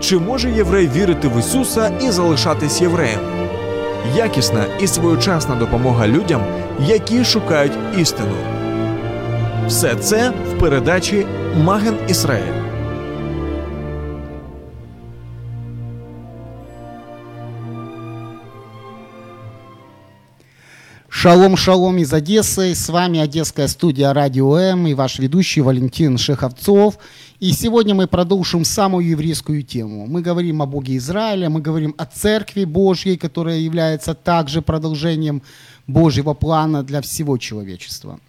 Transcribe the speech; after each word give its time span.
Чи 0.00 0.18
може 0.18 0.50
єврей 0.50 0.88
вірити 0.88 1.28
в 1.28 1.38
Ісуса 1.38 1.98
і 2.02 2.10
залишатись 2.10 2.80
євреєм? 2.80 3.20
Якісна 4.16 4.64
і 4.80 4.86
своєчасна 4.86 5.54
допомога 5.54 6.08
людям, 6.08 6.42
які 6.86 7.24
шукають 7.24 7.78
істину. 7.98 8.34
Все 9.66 9.94
це 9.94 10.32
в 10.50 10.58
передачі 10.58 11.26
Маген 11.64 11.94
Ісраїль. 12.08 12.64
Шалом, 21.24 21.56
шалом 21.56 21.96
из 21.96 22.12
Одессы. 22.12 22.74
С 22.74 22.90
вами 22.90 23.16
Одесская 23.18 23.66
студия 23.68 24.12
Радио 24.12 24.58
М 24.58 24.86
и 24.86 24.92
ваш 24.92 25.18
ведущий 25.18 25.62
Валентин 25.62 26.18
Шеховцов. 26.18 26.98
И 27.40 27.52
сегодня 27.52 27.96
мы 27.96 28.06
продолжим 28.06 28.64
самую 28.64 29.08
еврейскую 29.08 29.64
тему. 29.64 30.06
Мы 30.06 30.22
говорим 30.22 30.62
о 30.62 30.66
Боге 30.66 30.96
Израиля, 30.96 31.50
мы 31.50 31.60
говорим 31.60 31.92
о 31.98 32.06
Церкви 32.06 32.64
Божьей, 32.64 33.16
которая 33.16 33.58
является 33.58 34.14
также 34.14 34.62
продолжением 34.62 35.42
Божьего 35.88 36.34
плана 36.34 36.84
для 36.84 37.00
всего 37.00 37.36
человечества. 37.36 38.20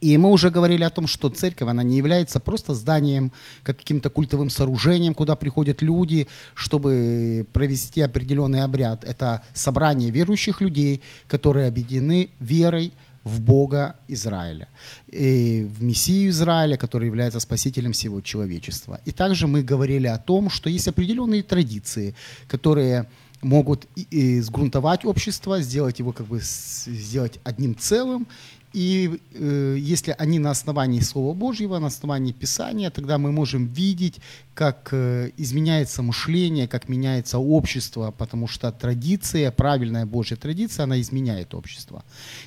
И 0.00 0.16
мы 0.16 0.30
уже 0.30 0.50
говорили 0.50 0.84
о 0.84 0.90
том, 0.90 1.08
что 1.08 1.28
церковь, 1.28 1.68
она 1.68 1.82
не 1.82 1.96
является 1.96 2.38
просто 2.38 2.72
зданием, 2.72 3.32
как 3.64 3.78
каким-то 3.78 4.10
культовым 4.10 4.48
сооружением, 4.48 5.12
куда 5.12 5.34
приходят 5.34 5.82
люди, 5.82 6.28
чтобы 6.54 7.46
провести 7.52 8.00
определенный 8.00 8.62
обряд. 8.62 9.04
Это 9.04 9.42
собрание 9.52 10.10
верующих 10.10 10.60
людей, 10.60 11.02
которые 11.26 11.66
объединены 11.66 12.30
верой 12.38 12.92
в 13.24 13.40
Бога 13.40 13.96
Израиля, 14.08 14.68
и 15.08 15.68
в 15.78 15.82
Мессию 15.82 16.30
Израиля, 16.30 16.76
который 16.76 17.06
является 17.06 17.40
спасителем 17.40 17.92
всего 17.92 18.20
человечества. 18.20 19.00
И 19.04 19.12
также 19.12 19.46
мы 19.46 19.62
говорили 19.62 20.06
о 20.06 20.18
том, 20.18 20.48
что 20.50 20.70
есть 20.70 20.88
определенные 20.88 21.42
традиции, 21.42 22.14
которые 22.48 23.06
могут 23.42 23.86
и, 23.96 24.06
и 24.10 24.40
сгрунтовать 24.40 25.04
общество, 25.04 25.60
сделать 25.60 25.98
его 25.98 26.12
как 26.12 26.26
бы 26.26 26.40
сделать 26.42 27.40
одним 27.44 27.76
целым 27.76 28.26
и 28.72 29.20
э, 29.32 29.76
если 29.78 30.14
они 30.18 30.38
на 30.38 30.50
основании 30.50 31.00
Слова 31.00 31.34
Божьего, 31.34 31.78
на 31.78 31.88
основании 31.88 32.32
Писания, 32.32 32.90
тогда 32.90 33.18
мы 33.18 33.32
можем 33.32 33.66
видеть, 33.66 34.20
как 34.54 34.88
э, 34.92 35.30
изменяется 35.36 36.02
мышление, 36.02 36.68
как 36.68 36.88
меняется 36.88 37.38
общество, 37.38 38.14
потому 38.16 38.46
что 38.46 38.70
традиция, 38.70 39.50
правильная 39.50 40.06
Божья 40.06 40.36
традиция, 40.36 40.84
она 40.84 41.00
изменяет 41.00 41.54
общество. 41.54 42.04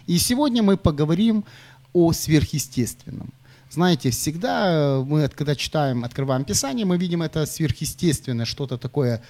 И 0.08 0.18
сегодня 0.18 0.64
мы 0.64 0.78
поговорим 0.78 1.44
о 1.92 2.14
сверхъестественном. 2.14 3.34
Знаете, 3.70 4.10
всегда 4.12 4.72
э, 4.72 5.04
мы, 5.04 5.28
когда 5.28 5.56
читаем, 5.56 6.06
открываем 6.06 6.46
Писание, 6.46 6.86
мы 6.86 6.98
видим 6.98 7.22
это 7.22 7.45
сверхъестественное, 7.45 8.45
что-то 8.45 8.78
такое 8.78 9.22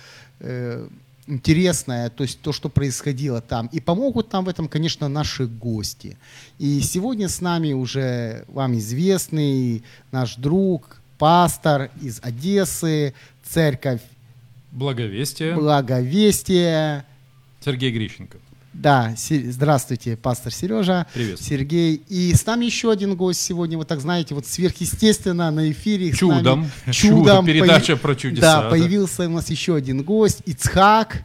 э, 0.42 0.88
интересное, 1.28 2.10
то 2.10 2.24
есть 2.24 2.40
то, 2.42 2.52
что 2.52 2.70
происходило 2.70 3.42
там. 3.42 3.68
И 3.68 3.80
помогут 3.80 4.32
нам 4.34 4.46
в 4.46 4.50
этом, 4.50 4.68
конечно, 4.68 5.08
наши 5.08 5.46
гости. 5.48 6.18
И 6.60 6.80
сегодня 6.82 7.30
с 7.30 7.42
нами 7.42 7.74
уже 7.74 8.46
вам 8.48 8.78
известный 8.78 9.84
наш 10.12 10.36
друг, 10.36 11.02
пастор 11.18 11.90
из 12.02 12.20
Одессы, 12.22 13.14
церковь 13.44 14.02
Благовестие. 14.74 15.54
Благовестия. 15.54 17.06
Сергей 17.64 17.92
Грищенко. 17.92 18.40
Да, 18.75 19.15
Се- 19.17 19.51
здравствуйте, 19.53 20.17
пастор 20.17 20.53
Сережа. 20.53 21.07
Привет. 21.15 21.41
Сергей. 21.41 22.01
И 22.09 22.33
с 22.35 22.47
нами 22.47 22.67
еще 22.67 22.93
один 22.93 23.17
гость 23.17 23.41
сегодня, 23.41 23.77
вот 23.77 23.89
так 23.89 24.01
знаете, 24.01 24.35
вот 24.35 24.47
сверхъестественно 24.47 25.51
на 25.51 25.71
эфире. 25.73 26.13
с 26.15 26.21
нами 26.23 26.39
Чудом. 26.39 26.71
Чудом. 26.93 26.93
Чудо, 26.93 27.43
передача 27.47 27.97
про 27.97 28.15
чудеса, 28.15 28.41
Да, 28.57 28.63
да. 28.63 28.71
появился 28.71 29.27
у 29.27 29.31
нас 29.31 29.51
еще 29.51 29.75
один 29.75 30.03
гость, 30.05 30.43
Ицхак. 30.47 31.25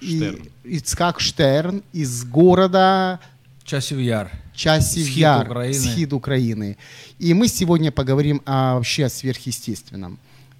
и- 0.00 0.16
Штерн. 0.18 0.48
Ицхак 0.64 1.20
Штерн 1.20 1.82
из 1.94 2.24
города 2.24 3.18
Часів 3.64 4.00
яр. 4.00 4.30
Часів 4.54 5.04
Схід 5.06 5.18
Яр, 5.18 5.46
України. 5.50 5.74
Схид 5.78 6.12
Украины. 6.12 6.76
И 7.20 7.34
мы 7.34 7.48
сегодня 7.48 7.90
поговорим 7.92 8.40
о 8.44 8.74
вообще 8.74 9.04
о 9.04 9.08
сверхъестественном. 9.08 10.16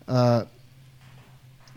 Э, 0.07 0.45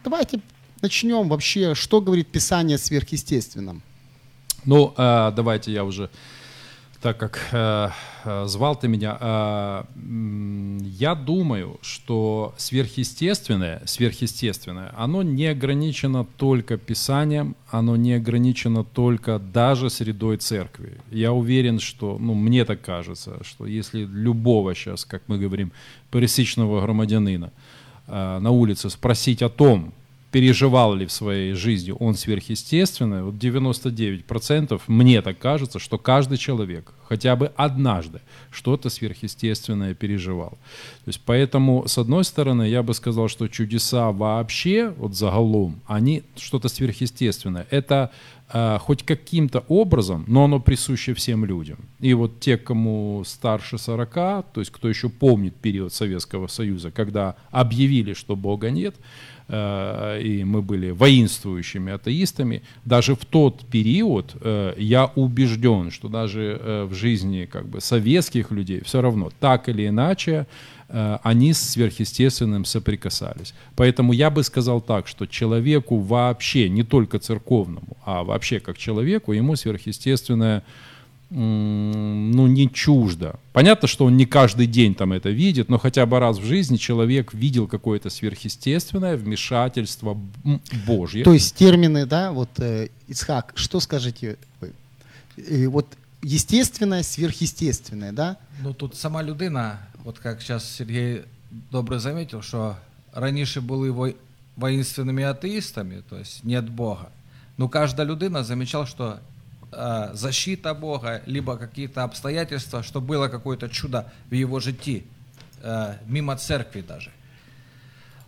Давайте 0.03 0.39
начнем 0.81 1.27
вообще, 1.29 1.75
что 1.75 2.01
говорит 2.01 2.27
Писание 2.27 2.75
о 2.75 2.79
сверхъестественном. 2.79 3.81
Ну, 4.66 4.92
э, 4.96 5.32
давайте 5.34 5.72
я 5.72 5.84
уже, 5.84 6.10
так 7.00 7.16
как 7.18 7.38
э, 7.52 7.88
э, 8.24 8.44
звал 8.46 8.74
ты 8.74 8.88
меня, 8.88 9.84
я 10.98 11.14
думаю, 11.14 11.78
что 11.82 12.52
сверхъестественное, 12.56 13.82
сверхъестественное, 13.84 14.92
оно 14.96 15.22
не 15.22 15.46
ограничено 15.46 16.26
только 16.36 16.78
Писанием, 16.78 17.54
оно 17.70 17.96
не 17.96 18.14
ограничено 18.14 18.82
только 18.82 19.38
даже 19.38 19.88
средой 19.88 20.36
церкви. 20.38 20.98
Я 21.12 21.32
уверен, 21.32 21.78
что, 21.78 22.18
ну, 22.18 22.34
мне 22.34 22.64
так 22.64 22.80
кажется, 22.80 23.38
что 23.44 23.66
если 23.66 24.04
любого 24.04 24.74
сейчас, 24.74 25.04
как 25.04 25.22
мы 25.28 25.38
говорим, 25.38 25.70
пересечного 26.10 26.80
громадянина 26.80 27.52
на 28.08 28.50
улице 28.50 28.90
спросить 28.90 29.42
о 29.42 29.48
том, 29.48 29.92
переживал 30.36 30.94
ли 30.94 31.06
в 31.06 31.12
своей 31.12 31.54
жизни 31.54 31.94
он 31.98 32.14
сверхъестественное, 32.14 33.22
вот 33.22 33.36
99% 33.36 34.82
мне 34.86 35.22
так 35.22 35.38
кажется, 35.38 35.78
что 35.78 35.96
каждый 35.96 36.36
человек 36.36 36.92
хотя 37.08 37.36
бы 37.36 37.52
однажды 37.56 38.20
что-то 38.50 38.90
сверхъестественное 38.90 39.94
переживал. 39.94 40.50
То 41.04 41.08
есть 41.08 41.22
поэтому, 41.24 41.88
с 41.88 41.96
одной 41.96 42.22
стороны, 42.24 42.68
я 42.68 42.82
бы 42.82 42.92
сказал, 42.92 43.28
что 43.28 43.48
чудеса 43.48 44.12
вообще, 44.12 44.92
вот 44.98 45.14
загалом, 45.14 45.80
они 45.86 46.22
что-то 46.36 46.68
сверхъестественное. 46.68 47.66
Это 47.70 48.10
э, 48.52 48.78
хоть 48.80 49.04
каким-то 49.04 49.64
образом, 49.68 50.24
но 50.26 50.44
оно 50.44 50.60
присуще 50.60 51.14
всем 51.14 51.46
людям. 51.46 51.78
И 52.00 52.12
вот 52.14 52.40
те, 52.40 52.58
кому 52.58 53.22
старше 53.24 53.78
40, 53.78 54.14
то 54.14 54.44
есть 54.56 54.70
кто 54.70 54.88
еще 54.88 55.08
помнит 55.08 55.54
период 55.54 55.94
Советского 55.94 56.46
Союза, 56.46 56.90
когда 56.90 57.36
объявили, 57.50 58.12
что 58.12 58.36
Бога 58.36 58.70
нет, 58.70 58.96
и 59.48 60.42
мы 60.44 60.60
были 60.60 60.90
воинствующими 60.90 61.92
атеистами, 61.92 62.62
даже 62.84 63.14
в 63.14 63.24
тот 63.24 63.64
период 63.66 64.34
э, 64.40 64.74
я 64.76 65.06
убежден, 65.14 65.90
что 65.90 66.08
даже 66.08 66.60
э, 66.60 66.84
в 66.84 66.94
жизни 66.94 67.44
как 67.44 67.68
бы 67.68 67.80
советских 67.80 68.50
людей 68.50 68.82
все 68.84 69.00
равно 69.00 69.30
так 69.38 69.68
или 69.68 69.86
иначе 69.86 70.46
э, 70.88 71.18
они 71.22 71.52
с 71.52 71.60
сверхъестественным 71.60 72.64
соприкасались. 72.64 73.54
Поэтому 73.76 74.12
я 74.12 74.30
бы 74.30 74.42
сказал 74.42 74.80
так, 74.80 75.06
что 75.06 75.26
человеку 75.26 75.98
вообще, 75.98 76.68
не 76.68 76.82
только 76.82 77.18
церковному, 77.20 77.96
а 78.04 78.24
вообще 78.24 78.58
как 78.58 78.78
человеку, 78.78 79.32
ему 79.32 79.54
сверхъестественное 79.54 80.64
ну, 81.33 82.47
не 82.47 82.67
чуждо. 82.69 83.35
Понятно, 83.53 83.87
что 83.87 84.05
он 84.05 84.17
не 84.17 84.25
каждый 84.25 84.67
день 84.67 84.93
там 84.95 85.13
это 85.13 85.29
видит, 85.29 85.69
но 85.69 85.77
хотя 85.77 86.05
бы 86.05 86.19
раз 86.19 86.37
в 86.39 86.43
жизни 86.43 86.77
человек 86.77 87.33
видел 87.33 87.67
какое-то 87.67 88.09
сверхъестественное 88.09 89.15
вмешательство 89.17 90.17
м, 90.45 90.61
Божье. 90.85 91.23
То 91.23 91.33
есть 91.33 91.55
термины, 91.55 92.05
да, 92.05 92.31
вот 92.31 92.49
э, 92.59 92.89
Ицхак, 93.07 93.53
что 93.55 93.79
скажете 93.79 94.37
вы? 94.59 94.71
Э, 95.37 95.67
вот 95.67 95.87
естественное, 96.21 97.01
сверхъестественное, 97.03 98.11
да? 98.11 98.35
Ну 98.63 98.73
тут 98.73 98.95
сама 98.95 99.23
людина, 99.23 99.79
от 100.05 100.19
як 100.25 100.41
зараз 100.41 100.75
Сергій 100.75 101.21
добре 101.71 101.99
замітив, 101.99 102.43
що 102.43 102.75
раніше 103.13 103.61
були 103.61 103.91
вой- 103.91 104.15
воинственными 104.57 105.23
атеистами, 105.23 106.03
то 106.09 106.17
есть 106.17 106.43
нет 106.43 106.69
Бога. 106.69 107.07
Но 107.57 107.69
каждая 107.69 108.07
людина 108.09 108.43
замечала, 108.43 108.85
что 108.85 109.19
э, 109.76 110.10
защита 110.14 110.74
Бога, 110.74 111.22
либо 111.26 111.56
какие-то 111.56 112.02
обстоятельства, 112.02 112.82
что 112.82 113.00
было 113.00 113.28
какое-то 113.28 113.68
чудо 113.68 114.10
в 114.30 114.34
его 114.34 114.60
житті, 114.60 115.04
э, 115.62 115.94
мимо 116.08 116.36
церкви 116.36 116.82
даже. 116.82 117.10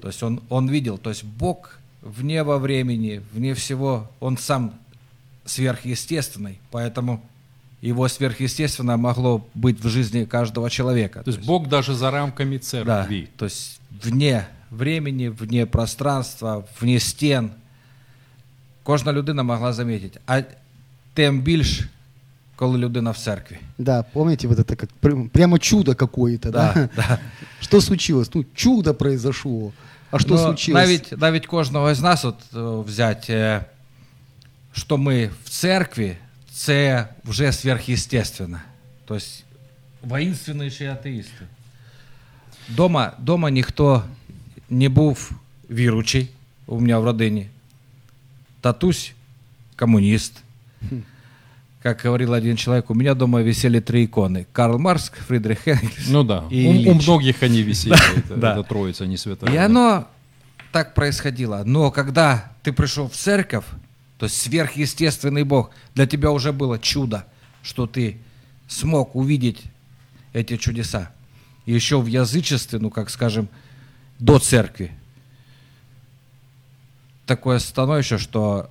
То 0.01 0.09
есть 0.09 0.23
он, 0.23 0.41
он 0.49 0.69
видел, 0.69 0.99
то 0.99 1.11
есть 1.11 1.25
Бог 1.25 1.79
вне 2.03 2.45
во 2.45 2.59
времени, 2.59 3.23
вне 3.33 3.55
всего, 3.55 4.11
он 4.21 4.37
сам 4.37 4.75
сверхъестественный, 5.45 6.61
поэтому 6.71 7.23
его 7.81 8.09
сверхъестественно 8.09 8.97
могло 8.97 9.47
быть 9.55 9.81
в 9.81 9.89
жизни 9.89 10.25
каждого 10.25 10.71
человека. 10.71 11.23
То 11.23 11.31
есть 11.31 11.45
Бог 11.45 11.69
даже 11.69 11.95
за 11.95 12.11
рамками 12.11 12.57
да, 12.57 12.63
церкви. 12.63 13.29
то 13.37 13.45
есть 13.45 13.81
вне 13.91 14.49
времени, 14.71 15.29
вне 15.29 15.67
пространства, 15.67 16.67
вне 16.81 16.99
стен. 16.99 17.53
Кожна 18.83 19.13
людина 19.13 19.43
могла 19.43 19.73
замітити. 19.73 20.21
А 20.27 20.43
тим 21.18 21.42
більш, 21.42 21.82
коли 22.56 22.78
людина 22.78 23.12
в 23.12 23.18
церкві. 23.18 23.58
Да, 23.78 24.04
помните, 24.04 24.48
вот 24.48 24.58
это 24.60 24.76
как 24.76 24.90
пр- 25.02 25.30
прямо 25.30 25.60
чудо 25.60 25.96
какое-то, 25.96 26.52
да? 26.52 26.74
Да, 26.74 26.90
да. 26.96 27.20
Что 27.62 27.82
случилось? 27.82 28.30
Ну, 28.36 28.46
чудо 28.56 28.94
произошло. 28.94 29.72
А 30.12 30.20
что 30.20 30.30
Ну, 30.34 30.38
случилось? 30.38 30.82
Навіть, 30.84 31.14
навіть 31.18 31.46
кожного 31.48 31.96
з 31.96 32.02
нас 32.02 32.26
от, 32.26 32.36
е, 32.56 32.60
взяти, 32.90 33.34
е, 33.34 33.66
що 34.74 34.98
ми 34.98 35.30
в 35.44 35.50
церкві, 35.50 36.18
це 36.54 37.08
вже 37.26 37.46
сверхъестественно. 37.48 38.58
Тобто 39.06 39.26
воїнственніші 40.04 40.86
атеїсти. 40.86 41.46
Дома, 42.70 43.12
дома 43.20 43.50
ніхто 43.50 44.04
не 44.70 44.90
був 44.90 45.32
віручий 45.70 46.30
у 46.68 46.80
мене 46.80 46.98
в 46.98 47.04
родині. 47.04 47.48
Татусь 48.62 49.14
коммунист. 49.76 50.34
Как 51.83 52.03
говорил 52.03 52.33
один 52.33 52.57
человек, 52.57 52.91
у 52.91 52.95
меня 52.95 53.15
дома 53.15 53.41
висели 53.41 53.79
три 53.79 54.07
иконы. 54.07 54.47
Карл 54.53 54.79
Маркс, 54.79 55.11
Фридрих 55.29 55.69
Энгельс 55.69 56.09
Ну 56.09 56.25
да, 56.25 56.45
и 56.51 56.87
у, 56.87 56.91
у 56.91 56.95
многих 56.95 57.43
они 57.43 57.63
висели, 57.63 57.97
это, 58.17 58.37
Да. 58.37 58.53
это 58.53 58.65
троица, 58.65 59.07
не 59.07 59.17
святая. 59.17 59.53
И 59.53 59.57
оно 59.57 60.09
так 60.73 60.95
происходило. 60.95 61.63
Но 61.65 61.91
когда 61.93 62.53
ты 62.63 62.73
пришел 62.73 63.09
в 63.09 63.15
церковь, 63.15 63.65
то 64.19 64.27
есть 64.27 64.37
сверхъестественный 64.43 65.45
Бог, 65.45 65.71
для 65.95 66.07
тебя 66.07 66.33
уже 66.33 66.53
было 66.53 66.81
чудо, 66.81 67.25
что 67.63 67.87
ты 67.87 68.19
смог 68.67 69.15
увидеть 69.15 69.63
эти 70.33 70.57
чудеса. 70.57 71.13
И 71.65 71.73
еще 71.73 72.01
в 72.01 72.07
язычестве, 72.07 72.81
ну, 72.81 72.91
как 72.91 73.09
скажем, 73.09 73.49
до 74.19 74.41
церкви. 74.41 74.91
Такое 77.27 77.59
становище, 77.61 78.19
что 78.19 78.71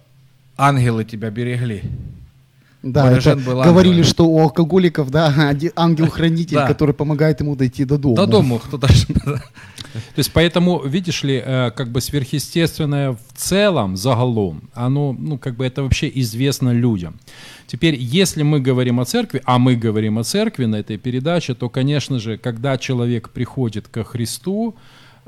ангелы 0.58 1.06
тебя 1.06 1.30
берегли. 1.30 1.84
Да, 2.84 3.12
это 3.12 3.36
был 3.36 3.62
говорили, 3.64 3.94
ангелом. 3.96 4.04
что 4.10 4.28
у 4.28 4.40
алкоголиков, 4.40 5.10
да, 5.10 5.34
ангел-хранитель, 5.76 6.56
Да. 6.58 6.68
который 6.68 6.94
помогает 6.94 7.42
ему 7.42 7.56
дойти 7.56 7.86
до 7.86 7.98
дома. 7.98 8.16
До 8.16 8.28
дому 8.28 8.60
кто-то... 8.60 8.88
ж- 8.88 9.08
То 9.08 10.20
есть 10.20 10.32
поэтому, 10.32 10.84
видишь 10.86 11.24
ли, 11.24 11.42
э, 11.44 11.72
как 11.72 11.90
бы 11.90 12.02
сверхъестественное 12.02 13.12
в 13.12 13.20
целом, 13.36 13.98
загалом, 13.98 14.62
оно, 14.74 15.14
ну, 15.20 15.38
как 15.38 15.56
бы 15.58 15.66
это 15.66 15.82
вообще 15.84 16.12
известно 16.16 16.70
людям. 16.72 17.16
Теперь, 17.66 17.96
если 17.96 18.44
мы 18.44 18.60
говорим 18.62 19.00
о 19.00 19.06
церкви, 19.06 19.42
а 19.44 19.58
мы 19.58 19.76
говорим 19.76 20.18
о 20.20 20.24
церкви 20.24 20.66
на 20.66 20.78
этой 20.78 20.98
передаче, 20.98 21.56
то, 21.56 21.70
конечно 21.70 22.20
же, 22.20 22.38
когда 22.38 22.78
человек 22.78 23.30
приходит 23.30 23.88
ко 23.88 24.04
Христу, 24.04 24.76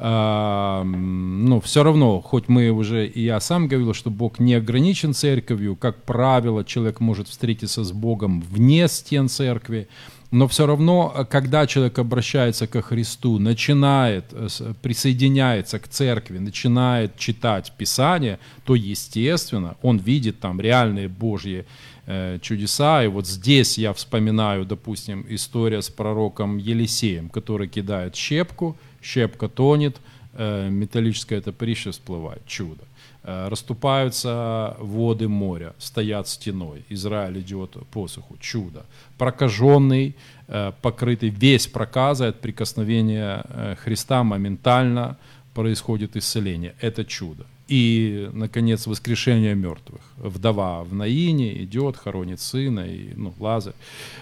ну, 0.01 1.59
все 1.59 1.83
равно, 1.83 2.21
хоть 2.21 2.47
мы 2.47 2.69
уже, 2.69 3.05
и 3.05 3.21
я 3.21 3.39
сам 3.41 3.67
говорил, 3.67 3.93
что 3.93 4.09
Бог 4.09 4.39
не 4.39 4.53
ограничен 4.53 5.13
церковью, 5.13 5.75
как 5.75 6.03
правило, 6.03 6.63
человек 6.63 7.01
может 7.01 7.27
встретиться 7.27 7.83
с 7.83 7.91
Богом 7.91 8.41
вне 8.41 8.87
стен 8.87 9.27
церкви, 9.27 9.89
но 10.31 10.47
все 10.47 10.67
равно, 10.67 11.11
э, 11.15 11.25
когда 11.25 11.65
человек 11.65 11.97
обращается 11.99 12.67
ко 12.67 12.81
Христу, 12.81 13.39
начинает, 13.39 14.25
э, 14.31 14.47
присоединяется 14.81 15.79
к 15.79 15.87
церкви, 15.87 16.37
начинает 16.37 17.17
читать 17.17 17.73
Писание, 17.77 18.39
то, 18.63 18.75
естественно, 18.75 19.75
он 19.81 19.97
видит 19.97 20.39
там 20.39 20.61
реальные 20.61 21.07
Божьи 21.07 21.65
э, 22.05 22.37
чудеса. 22.41 23.03
И 23.03 23.07
вот 23.07 23.27
здесь 23.27 23.77
я 23.77 23.91
вспоминаю, 23.93 24.65
допустим, 24.65 25.25
история 25.29 25.81
с 25.81 25.89
пророком 25.89 26.57
Елисеем, 26.57 27.29
который 27.29 27.67
кидает 27.67 28.15
щепку, 28.15 28.77
щепка 29.01 29.47
тонет, 29.47 29.97
металлическое 30.37 31.41
топорище 31.41 31.91
всплывает. 31.91 32.45
Чудо. 32.45 32.83
Расступаются 33.23 34.77
воды 34.79 35.27
моря, 35.27 35.73
стоят 35.77 36.27
стеной. 36.27 36.83
Израиль 36.89 37.39
идет 37.39 37.75
по 37.91 38.07
суху. 38.07 38.37
Чудо. 38.39 38.85
Прокаженный, 39.17 40.15
э, 40.47 40.71
покрытый 40.81 41.29
весь 41.29 41.67
проказа 41.67 42.29
от 42.29 42.39
прикосновения 42.39 43.43
э, 43.49 43.75
Христа 43.75 44.23
моментально 44.23 45.17
происходит 45.53 46.15
исцеление. 46.15 46.75
Это 46.79 47.03
чудо. 47.03 47.45
И, 47.69 48.30
наконец, 48.33 48.88
воскрешение 48.88 49.56
мертвых. 49.56 50.01
Вдова 50.18 50.83
в 50.83 50.94
Наине 50.94 51.63
идет, 51.63 51.98
хоронит 51.98 52.42
сына, 52.42 52.80
и, 52.80 53.13
ну, 53.16 53.31
Лазарь, 53.39 53.75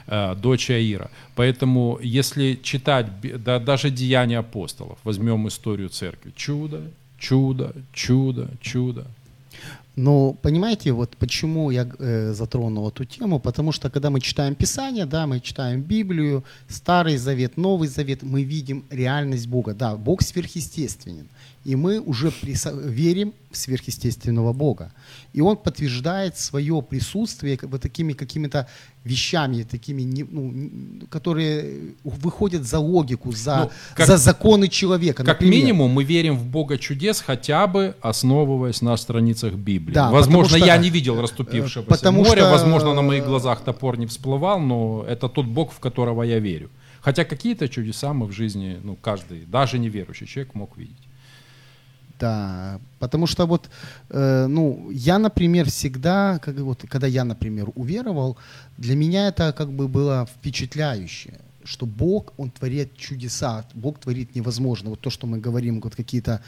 э, 0.08 0.36
дочь 0.36 0.70
Аира. 0.70 1.10
Поэтому, 1.36 1.98
если 2.04 2.60
читать 2.62 3.08
да, 3.44 3.60
даже 3.60 3.90
деяния 3.90 4.40
апостолов, 4.40 4.98
возьмем 5.06 5.48
историю 5.48 5.88
церкви, 5.88 6.34
чудо, 6.36 6.82
чудо, 7.18 7.74
чудо, 7.94 8.50
чудо. 8.62 9.06
Но 9.96 10.34
понимаете, 10.34 10.92
вот 10.92 11.18
почему 11.18 11.72
я 11.72 11.88
э, 12.00 12.34
затронул 12.34 12.88
эту 12.90 13.06
тему? 13.06 13.40
Потому 13.40 13.72
что 13.72 13.90
когда 13.90 14.10
мы 14.10 14.20
читаем 14.20 14.54
Писание, 14.56 15.06
да, 15.06 15.26
мы 15.26 15.40
читаем 15.40 15.82
Библию, 15.82 16.44
Старый 16.68 17.18
Завет, 17.18 17.58
Новый 17.58 17.88
Завет, 17.88 18.24
мы 18.24 18.44
видим 18.44 18.84
реальность 18.92 19.48
Бога. 19.48 19.74
Да, 19.74 19.96
Бог 19.96 20.22
сверхъестественен. 20.22 21.28
И 21.68 21.76
мы 21.76 22.00
уже 22.00 22.32
верим 22.74 23.34
в 23.52 23.58
сверхъестественного 23.58 24.54
Бога. 24.54 24.92
И 25.36 25.42
Он 25.42 25.58
подтверждает 25.58 26.38
свое 26.38 26.82
присутствие 26.82 27.58
бы 27.58 27.78
такими 27.80 28.14
какими-то 28.14 28.68
вещами, 29.06 29.64
такими, 29.64 30.04
ну, 30.32 30.54
которые 31.10 31.66
выходят 32.04 32.64
за 32.64 32.80
логику, 32.80 33.32
за, 33.34 33.58
Ну, 33.58 33.72
как- 33.96 34.08
за 34.08 34.18
законы 34.18 34.68
человека. 34.70 35.24
Как 35.24 35.28
Например, 35.42 35.54
минимум, 35.60 35.92
мы 35.92 36.06
верим 36.06 36.38
в 36.38 36.46
Бога 36.46 36.78
чудес, 36.78 37.22
хотя 37.28 37.68
бы 37.68 37.96
основываясь 38.02 38.82
на 38.82 38.98
страницах 38.98 39.54
Библии. 39.54 39.94
Да, 39.94 40.10
возможно, 40.12 40.58
что- 40.58 40.68
я 40.68 40.78
не 40.78 40.90
видел 40.90 41.20
расступившегося 41.22 41.80
э, 41.88 41.90
потому 41.90 42.24
моря, 42.24 42.42
что- 42.44 42.52
возможно, 42.52 42.94
на 42.94 43.02
моих 43.02 43.26
глазах 43.26 43.62
топор 43.64 43.98
не 43.98 44.06
всплывал, 44.06 44.60
но 44.62 45.04
это 45.10 45.28
тот 45.28 45.46
Бог, 45.46 45.72
в 45.74 45.80
которого 45.80 46.24
я 46.24 46.40
верю. 46.40 46.70
Хотя 47.02 47.24
какие-то 47.26 47.68
чудеса 47.68 48.14
мы 48.14 48.26
в 48.26 48.32
жизни, 48.32 48.78
ну, 48.84 48.96
каждый, 48.96 49.46
даже 49.46 49.80
неверующий 49.80 50.28
человек 50.28 50.56
мог 50.56 50.78
видеть. 50.78 51.07
Да, 52.20 52.80
потому 53.00 53.28
что 53.28 53.46
вот, 53.46 53.70
э, 54.10 54.48
ну, 54.48 54.90
я, 54.92 55.20
например, 55.20 55.66
всегда, 55.66 56.40
как, 56.40 56.58
вот, 56.60 56.84
когда 56.90 57.08
я, 57.08 57.24
например, 57.24 57.70
уверовал, 57.76 58.38
для 58.78 58.96
меня 58.96 59.28
это 59.28 59.54
как 59.54 59.72
бы 59.72 59.88
было 59.88 60.26
впечатляюще, 60.26 61.34
что 61.64 61.86
Бог, 61.86 62.34
Он 62.38 62.50
творит 62.50 62.98
чудеса, 62.98 63.66
Бог 63.74 64.00
творит 64.00 64.36
невозможно. 64.36 64.90
Вот 64.90 65.00
то, 65.02 65.10
что 65.10 65.28
мы 65.28 65.38
говорим, 65.38 65.82
вот 65.82 65.96
какие-то 65.96 66.42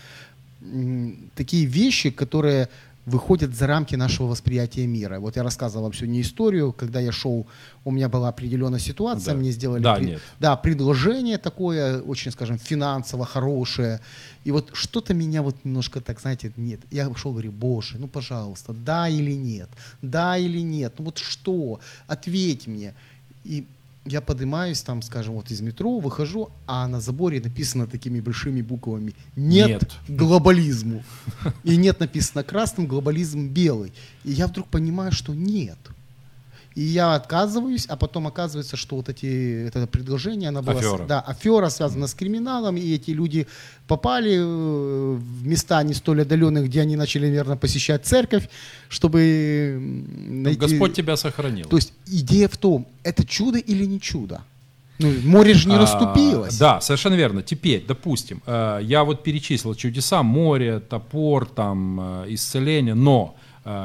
м, 0.62 1.30
такие 1.36 1.66
вещи, 1.66 2.10
которые 2.10 2.68
выходят 3.06 3.56
за 3.56 3.66
рамки 3.68 3.96
нашего 3.96 4.28
восприятия 4.28 4.86
мира. 4.88 5.20
Вот 5.20 5.36
я 5.36 5.44
рассказывал 5.44 5.84
вам 5.84 5.94
сегодня 5.94 6.22
историю, 6.22 6.72
когда 6.74 7.00
я 7.00 7.12
шел, 7.12 7.48
у 7.86 7.92
меня 7.92 8.08
была 8.10 8.30
определенная 8.30 8.80
ситуация, 8.80 9.34
Да. 9.34 9.40
мне 9.40 9.52
сделали 9.52 9.82
Да, 9.82 9.96
при- 9.96 10.20
да, 10.40 10.56
предложение 10.56 11.38
такое, 11.38 12.02
очень, 12.02 12.32
скажем, 12.32 12.58
финансово 12.60 13.26
хорошее. 13.26 14.00
И 14.46 14.52
вот 14.52 14.70
что-то 14.74 15.14
меня 15.14 15.42
вот 15.42 15.56
немножко 15.64 16.02
так, 16.02 16.20
знаете, 16.22 16.52
нет. 16.58 16.80
Я 16.92 17.12
шел, 17.16 17.32
говорю, 17.32 17.52
боже, 17.52 17.98
ну, 17.98 18.08
пожалуйста, 18.08 18.74
да 18.74 19.10
или 19.10 19.34
нет, 19.34 19.70
да 20.02 20.38
или 20.38 20.60
нет, 20.62 20.94
ну 21.00 21.06
вот 21.06 21.18
что, 21.18 21.80
ответь 22.08 22.68
мне. 22.68 22.94
И 23.44 23.66
я 24.10 24.22
поднимаюсь 24.22 24.82
там, 24.82 25.02
скажем, 25.02 25.36
вот 25.36 25.52
из 25.52 25.62
метро, 25.62 26.00
выхожу, 26.00 26.50
а 26.68 26.88
на 26.88 27.00
заборе 27.00 27.40
написано 27.42 27.88
такими 27.88 28.20
большими 28.20 28.62
буквами 28.62 29.14
«Нет, 29.36 29.70
Нет. 29.70 29.94
глобализму». 30.08 31.04
И 31.64 31.78
«Нет» 31.78 32.00
написано 32.00 32.44
красным, 32.44 32.88
глобализм 32.88 33.50
белый. 33.50 33.94
И 34.24 34.32
я 34.32 34.48
вдруг 34.48 34.68
понимаю, 34.68 35.12
что 35.12 35.34
нет. 35.34 35.78
И 36.80 36.82
я 36.82 37.16
отказываюсь, 37.16 37.86
а 37.90 37.98
потом 37.98 38.28
оказывается, 38.28 38.78
что 38.78 38.96
вот 38.96 39.10
эти, 39.10 39.68
это 39.68 39.86
предложение, 39.86 40.48
оно 40.48 40.62
было... 40.62 40.76
с- 40.76 40.86
Афера. 40.86 41.06
Да, 41.08 41.20
афера 41.20 41.70
связана 41.70 42.08
с 42.08 42.14
криминалом, 42.14 42.78
и 42.78 42.96
эти 42.96 43.12
люди 43.12 43.48
попали 43.86 44.38
э, 44.38 45.16
в 45.16 45.46
места 45.46 45.84
не 45.84 45.94
столь 45.94 46.22
отдаленные, 46.22 46.64
где 46.64 46.80
они 46.80 46.96
начали, 46.96 47.26
наверное, 47.28 47.58
посещать 47.58 48.06
церковь, 48.06 48.48
чтобы 48.88 49.78
найти... 50.28 50.58
Господь 50.58 50.94
тебя 50.94 51.18
сохранил. 51.18 51.68
То 51.68 51.76
есть 51.76 51.92
идея 52.08 52.48
в 52.48 52.56
том, 52.56 52.88
это 53.04 53.26
чудо 53.28 53.58
или 53.58 53.84
не 53.84 54.00
чудо? 54.00 54.42
Ну, 55.00 55.12
море 55.26 55.56
же 55.56 55.68
не 55.68 55.76
А, 55.76 55.80
расступилось. 55.80 56.58
Да, 56.58 56.80
совершенно 56.80 57.16
верно. 57.16 57.44
Теперь, 57.44 57.84
допустим, 57.86 58.42
э, 58.46 58.80
я 58.84 59.04
вот 59.04 59.22
перечислил 59.24 59.76
чудеса, 59.76 60.24
море, 60.24 60.80
топор, 60.80 61.46
там, 61.46 62.00
э, 62.24 62.34
исцеление, 62.36 62.96
но 62.96 63.36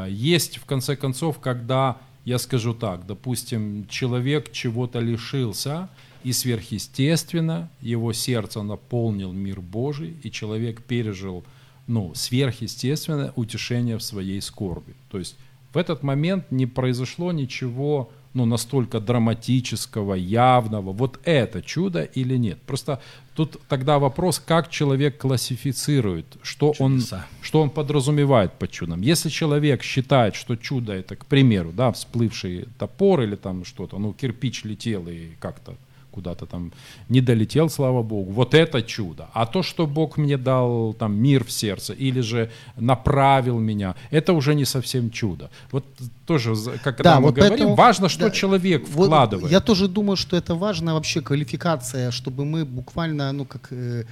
есть, 0.08 0.58
в 0.58 0.64
конце 0.64 0.94
концов, 0.94 1.40
когда, 1.40 1.96
я 2.24 2.38
скажу 2.38 2.74
так, 2.74 3.06
допустим, 3.06 3.86
человек 3.88 4.50
чего-то 4.52 5.00
лишился, 5.00 5.88
и 6.22 6.32
сверхъестественно 6.32 7.70
его 7.82 8.12
сердце 8.14 8.62
наполнил 8.62 9.32
мир 9.32 9.60
Божий, 9.60 10.16
и 10.22 10.30
человек 10.30 10.82
пережил 10.82 11.44
ну, 11.86 12.12
сверхъестественное 12.14 13.32
утешение 13.36 13.98
в 13.98 14.02
своей 14.02 14.40
скорби. 14.40 14.94
То 15.10 15.18
есть 15.18 15.36
в 15.74 15.76
этот 15.76 16.02
момент 16.02 16.50
не 16.50 16.66
произошло 16.66 17.30
ничего 17.30 18.10
ну, 18.34 18.44
настолько 18.44 19.00
драматического, 19.00 20.14
явного, 20.14 20.92
вот 20.92 21.20
это 21.24 21.62
чудо 21.62 22.02
или 22.02 22.36
нет. 22.36 22.60
Просто 22.62 23.00
тут 23.34 23.60
тогда 23.68 23.98
вопрос, 23.98 24.42
как 24.44 24.70
человек 24.70 25.18
классифицирует, 25.18 26.26
что, 26.42 26.74
он, 26.80 27.00
что 27.40 27.62
он 27.62 27.70
подразумевает 27.70 28.52
под 28.52 28.70
чудом. 28.72 29.00
Если 29.02 29.28
человек 29.28 29.82
считает, 29.82 30.34
что 30.34 30.56
чудо 30.56 30.92
это, 30.92 31.16
к 31.16 31.26
примеру, 31.26 31.72
да, 31.72 31.92
всплывший 31.92 32.66
топор 32.78 33.22
или 33.22 33.36
там 33.36 33.64
что-то, 33.64 33.98
ну, 33.98 34.12
кирпич 34.12 34.64
летел 34.64 35.06
и 35.08 35.30
как-то 35.38 35.76
куда-то 36.14 36.46
там 36.46 36.70
не 37.08 37.20
долетел, 37.20 37.68
слава 37.70 38.02
богу. 38.02 38.32
Вот 38.32 38.54
это 38.54 38.82
чудо. 38.82 39.26
А 39.32 39.46
то, 39.46 39.62
что 39.62 39.86
Бог 39.86 40.16
мне 40.18 40.36
дал 40.36 40.94
там 40.94 41.12
мир 41.22 41.42
в 41.44 41.50
сердце 41.50 41.92
или 41.92 42.20
же 42.22 42.48
направил 42.76 43.58
меня, 43.58 43.94
это 44.12 44.32
уже 44.32 44.54
не 44.54 44.64
совсем 44.64 45.10
чудо. 45.10 45.48
Вот 45.72 45.84
тоже, 46.26 46.54
как 46.84 47.02
Да, 47.02 47.16
мы 47.20 47.26
вот 47.26 47.34
говорим, 47.34 47.56
поэтому- 47.58 47.74
важно, 47.74 48.08
что 48.08 48.20
да, 48.28 48.30
человек 48.30 48.88
Вот 48.88 49.06
вкладывает. 49.06 49.52
Я 49.52 49.60
тоже 49.60 49.88
думаю, 49.88 50.16
что 50.16 50.36
это 50.36 50.54
важная 50.54 50.94
вообще 50.94 51.20
квалификация, 51.20 52.10
чтобы 52.10 52.44
мы 52.44 52.64
буквально, 52.64 53.32
ну 53.32 53.44
как 53.44 53.72
э, 53.72 54.04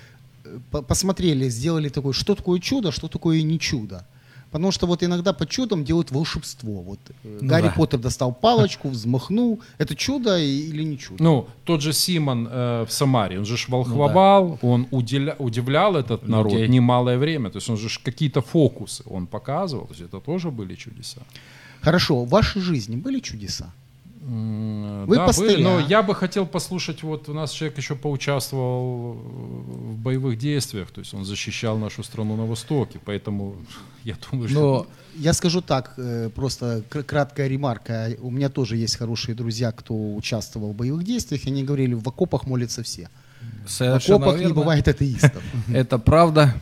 э, 0.44 0.59
по- 0.71 0.82
посмотрели, 0.82 1.49
сделали 1.50 1.88
такое, 1.88 2.12
что 2.12 2.35
такое 2.35 2.61
чудо, 2.61 2.90
что 2.92 3.09
такое 3.09 3.42
не 3.42 3.59
чудо. 3.59 4.04
Потому 4.52 4.71
что 4.71 4.87
вот 4.87 5.02
иногда 5.02 5.32
под 5.32 5.49
чудом 5.49 5.82
делают 5.82 6.11
волшебство. 6.11 6.82
Вот 6.82 6.99
э, 7.25 7.38
Ну 7.40 7.49
Гарри 7.49 7.62
да. 7.68 7.71
Поттер 7.71 7.99
достал 8.00 8.32
палочку, 8.35 8.88
взмахнул. 8.90 9.61
Это 9.78 9.97
чудо 9.97 10.38
или 10.38 10.85
не 10.85 10.99
чудо? 10.99 11.25
Ну, 11.25 11.49
тот 11.64 11.80
же 11.80 11.92
Симон 11.94 12.47
э, 12.50 12.85
в 12.87 12.92
Самаре, 12.92 13.38
он 13.38 13.47
же 13.47 13.56
ж 13.56 13.68
волхвовал, 13.68 14.59
он 14.62 14.87
уделя- 14.90 15.37
удивлял 15.38 15.97
этот 15.97 16.28
народ 16.28 16.52
Людей. 16.52 16.68
немалое 16.68 17.16
время. 17.18 17.50
То 17.50 17.56
есть 17.56 17.71
он 17.71 17.78
же 17.78 17.88
ж 17.88 17.99
какие-то 18.04 18.42
фокусы 18.42 19.02
он 19.06 19.26
показывал. 19.26 19.87
То 19.87 19.94
есть 19.94 20.02
это 20.02 20.21
тоже 20.21 20.50
были 20.50 20.75
чудеса. 20.75 21.23
Хорошо, 21.80 22.25
в 22.25 22.28
вашей 22.28 22.61
жизни 22.62 22.97
были 22.97 23.21
чудеса? 23.21 23.73
Вы 24.24 25.16
да, 25.16 25.32
были, 25.36 25.62
но 25.62 25.80
я 25.80 26.00
бы 26.02 26.14
хотел 26.14 26.46
послушать, 26.46 27.02
вот 27.02 27.28
у 27.28 27.34
нас 27.34 27.50
человек 27.50 27.76
еще 27.76 27.96
поучаствовал 27.96 29.14
в 29.14 29.98
боевых 29.98 30.38
действиях, 30.38 30.92
то 30.92 31.00
есть 31.00 31.12
он 31.12 31.24
защищал 31.24 31.76
нашу 31.76 32.04
страну 32.04 32.36
на 32.36 32.46
Востоке, 32.46 33.00
поэтому 33.04 33.56
я 34.04 34.14
думаю, 34.30 34.48
что... 34.48 34.60
Но 34.60 34.86
Я 35.16 35.32
скажу 35.32 35.60
так, 35.60 35.94
э, 35.96 36.30
просто 36.32 36.84
кр- 36.88 37.02
краткая 37.02 37.48
ремарка. 37.48 38.16
У 38.20 38.30
меня 38.30 38.48
тоже 38.48 38.76
есть 38.76 38.96
хорошие 38.96 39.34
друзья, 39.34 39.72
кто 39.72 40.14
участвовал 40.14 40.72
в 40.72 40.76
боевых 40.76 41.02
действиях, 41.02 41.44
и 41.44 41.48
они 41.48 41.64
говорили, 41.64 41.94
в 41.94 42.06
окопах 42.06 42.46
молятся 42.46 42.84
все. 42.84 43.08
В 43.66 43.70
совершенно 43.70 44.18
окопах 44.18 44.34
не 44.36 44.42
верно. 44.42 44.54
бывает 44.54 44.86
атеистов. 44.86 45.42
Это 45.74 45.98
правда. 45.98 46.54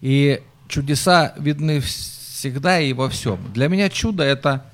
И 0.00 0.40
чудеса 0.68 1.34
видны 1.38 1.80
всегда 1.80 2.80
и 2.80 2.94
во 2.94 3.10
всем. 3.10 3.38
Для 3.52 3.68
меня 3.68 3.90
чудо 3.90 4.22
это 4.22 4.64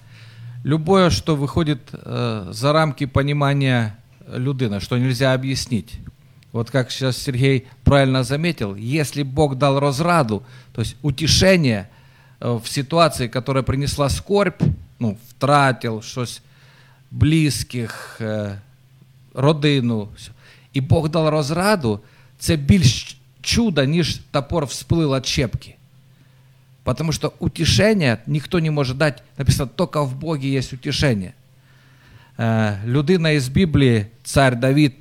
любое, 0.64 1.10
что 1.10 1.36
выходит 1.36 1.80
э, 1.92 2.50
за 2.52 2.74
рамки 2.74 3.06
понимания 3.06 3.98
людины, 4.28 4.80
что 4.80 4.98
нельзя 4.98 5.34
объяснить. 5.34 6.00
Вот 6.52 6.72
как 6.72 6.92
сейчас 6.92 7.18
Сергей 7.18 7.68
правильно 7.84 8.24
заметил, 8.24 8.76
если 8.76 9.24
Бог 9.24 9.58
дал 9.58 9.80
разраду, 9.80 10.44
то 10.74 10.82
есть 10.82 10.96
утешение 11.02 11.90
э, 12.40 12.60
в 12.64 12.68
ситуации, 12.68 13.28
которая 13.28 13.64
принесла 13.64 14.10
скорбь, 14.10 14.62
ну, 15.00 15.18
втратил 15.30 16.02
щось 16.02 16.42
близьких, 17.12 18.18
е, 18.22 18.62
родину. 19.34 20.10
всьо. 20.16 20.32
І 20.74 20.82
Бог 20.82 21.10
дав 21.10 21.30
розраду, 21.30 22.00
це 22.40 22.56
більш 22.56 23.18
чудо, 23.42 23.84
ніж 23.84 24.20
топор 24.32 24.66
всплив 24.66 25.12
от 25.12 25.26
щепки. 25.26 25.76
Потому 26.84 27.12
что 27.12 27.34
утешение 27.40 28.22
никто 28.28 28.60
не 28.60 28.70
может 28.70 28.98
дать. 28.98 29.22
Написано, 29.38 29.68
только 29.68 30.04
в 30.04 30.16
Боге 30.16 30.50
есть 30.50 30.72
утешение. 30.72 31.34
Э, 32.38 32.78
Людина 32.86 33.34
из 33.34 33.50
Библии, 33.50 34.08
царь 34.24 34.56
Давид, 34.56 34.96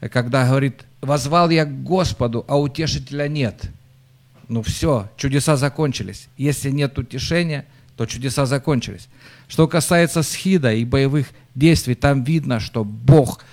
э, 0.00 0.08
когда 0.08 0.46
говорит, 0.46 0.84
возвал 1.00 1.50
я 1.50 1.64
к 1.64 1.82
Господу, 1.82 2.44
а 2.48 2.58
утешителя 2.58 3.28
нет. 3.28 3.64
Ну 4.48 4.62
все, 4.62 5.10
чудеса 5.16 5.56
закончились. 5.56 6.28
Если 6.36 6.70
нет 6.70 6.98
утешения, 6.98 7.66
то 7.96 8.06
чудеса 8.06 8.46
закончились. 8.46 9.08
Что 9.46 9.68
касается 9.68 10.22
схида 10.22 10.72
и 10.72 10.84
боевых 10.84 11.28
действий, 11.54 11.94
там 11.94 12.24
видно, 12.24 12.60
что 12.60 12.82
Бог 12.82 13.44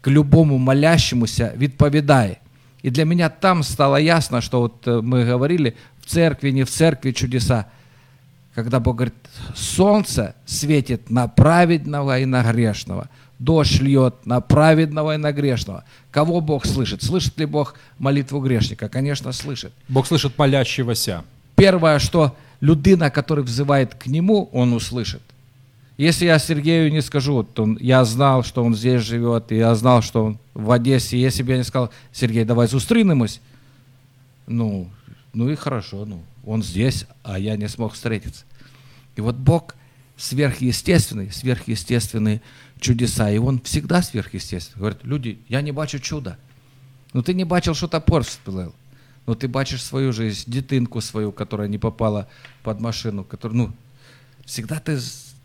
к 0.00 0.08
любому 0.08 0.58
молящемуся 0.58 1.52
відповідає. 1.56 2.36
И 2.82 2.90
для 2.90 3.06
меня 3.06 3.30
там 3.30 3.62
стало 3.62 3.96
ясно, 3.96 4.42
что 4.42 4.60
вот 4.60 4.86
э, 4.86 5.00
мы 5.00 5.24
говорили, 5.24 5.74
в 5.97 5.97
церкви, 6.09 6.49
не 6.49 6.63
в 6.63 6.69
церкви 6.69 7.11
чудеса. 7.11 7.67
Когда 8.55 8.79
Бог 8.79 8.97
говорит, 8.97 9.15
солнце 9.55 10.35
светит 10.45 11.09
на 11.09 11.27
праведного 11.27 12.19
и 12.19 12.25
на 12.25 12.43
грешного, 12.43 13.09
дождь 13.37 13.79
льет 13.79 14.25
на 14.25 14.41
праведного 14.41 15.15
и 15.15 15.17
на 15.17 15.31
грешного. 15.31 15.83
Кого 16.11 16.41
Бог 16.41 16.65
слышит? 16.65 17.03
Слышит 17.03 17.37
ли 17.39 17.45
Бог 17.45 17.75
молитву 17.99 18.39
грешника? 18.41 18.89
Конечно, 18.89 19.31
слышит. 19.31 19.71
Бог 19.87 20.07
слышит 20.07 20.37
молящегося. 20.37 21.23
Первое, 21.55 21.99
что 21.99 22.35
людина, 22.59 23.09
который 23.09 23.43
взывает 23.43 23.95
к 23.95 24.07
нему, 24.07 24.49
он 24.51 24.73
услышит. 24.73 25.21
Если 25.97 26.25
я 26.25 26.39
Сергею 26.39 26.91
не 26.91 27.01
скажу, 27.01 27.45
он, 27.57 27.77
я 27.81 28.05
знал, 28.05 28.43
что 28.43 28.63
он 28.63 28.73
здесь 28.73 29.01
живет, 29.01 29.51
и 29.51 29.57
я 29.57 29.75
знал, 29.75 30.01
что 30.01 30.23
он 30.23 30.39
в 30.53 30.71
Одессе, 30.71 31.19
если 31.19 31.43
бы 31.43 31.51
я 31.51 31.57
не 31.57 31.65
сказал, 31.65 31.91
Сергей, 32.13 32.45
давай 32.45 32.67
зустринемось, 32.67 33.41
ну, 34.47 34.87
ну 35.33 35.49
и 35.49 35.55
хорошо, 35.55 36.05
ну, 36.05 36.23
он 36.45 36.63
здесь, 36.63 37.05
а 37.23 37.37
я 37.39 37.55
не 37.57 37.67
смог 37.67 37.93
встретиться. 37.93 38.45
И 39.15 39.21
вот 39.21 39.35
Бог 39.35 39.75
сверхъестественный, 40.17 41.31
сверхъестественные 41.31 42.41
чудеса, 42.79 43.31
и 43.31 43.37
Он 43.37 43.59
всегда 43.61 44.01
сверхъестественный. 44.01 44.79
Говорит, 44.79 44.99
люди, 45.03 45.39
я 45.47 45.61
не 45.61 45.71
бачу 45.71 45.99
чуда. 45.99 46.37
Ну 47.13 47.21
ты 47.23 47.33
не 47.33 47.45
бачил, 47.45 47.73
що 47.75 47.87
топор 47.87 48.23
всплив. 48.23 48.71
Ну 49.27 49.35
ти 49.35 49.47
бачиш 49.47 49.83
свою 49.83 50.13
жизнь, 50.13 50.43
дитинку 50.47 51.01
свою, 51.01 51.31
которая 51.31 51.67
не 51.67 51.77
попала 51.77 52.27
под 52.63 52.79
машину, 52.81 53.23
которая, 53.23 53.57
ну, 53.57 53.73
всегда 54.45 54.79
ты 54.79 54.99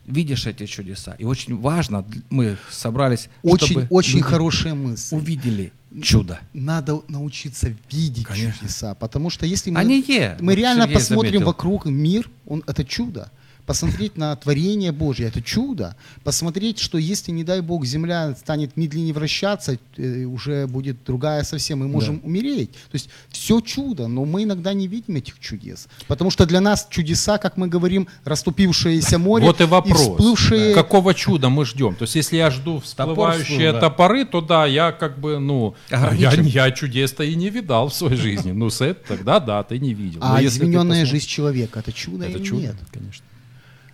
видишь 0.07 0.47
эти 0.47 0.67
чудеса. 0.67 1.14
И 1.19 1.25
очень 1.25 1.57
важно, 1.61 2.05
мы 2.31 2.57
собрались, 2.71 3.29
Очень, 3.43 3.67
чтобы 3.67 3.87
очень 3.91 4.23
хорошая 4.23 4.75
мысль. 4.75 5.17
увидели 5.17 5.73
чудо. 6.03 6.39
Надо 6.53 7.03
научиться 7.09 7.75
видеть 7.91 8.25
Конечно. 8.25 8.61
чудеса, 8.61 8.95
потому 8.95 9.31
что 9.31 9.47
если 9.47 9.71
мы, 9.71 9.79
Они 9.81 10.01
е, 10.07 10.37
мы 10.41 10.55
реально 10.55 10.83
Сергей 10.85 10.97
посмотрим 10.97 11.33
заметил. 11.33 11.47
вокруг 11.47 11.87
мир, 11.87 12.31
он, 12.47 12.63
это 12.67 12.85
чудо. 12.85 13.31
Посмотреть 13.66 14.18
на 14.18 14.37
творение 14.37 14.92
Божье, 14.92 15.26
это 15.26 15.40
чудо. 15.40 15.97
Посмотреть, 16.23 16.78
что 16.78 16.99
если, 16.99 17.33
не 17.33 17.44
дай 17.44 17.62
Бог, 17.62 17.87
Земля 17.87 18.35
станет 18.35 18.76
медленнее 18.76 19.14
вращаться, 19.14 19.78
э, 19.97 20.25
уже 20.25 20.66
будет 20.66 21.02
другая 21.04 21.44
совсем, 21.44 21.78
мы 21.78 21.88
можем 21.88 22.21
умереть. 22.25 22.73
То 22.73 22.94
есть 22.94 23.09
все 23.30 23.61
чудо, 23.61 24.06
но 24.06 24.26
мы 24.26 24.42
иногда 24.42 24.75
не 24.75 24.87
видим 24.87 25.16
этих 25.16 25.38
чудес. 25.40 25.88
Потому 26.09 26.30
что 26.30 26.44
для 26.44 26.61
нас 26.61 26.87
чудеса, 26.90 27.38
как 27.38 27.56
мы 27.56 27.68
говорим, 27.68 28.06
расступившееся 28.25 29.18
море 29.18 29.47
Вот 29.47 29.61
и 29.61 29.64
вопрос. 29.64 30.00
всплывшие... 30.00 30.75
Какого 30.75 31.14
чуда 31.14 31.49
мы 31.49 31.64
ждем? 31.64 31.94
То 31.94 32.02
есть, 32.02 32.16
если 32.16 32.37
я 32.37 32.50
жду 32.50 32.80
всплывающие 32.80 33.73
да. 33.73 33.80
топоры, 33.80 34.26
то 34.26 34.42
да, 34.42 34.66
я 34.66 34.92
как 34.92 35.18
бы, 35.18 35.38
ну, 35.38 35.75
я, 35.90 36.33
я 36.33 36.71
чудес-то 36.71 37.25
и 37.25 37.35
не 37.35 37.49
видал 37.49 37.88
в 37.88 37.94
своей 37.94 38.16
жизни. 38.16 38.52
Ну, 38.52 38.68
с 38.68 38.83
это 38.83 39.00
тогда 39.09 39.40
да, 39.40 39.62
ты 39.62 39.78
не 39.78 39.94
видел. 39.94 40.21
А 40.23 40.44
измененная 40.44 41.06
жизнь 41.06 41.26
человека, 41.26 41.78
это 41.80 41.92
чудо 41.92 42.25
Это 42.26 42.38
или 42.38 42.44
чудо, 42.44 42.62
нет? 42.62 42.76
конечно. 42.92 43.25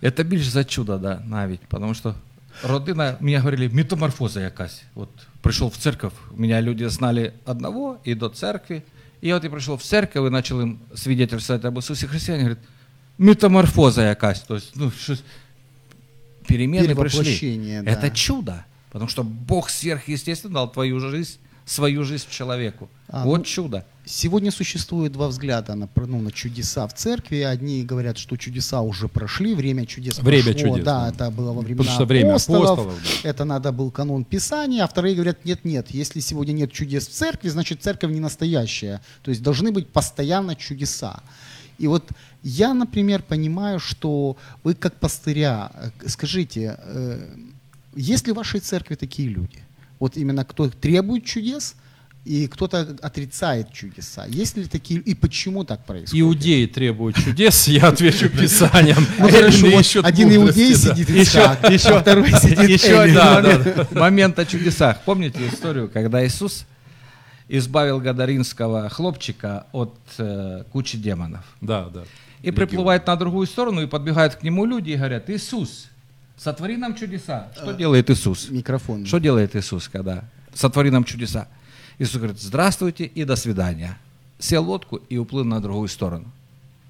Это 0.02 0.24
більш 0.24 0.46
за 0.46 0.64
чудо, 0.64 0.98
да, 0.98 1.22
навіть. 1.26 1.60
Потому 1.60 1.94
що 1.94 2.14
родина, 2.68 3.16
мені 3.20 3.36
говорили, 3.36 3.68
метаморфоза 3.68 4.40
якась. 4.40 4.82
От 4.94 5.08
прийшов 5.40 5.68
в 5.68 5.76
церковь, 5.76 6.12
мене 6.36 6.62
люди 6.62 6.88
знали 6.88 7.32
одного 7.44 7.96
і 8.04 8.14
до 8.14 8.28
церкви. 8.28 8.82
І 9.20 9.32
от 9.32 9.44
я 9.44 9.50
прийшов 9.50 9.78
в 9.78 9.82
церковь 9.82 10.26
і 10.26 10.30
почав 10.30 10.60
їм 10.60 10.78
свідетельствувати 10.94 11.68
об 11.68 11.78
Ісусі 11.78 12.06
Христі. 12.06 12.30
Вони 12.30 12.42
говорять, 12.42 12.64
метаморфоза 13.18 14.08
якась. 14.08 14.40
Тобто, 14.48 14.66
ну, 14.74 14.90
щось, 14.90 15.22
перемены 16.48 16.94
пришли. 16.94 17.22
Перевоплощение, 17.24 17.82
да. 17.82 17.90
Это 17.90 18.10
чудо. 18.10 18.54
Потому 18.90 19.10
что 19.10 19.22
Бог 19.22 19.68
сверхъестественно 19.70 20.54
дал 20.54 20.72
твою 20.72 21.00
жизнь, 21.00 21.38
свою 21.71 22.03
жизнь 22.03 22.25
человеку. 22.29 22.89
А, 23.07 23.23
вот 23.23 23.37
ну, 23.37 23.43
чудо. 23.45 23.85
Сегодня 24.03 24.51
существует 24.51 25.13
два 25.13 25.27
взгляда 25.29 25.75
на, 25.75 25.87
ну, 25.95 26.19
на 26.21 26.31
чудеса 26.31 26.85
в 26.85 26.93
церкви. 26.93 27.37
Одни 27.37 27.83
говорят, 27.83 28.17
что 28.17 28.35
чудеса 28.35 28.81
уже 28.81 29.07
прошли, 29.07 29.53
время 29.55 29.85
чудес 29.85 30.19
Время 30.19 30.51
прошло. 30.51 30.69
чудес, 30.69 30.85
Да, 30.85 30.99
да. 31.03 31.09
это 31.09 31.31
было 31.31 31.53
во 31.53 31.61
времена 31.61 31.89
что 31.89 32.05
время 32.05 32.31
апостолов. 32.31 32.79
апостолов, 32.79 33.25
Это 33.25 33.45
надо 33.45 33.71
был 33.71 33.89
канон 33.89 34.25
Писания. 34.25 34.83
А 34.83 34.87
вторые 34.87 35.15
говорят, 35.15 35.45
нет-нет, 35.45 35.91
если 35.91 36.19
сегодня 36.19 36.51
нет 36.51 36.73
чудес 36.73 37.07
в 37.07 37.11
церкви, 37.11 37.47
значит 37.47 37.81
церковь 37.81 38.11
не 38.11 38.19
настоящая. 38.19 38.99
То 39.21 39.31
есть 39.31 39.41
должны 39.41 39.71
быть 39.71 39.87
постоянно 39.87 40.55
чудеса. 40.55 41.21
И 41.77 41.87
вот 41.87 42.03
я, 42.43 42.73
например, 42.73 43.23
понимаю, 43.23 43.79
что 43.79 44.35
вы 44.63 44.73
как 44.73 44.95
пастыря, 44.95 45.71
э, 45.73 45.89
скажите, 46.07 46.77
э, 46.79 47.27
есть 47.95 48.27
ли 48.27 48.33
в 48.33 48.35
вашей 48.35 48.59
церкви 48.59 48.95
такие 48.95 49.29
люди? 49.29 49.59
Вот 50.01 50.17
именно 50.17 50.43
кто 50.43 50.67
требует 50.67 51.25
чудес, 51.25 51.75
и 52.25 52.47
кто-то 52.47 52.97
отрицает 53.03 53.71
чудеса. 53.71 54.25
Есть 54.27 54.57
ли 54.57 54.65
такие, 54.65 54.99
и 54.99 55.13
почему 55.13 55.63
так 55.63 55.85
происходит? 55.85 56.19
Иудеи 56.19 56.65
требуют 56.65 57.17
чудес, 57.17 57.67
я 57.67 57.89
отвечу 57.89 58.27
Писанием. 58.27 59.05
Ну, 59.19 59.29
хорошо, 59.29 59.67
ищут 59.67 60.03
один 60.03 60.35
иудей 60.35 60.73
сидит 60.75 61.07
Исаак, 61.07 61.63
а 61.63 62.01
второй 62.01 62.31
сидит 62.41 62.67
Еще 62.67 63.13
Да, 63.13 63.41
да, 63.41 63.87
момент 63.91 64.39
о 64.39 64.45
чудесах. 64.45 65.01
Помните 65.05 65.47
историю, 65.47 65.87
когда 65.87 66.25
Иисус 66.25 66.65
избавил 67.47 67.99
гадаринского 67.99 68.89
хлопчика 68.89 69.67
от 69.71 69.95
э, 70.17 70.63
кучи 70.71 70.97
демонов? 70.97 71.45
Да, 71.61 71.89
да. 71.89 72.05
И 72.41 72.49
приплывает 72.49 73.05
на 73.05 73.15
другую 73.15 73.45
сторону, 73.45 73.83
и 73.83 73.85
подбегают 73.85 74.33
к 74.33 74.41
нему 74.41 74.65
люди 74.65 74.89
и 74.89 74.95
говорят, 74.95 75.29
Иисус, 75.29 75.89
сотвори 76.41 76.77
нам 76.77 76.95
чудеса. 76.95 77.51
Что 77.55 77.71
делает 77.73 78.09
Иисус? 78.09 78.49
Микрофон. 78.49 79.05
Что 79.05 79.19
делает 79.19 79.55
Иисус, 79.55 79.87
когда 79.87 80.23
сотвори 80.53 80.89
нам 80.89 81.03
чудеса? 81.03 81.47
Иисус 81.99 82.15
говорит, 82.15 82.41
здравствуйте 82.41 83.05
и 83.05 83.23
до 83.25 83.35
свидания. 83.35 83.97
Сел 84.39 84.63
в 84.63 84.69
лодку 84.69 84.95
и 84.95 85.17
уплыл 85.17 85.45
на 85.45 85.61
другую 85.61 85.87
сторону. 85.87 86.31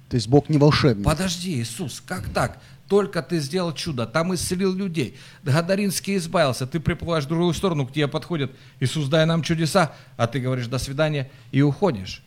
То 0.08 0.16
есть 0.16 0.26
Бог 0.26 0.48
не 0.48 0.56
волшебник. 0.56 1.04
Подожди, 1.04 1.60
Иисус, 1.60 2.02
как 2.06 2.28
так? 2.30 2.58
Только 2.88 3.22
ты 3.22 3.40
сделал 3.40 3.72
чудо, 3.72 4.06
там 4.06 4.34
исцелил 4.34 4.74
людей. 4.74 5.16
Гадаринский 5.42 6.16
избавился, 6.16 6.66
ты 6.66 6.80
приплываешь 6.80 7.24
в 7.24 7.28
другую 7.28 7.52
сторону, 7.54 7.86
к 7.86 7.92
тебе 7.92 8.08
подходят, 8.08 8.50
Иисус, 8.80 9.08
дай 9.08 9.24
нам 9.26 9.42
чудеса, 9.42 9.92
а 10.16 10.26
ты 10.26 10.40
говоришь 10.40 10.66
до 10.66 10.78
свидания 10.78 11.30
и 11.52 11.62
уходишь. 11.62 12.22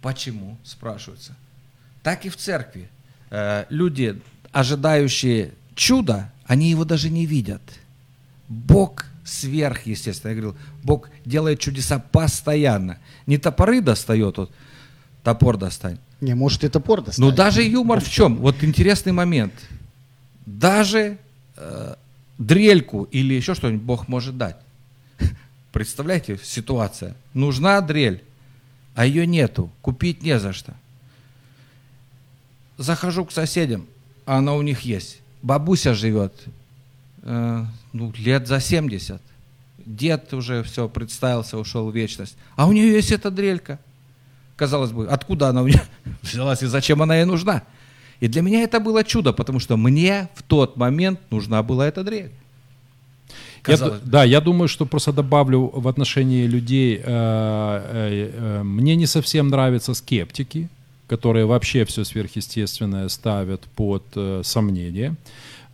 Почему, 0.00 0.56
спрашивается. 0.64 1.34
Так 2.02 2.26
и 2.26 2.28
в 2.28 2.36
церкви. 2.36 2.88
Э, 3.30 3.66
люди, 3.68 4.20
ожидающие 4.50 5.52
чуда, 5.74 6.32
они 6.46 6.70
его 6.70 6.84
даже 6.84 7.10
не 7.10 7.26
видят. 7.26 7.62
Бог 8.48 9.06
сверхъестественно. 9.24 10.30
Я 10.32 10.40
говорил, 10.40 10.56
Бог 10.82 11.08
делает 11.24 11.60
чудеса 11.60 11.98
постоянно. 11.98 12.98
Не 13.26 13.38
топоры 13.38 13.80
достает, 13.80 14.36
вот 14.36 14.52
топор 15.22 15.56
достань. 15.56 15.98
Не, 16.20 16.34
может, 16.34 16.64
это 16.64 16.74
топор 16.74 17.00
Ну 17.00 17.06
доставить. 17.06 17.34
даже 17.34 17.62
юмор 17.62 18.00
в 18.00 18.10
чем? 18.10 18.36
Вот 18.36 18.62
интересный 18.62 19.12
момент. 19.12 19.52
Даже 20.46 21.18
э, 21.56 21.94
дрельку 22.38 23.04
или 23.04 23.34
еще 23.34 23.54
что-нибудь 23.54 23.82
Бог 23.82 24.08
может 24.08 24.36
дать. 24.36 24.56
Представляете, 25.72 26.38
ситуация. 26.42 27.14
Нужна 27.34 27.80
дрель, 27.80 28.22
а 28.94 29.06
ее 29.06 29.26
нету, 29.26 29.70
купить 29.80 30.22
не 30.22 30.38
за 30.38 30.52
что. 30.52 30.74
Захожу 32.78 33.24
к 33.24 33.32
соседям, 33.32 33.86
а 34.26 34.38
она 34.38 34.54
у 34.54 34.62
них 34.62 34.80
есть. 34.80 35.20
Бабуся 35.42 35.94
живет, 35.94 36.32
э, 37.22 37.64
ну, 37.92 38.12
лет 38.16 38.46
за 38.46 38.60
70. 38.60 39.20
Дед 39.84 40.32
уже 40.32 40.62
все 40.62 40.88
представился, 40.88 41.58
ушел 41.58 41.90
в 41.90 41.94
вечность. 41.94 42.36
А 42.54 42.66
у 42.66 42.72
нее 42.72 42.92
есть 42.92 43.10
эта 43.10 43.30
дрелька. 43.30 43.78
Казалось 44.56 44.92
бы, 44.92 45.08
откуда 45.08 45.48
она 45.48 45.62
у 45.62 45.66
нее 45.66 45.82
взялась 46.22 46.62
и 46.62 46.66
зачем 46.66 47.02
она 47.02 47.16
ей 47.16 47.24
нужна? 47.24 47.62
И 48.20 48.28
для 48.28 48.42
меня 48.42 48.62
это 48.62 48.78
было 48.78 49.02
чудо, 49.02 49.32
потому 49.32 49.58
что 49.58 49.76
мне 49.76 50.28
в 50.36 50.42
тот 50.44 50.76
момент 50.76 51.18
нужна 51.30 51.62
была 51.64 51.88
эта 51.88 52.04
дрель. 52.04 52.30
Я 53.66 53.76
Казалось 53.76 54.00
да, 54.04 54.24
я 54.24 54.40
думаю, 54.40 54.68
что 54.68 54.86
просто 54.86 55.12
добавлю 55.12 55.70
в 55.74 55.88
отношении 55.88 56.46
людей. 56.46 56.96
э, 56.96 57.02
э, 57.04 58.30
э, 58.32 58.62
мне 58.62 58.96
не 58.96 59.06
совсем 59.06 59.48
нравятся 59.48 59.94
скептики, 59.94 60.68
которые 61.12 61.44
вообще 61.44 61.84
все 61.84 62.04
сверхъестественное 62.04 63.06
ставят 63.08 63.60
под 63.76 64.02
э, 64.16 64.40
сомнение. 64.44 65.14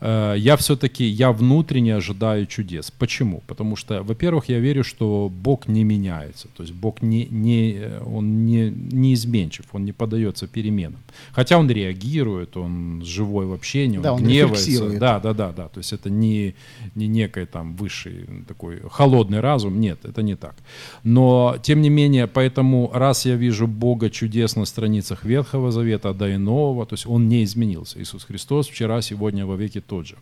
Э, 0.00 0.34
я 0.36 0.56
все-таки, 0.56 1.04
я 1.04 1.32
внутренне 1.32 1.96
ожидаю 1.96 2.46
чудес. 2.46 2.90
Почему? 2.90 3.42
Потому 3.46 3.76
что, 3.76 4.02
во-первых, 4.02 4.48
я 4.48 4.58
верю, 4.58 4.84
что 4.84 5.30
Бог 5.30 5.68
не 5.68 5.84
меняется. 5.84 6.48
То 6.56 6.62
есть 6.62 6.74
Бог 6.74 7.02
не, 7.02 7.26
не, 7.26 7.74
э, 7.78 8.00
он 8.04 8.46
не, 8.46 8.70
не 8.70 9.14
изменчив, 9.14 9.64
он 9.72 9.84
не 9.84 9.92
поддается 9.92 10.46
переменам. 10.46 11.00
Хотя 11.32 11.58
он 11.58 11.70
реагирует, 11.70 12.56
он 12.56 13.02
живой 13.04 13.46
в 13.46 13.52
общении, 13.52 13.96
он 13.96 14.02
Да, 14.02 14.12
он 14.12 14.22
гневается. 14.22 14.98
Да, 14.98 15.20
да, 15.20 15.34
да, 15.34 15.52
да. 15.52 15.68
То 15.68 15.78
есть 15.78 15.92
это 15.92 16.10
не, 16.10 16.54
не 16.94 17.08
некий 17.08 17.46
там 17.46 17.76
высший 17.76 18.26
такой 18.46 18.80
холодный 18.90 19.40
разум. 19.40 19.80
Нет, 19.80 20.04
это 20.04 20.22
не 20.22 20.36
так. 20.36 20.54
Но, 21.04 21.56
тем 21.62 21.82
не 21.82 21.90
менее, 21.90 22.26
поэтому 22.26 22.90
раз 22.94 23.26
я 23.26 23.34
вижу 23.34 23.66
Бога 23.66 24.10
чудес 24.10 24.56
на 24.56 24.64
страницах 24.64 25.24
Ветхого 25.24 25.70
Завета, 25.70 26.14
да 26.14 26.28
и 26.28 26.36
Нового, 26.36 26.86
то 26.86 26.94
есть 26.94 27.06
Он 27.06 27.28
не 27.28 27.42
изменился. 27.42 28.00
Иисус 28.00 28.24
Христос 28.24 28.68
вчера, 28.68 29.02
сегодня, 29.02 29.46
во 29.46 29.56
веки 29.56 29.80
тот 29.88 30.06
же. 30.06 30.14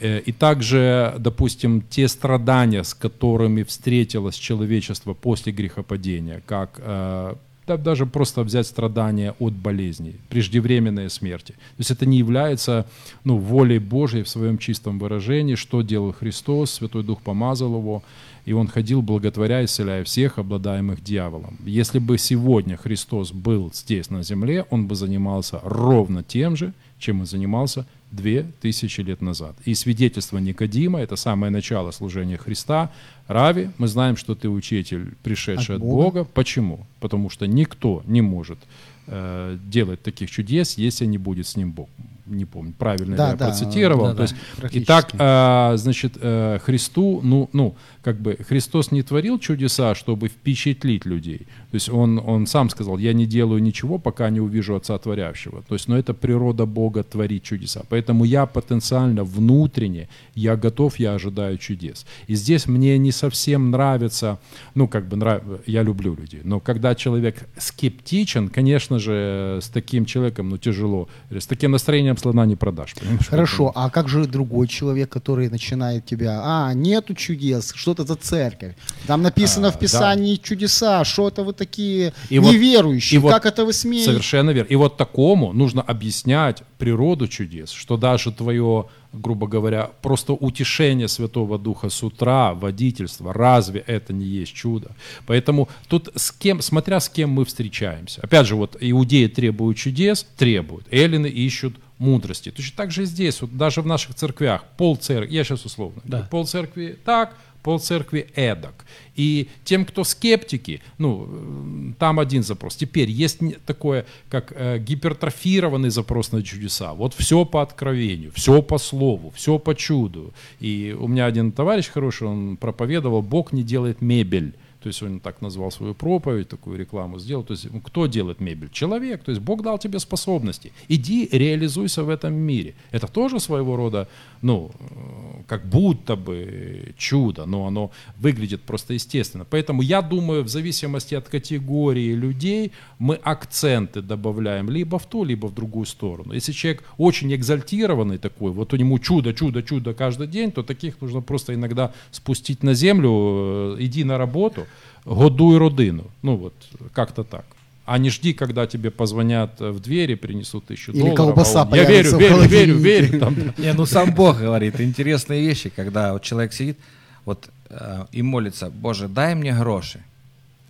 Э, 0.00 0.20
И 0.26 0.32
также, 0.32 1.14
допустим, 1.18 1.80
те 1.80 2.08
страдания, 2.08 2.82
с 2.82 2.94
которыми 2.94 3.62
встретилось 3.62 4.36
человечество 4.36 5.14
после 5.14 5.52
грехопадения, 5.52 6.42
как 6.46 6.80
э, 6.84 7.34
да, 7.66 7.76
даже 7.76 8.06
просто 8.06 8.42
взять 8.42 8.66
страдания 8.66 9.34
от 9.40 9.52
болезней, 9.52 10.16
преждевременной 10.28 11.10
смерти. 11.10 11.52
То 11.52 11.80
есть 11.80 11.90
это 11.90 12.06
не 12.06 12.18
является 12.18 12.84
ну, 13.24 13.38
волей 13.38 13.78
Божьей 13.80 14.22
в 14.22 14.28
своем 14.28 14.58
чистом 14.58 14.98
выражении, 14.98 15.56
что 15.56 15.82
делал 15.82 16.12
Христос, 16.12 16.70
Святой 16.70 17.02
Дух 17.02 17.22
помазал 17.22 17.74
его, 17.74 18.02
и 18.46 18.52
он 18.52 18.68
ходил, 18.68 19.02
благотворя, 19.02 19.64
исцеляя 19.64 20.04
всех, 20.04 20.38
обладаемых 20.38 21.02
дьяволом. 21.02 21.56
Если 21.66 21.98
бы 21.98 22.18
сегодня 22.18 22.76
Христос 22.76 23.32
был 23.32 23.72
здесь 23.74 24.10
на 24.10 24.22
земле, 24.22 24.64
он 24.70 24.86
бы 24.86 24.94
занимался 24.94 25.60
ровно 25.64 26.22
тем 26.22 26.56
же, 26.56 26.72
чем 26.98 27.22
и 27.22 27.26
занимался 27.26 27.84
две 28.10 28.46
тысячи 28.60 29.00
лет 29.00 29.20
назад. 29.20 29.56
И 29.64 29.74
свидетельство 29.74 30.38
Никодима, 30.38 31.00
это 31.00 31.16
самое 31.16 31.50
начало 31.50 31.90
служения 31.90 32.36
Христа. 32.36 32.90
Рави, 33.26 33.70
мы 33.78 33.88
знаем, 33.88 34.16
что 34.16 34.34
ты 34.34 34.48
учитель, 34.48 35.14
пришедший 35.22 35.76
От 35.76 35.82
от, 35.82 35.88
Бога. 35.88 36.04
Бога. 36.04 36.24
Почему? 36.24 36.86
Потому 37.00 37.30
что 37.30 37.46
никто 37.46 38.02
не 38.06 38.22
может 38.22 38.58
э, 39.06 39.58
делать 39.66 40.02
таких 40.02 40.30
чудес, 40.30 40.78
если 40.78 41.06
не 41.06 41.18
будет 41.18 41.46
с 41.46 41.56
ним 41.56 41.72
Бог. 41.72 41.88
Не 42.26 42.44
помню, 42.44 42.74
правильно 42.76 43.16
Да, 43.16 43.30
я 43.30 43.36
да, 43.36 43.46
процитировал. 43.46 44.06
да, 44.06 44.14
То 44.14 44.22
есть, 44.22 44.34
итак, 44.72 45.10
э, 45.12 45.76
значит, 45.76 46.14
э, 46.20 46.58
Христу, 46.64 47.20
ну, 47.22 47.48
ну, 47.52 47.76
как 48.02 48.20
бы 48.20 48.36
Христос 48.48 48.90
не 48.92 49.02
творил 49.02 49.38
чудеса, 49.38 49.94
чтобы 49.94 50.28
впечатлить 50.28 51.04
людей. 51.06 51.46
То 51.70 51.74
есть 51.74 51.88
он, 51.88 52.20
он 52.24 52.46
сам 52.46 52.70
сказал, 52.70 52.98
я 52.98 53.12
не 53.12 53.26
делаю 53.26 53.62
ничего, 53.62 53.98
пока 53.98 54.30
не 54.30 54.40
увижу 54.40 54.74
Отца 54.74 54.98
Творящего. 54.98 55.62
То 55.68 55.74
есть, 55.74 55.88
но 55.88 55.96
это 55.96 56.14
природа 56.14 56.66
Бога 56.66 57.02
творить 57.02 57.42
чудеса. 57.44 57.82
Поэтому 57.88 58.24
я 58.24 58.46
потенциально 58.46 59.24
внутренне, 59.24 60.08
я 60.34 60.56
готов, 60.56 60.98
я 60.98 61.14
ожидаю 61.14 61.58
чудес. 61.58 62.06
И 62.26 62.34
здесь 62.34 62.66
мне 62.66 62.98
не 62.98 63.12
совсем 63.12 63.70
нравится, 63.70 64.38
ну, 64.74 64.88
как 64.88 65.08
бы 65.08 65.16
нрав... 65.16 65.42
я 65.66 65.82
люблю 65.82 66.14
людей, 66.14 66.40
но 66.44 66.60
когда 66.60 66.94
человек 66.94 67.48
скептичен, 67.58 68.48
конечно 68.48 68.98
же, 68.98 69.60
с 69.62 69.68
таким 69.68 70.06
человеком, 70.06 70.48
ну, 70.48 70.58
тяжело. 70.58 71.08
С 71.30 71.46
таким 71.46 71.72
настроением 71.72 72.15
слона 72.18 72.46
не 72.46 72.56
продашь. 72.56 72.94
понимаешь? 72.94 73.26
Хорошо, 73.28 73.72
а 73.74 73.90
как 73.90 74.08
же 74.08 74.26
другой 74.26 74.68
человек, 74.68 75.08
который 75.10 75.48
начинает 75.50 76.04
тебя, 76.06 76.40
а, 76.42 76.72
нету 76.74 77.14
чудес, 77.14 77.72
что 77.74 77.92
это 77.92 78.04
за 78.04 78.16
церковь? 78.16 78.74
Там 79.06 79.22
написано 79.22 79.68
А, 79.68 79.70
в 79.70 79.78
Писании 79.78 80.36
чудеса, 80.36 81.04
что 81.04 81.28
это 81.28 81.42
вы 81.44 81.52
такие 81.52 82.12
И 82.30 82.38
вот- 82.38 82.52
неверующие, 82.52 83.18
и 83.18 83.22
вот 83.22 83.32
как 83.32 83.46
это 83.46 83.64
вы 83.64 83.72
смеете? 83.72 84.10
Совершенно 84.10 84.50
верно. 84.50 84.68
И 84.68 84.76
вот 84.76 84.96
такому 84.96 85.52
нужно 85.52 85.82
объяснять 85.82 86.62
природу 86.78 87.26
чудес, 87.28 87.70
что 87.70 87.96
даже 87.96 88.32
твое, 88.32 88.86
грубо 89.12 89.46
говоря, 89.46 89.90
просто 90.02 90.32
утешение 90.34 91.08
Святого 91.08 91.58
Духа 91.58 91.88
с 91.88 92.02
утра, 92.02 92.52
водительство, 92.54 93.32
разве 93.32 93.82
это 93.86 94.12
не 94.12 94.26
есть 94.26 94.52
чудо? 94.52 94.90
Поэтому 95.26 95.68
тут 95.88 96.10
с 96.14 96.32
кем, 96.32 96.60
смотря 96.60 97.00
с 97.00 97.08
кем 97.08 97.30
мы 97.30 97.44
встречаемся. 97.44 98.20
Опять 98.22 98.46
же, 98.46 98.56
вот 98.56 98.76
иудеи 98.80 99.26
требуют 99.26 99.78
чудес, 99.78 100.26
требуют. 100.36 100.86
Эллины 100.90 101.26
ищут 101.28 101.76
мудрости. 101.98 102.50
Точно 102.50 102.76
так 102.76 102.90
же 102.90 103.02
и 103.02 103.06
здесь, 103.06 103.40
вот 103.40 103.56
даже 103.56 103.82
в 103.82 103.86
наших 103.86 104.14
церквях, 104.14 104.64
пол 104.76 104.96
церкви, 104.96 105.34
я 105.34 105.44
сейчас 105.44 105.64
условно, 105.64 106.02
Да. 106.04 106.28
пол 106.30 106.46
церкви 106.46 106.98
так, 107.04 107.36
пол 107.62 107.80
церкви 107.80 108.28
эдак. 108.36 108.84
И 109.16 109.48
тем, 109.64 109.84
кто 109.84 110.04
скептики, 110.04 110.80
ну, 110.98 111.26
э, 111.28 111.92
там 111.98 112.20
один 112.20 112.42
запрос. 112.44 112.76
Теперь 112.76 113.10
есть 113.10 113.40
такое, 113.64 114.04
как 114.28 114.52
э, 114.54 114.78
гипертрофированный 114.78 115.90
запрос 115.90 116.32
на 116.32 116.42
чудеса. 116.42 116.92
Вот 116.92 117.14
все 117.14 117.44
по 117.44 117.62
откровению, 117.62 118.30
все 118.34 118.62
по 118.62 118.78
слову, 118.78 119.32
все 119.34 119.58
по 119.58 119.74
чуду. 119.74 120.32
И 120.60 120.94
у 120.98 121.08
меня 121.08 121.26
один 121.26 121.50
товарищ 121.50 121.88
хороший, 121.88 122.28
он 122.28 122.56
проповедовал, 122.56 123.22
Бог 123.22 123.52
не 123.52 123.62
делает 123.64 124.00
мебель. 124.00 124.52
То 124.86 124.90
есть 124.90 125.02
он 125.02 125.18
так 125.18 125.42
назвал 125.42 125.72
свою 125.72 125.94
проповедь, 125.94 126.48
такую 126.48 126.78
рекламу 126.78 127.18
сделал. 127.18 127.42
То 127.42 127.54
есть 127.54 127.66
ну, 127.72 127.80
кто 127.80 128.06
делает 128.06 128.40
мебель? 128.40 128.70
Человек. 128.70 129.24
То 129.24 129.32
есть 129.32 129.42
Бог 129.42 129.62
дал 129.62 129.78
тебе 129.78 129.98
способности. 129.98 130.72
Иди 130.86 131.28
реализуйся 131.32 132.04
в 132.04 132.08
этом 132.08 132.34
мире. 132.34 132.76
Это 132.92 133.08
тоже 133.08 133.40
своего 133.40 133.74
рода, 133.74 134.06
ну, 134.42 134.70
э, 134.78 135.42
как 135.48 135.66
будто 135.66 136.14
бы 136.14 136.94
чудо, 136.96 137.46
но 137.46 137.66
оно 137.66 137.90
выглядит 138.16 138.62
просто 138.62 138.94
естественно. 138.94 139.44
Поэтому 139.44 139.82
я 139.82 140.02
думаю, 140.02 140.44
в 140.44 140.48
зависимости 140.48 141.16
от 141.16 141.28
категории 141.28 142.14
людей 142.14 142.70
мы 143.00 143.16
акценты 143.16 144.02
добавляем 144.02 144.70
либо 144.70 145.00
в 145.00 145.06
ту, 145.06 145.24
либо 145.24 145.48
в 145.48 145.54
другую 145.54 145.86
сторону. 145.86 146.32
Если 146.32 146.52
человек 146.52 146.84
очень 146.96 147.34
экзальтированный 147.34 148.18
такой, 148.18 148.52
вот 148.52 148.72
у 148.72 148.76
него 148.76 148.98
чудо, 148.98 149.32
чудо, 149.34 149.64
чудо 149.64 149.94
каждый 149.94 150.28
день, 150.28 150.52
то 150.52 150.62
таких 150.62 151.00
нужно 151.00 151.22
просто 151.22 151.54
иногда 151.54 151.92
спустить 152.12 152.62
на 152.62 152.74
землю, 152.74 153.10
э, 153.10 153.76
иди 153.80 154.04
на 154.04 154.16
работу, 154.16 154.66
годуй 155.06 155.58
родину. 155.58 156.04
Ну 156.22 156.36
вот, 156.36 156.54
как-то 156.92 157.24
так. 157.24 157.44
А 157.84 157.98
не 157.98 158.10
жди, 158.10 158.32
когда 158.32 158.66
тебе 158.66 158.90
позвонят 158.90 159.60
в 159.60 159.78
двери, 159.78 160.16
принесут 160.16 160.66
тысячу 160.66 160.90
Или 160.90 160.98
долларов. 160.98 161.16
колбаса 161.16 161.62
а 161.62 161.66
он, 161.66 161.74
Я 161.74 161.84
верю, 161.84 162.18
верю, 162.18 162.18
верю, 162.18 162.34
холодильнике». 162.34 162.82
верю. 162.82 163.20
Там, 163.20 163.36
Не, 163.58 163.72
ну 163.72 163.86
сам 163.86 164.12
Бог 164.12 164.38
говорит 164.38 164.80
интересные 164.80 165.46
вещи, 165.46 165.70
когда 165.70 166.12
вот 166.12 166.22
человек 166.22 166.52
сидит 166.52 166.78
вот, 167.24 167.48
э, 167.70 168.06
и 168.10 168.22
молится, 168.22 168.70
Боже, 168.70 169.06
дай 169.06 169.36
мне 169.36 169.54
гроши. 169.54 170.00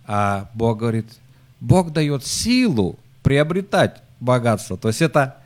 А 0.05 0.49
Бог 0.53 0.77
говорит, 0.77 1.07
Бог 1.59 1.91
дает 1.91 2.23
силу 2.23 2.99
приобретать 3.23 3.95
богатство. 4.19 4.77
То 4.77 4.87
есть 4.89 5.01
это 5.01 5.37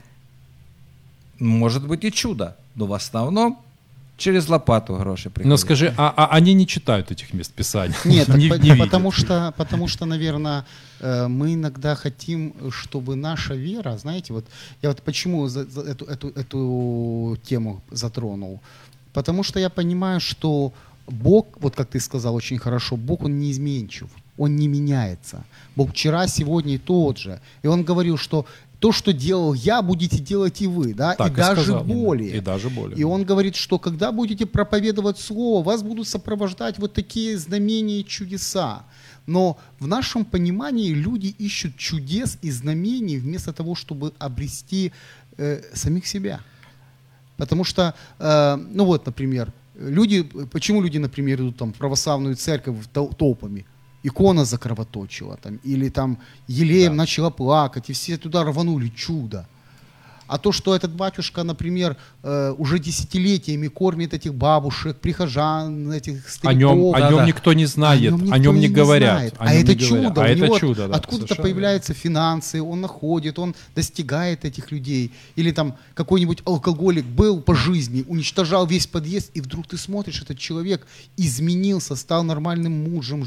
может 1.39 1.87
быть 1.87 2.03
и 2.03 2.11
чудо, 2.11 2.57
но 2.75 2.85
в 2.85 2.93
основном 2.93 3.59
через 4.21 4.47
лопату 4.49 4.95
гроши 4.95 5.29
приходят. 5.29 5.49
Но 5.49 5.57
скажи, 5.57 5.93
а, 5.97 6.13
а 6.15 6.37
они 6.37 6.53
не 6.53 6.65
читают 6.65 7.11
этих 7.11 7.33
мест 7.33 7.51
Писания? 7.53 7.95
Нет, 8.05 8.27
не, 8.37 8.49
по- 8.49 8.53
не 8.59 8.69
видят. 8.71 8.79
потому 8.79 9.11
что, 9.11 9.53
потому 9.57 9.87
что, 9.87 10.05
наверное, 10.05 10.63
э, 10.99 11.27
мы 11.27 11.53
иногда 11.53 11.95
хотим, 11.95 12.53
чтобы 12.71 13.15
наша 13.15 13.55
вера, 13.55 13.97
знаете, 13.97 14.33
вот 14.33 14.45
я 14.83 14.89
вот 14.89 15.01
почему 15.01 15.47
за- 15.47 15.65
за 15.65 15.81
эту, 15.81 16.05
эту, 16.05 16.27
эту 16.29 17.37
тему 17.43 17.81
затронул, 17.91 18.59
потому 19.13 19.43
что 19.43 19.59
я 19.59 19.69
понимаю, 19.69 20.19
что 20.19 20.71
Бог, 21.07 21.45
вот 21.59 21.75
как 21.75 21.89
ты 21.89 21.99
сказал 21.99 22.35
очень 22.35 22.59
хорошо, 22.59 22.95
Бог 22.95 23.23
он 23.23 23.39
неизменчив, 23.39 24.07
он 24.37 24.55
не 24.55 24.67
меняется. 24.67 25.43
Бог 25.75 25.89
вчера, 25.89 26.27
сегодня 26.27 26.75
и 26.75 26.77
тот 26.77 27.17
же. 27.17 27.39
И 27.63 27.67
он 27.67 27.83
говорил, 27.83 28.17
что 28.17 28.45
то, 28.81 28.91
что 28.91 29.13
делал 29.13 29.53
я, 29.53 29.83
будете 29.83 30.17
делать 30.17 30.59
и 30.59 30.65
вы, 30.65 30.95
да, 30.95 31.13
Так 31.13 31.33
и 31.33 31.35
даже 31.35 31.61
сказал. 31.61 31.83
более. 31.83 32.35
И 32.35 32.39
даже 32.41 32.69
более. 32.69 32.97
И 32.97 33.03
он 33.03 33.23
говорит, 33.23 33.55
что 33.55 33.77
когда 33.77 34.11
будете 34.11 34.47
проповедовать 34.47 35.19
Слово, 35.19 35.63
вас 35.63 35.83
будут 35.83 36.07
сопровождать 36.07 36.79
вот 36.79 36.91
такие 36.91 37.37
знамения 37.37 37.99
и 37.99 38.05
чудеса. 38.05 38.83
Но 39.27 39.59
в 39.79 39.85
нашем 39.85 40.25
понимании 40.25 40.93
люди 40.95 41.27
ищут 41.27 41.77
чудес 41.77 42.39
и 42.41 42.49
знамений 42.49 43.17
вместо 43.19 43.53
того, 43.53 43.75
чтобы 43.75 44.13
обрести 44.17 44.91
э, 45.37 45.61
самих 45.75 46.07
себя. 46.07 46.39
Потому 47.37 47.63
что, 47.63 47.93
э, 48.17 48.55
ну 48.55 48.85
вот, 48.85 49.05
например, 49.05 49.53
люди, 49.75 50.23
почему 50.51 50.81
люди, 50.81 50.97
например, 50.97 51.39
идут 51.41 51.57
там, 51.57 51.71
в 51.71 51.77
православную 51.77 52.35
церковь 52.35 52.77
тол- 52.91 53.15
толпами? 53.15 53.67
Икона 54.03 54.45
закровоточила, 54.45 55.37
там, 55.37 55.59
или 55.63 55.89
там 55.89 56.17
елеем 56.47 56.91
Да. 56.91 56.97
начала 56.97 57.29
плакать, 57.29 57.89
и 57.89 57.93
все 57.93 58.17
туда 58.17 58.43
рванули, 58.43 58.89
чудо. 58.89 59.45
А 60.31 60.37
то, 60.37 60.53
что 60.53 60.73
этот 60.73 60.91
батюшка, 60.93 61.43
например, 61.43 61.97
э, 62.23 62.55
уже 62.57 62.79
десятилетиями 62.79 63.67
кормит 63.67 64.13
этих 64.13 64.33
бабушек, 64.33 64.95
прихожан, 64.95 65.91
этих 65.91 66.25
О 66.25 66.29
стариков. 66.29 66.57
нем, 66.77 66.95
о 66.95 66.99
Да, 66.99 67.09
нем 67.09 67.17
да. 67.17 67.25
никто 67.25 67.51
не 67.51 67.65
знает, 67.65 67.99
о 68.13 68.17
нем, 68.17 68.25
никто 68.25 68.53
не 68.53 68.65
и 68.67 68.69
говорят. 68.69 69.15
знает. 69.17 69.33
о 69.37 69.43
А 69.43 69.53
нем 69.53 69.63
это 69.63 69.75
не 69.75 69.85
говорят. 69.87 70.07
чудо. 70.07 70.21
А 70.21 70.27
это 70.29 70.59
чудо, 70.59 70.87
да. 70.87 70.95
Откуда-то 70.95 71.35
появляются 71.35 71.93
финансы, 71.93 72.61
он 72.61 72.79
находит, 72.79 73.39
он 73.39 73.55
достигает 73.75 74.45
этих 74.45 74.71
людей. 74.71 75.11
Или 75.35 75.51
там 75.51 75.75
какой-нибудь 75.95 76.43
алкоголик 76.45 77.03
был 77.05 77.41
по 77.41 77.53
жизни, 77.53 78.05
уничтожал 78.07 78.65
весь 78.65 78.87
подъезд, 78.87 79.31
и 79.33 79.41
вдруг 79.41 79.67
ты 79.67 79.75
смотришь, 79.77 80.21
этот 80.21 80.37
человек 80.39 80.87
изменился, 81.17 81.97
стал 81.97 82.23
нормальным 82.23 82.89
мужем, 82.89 83.25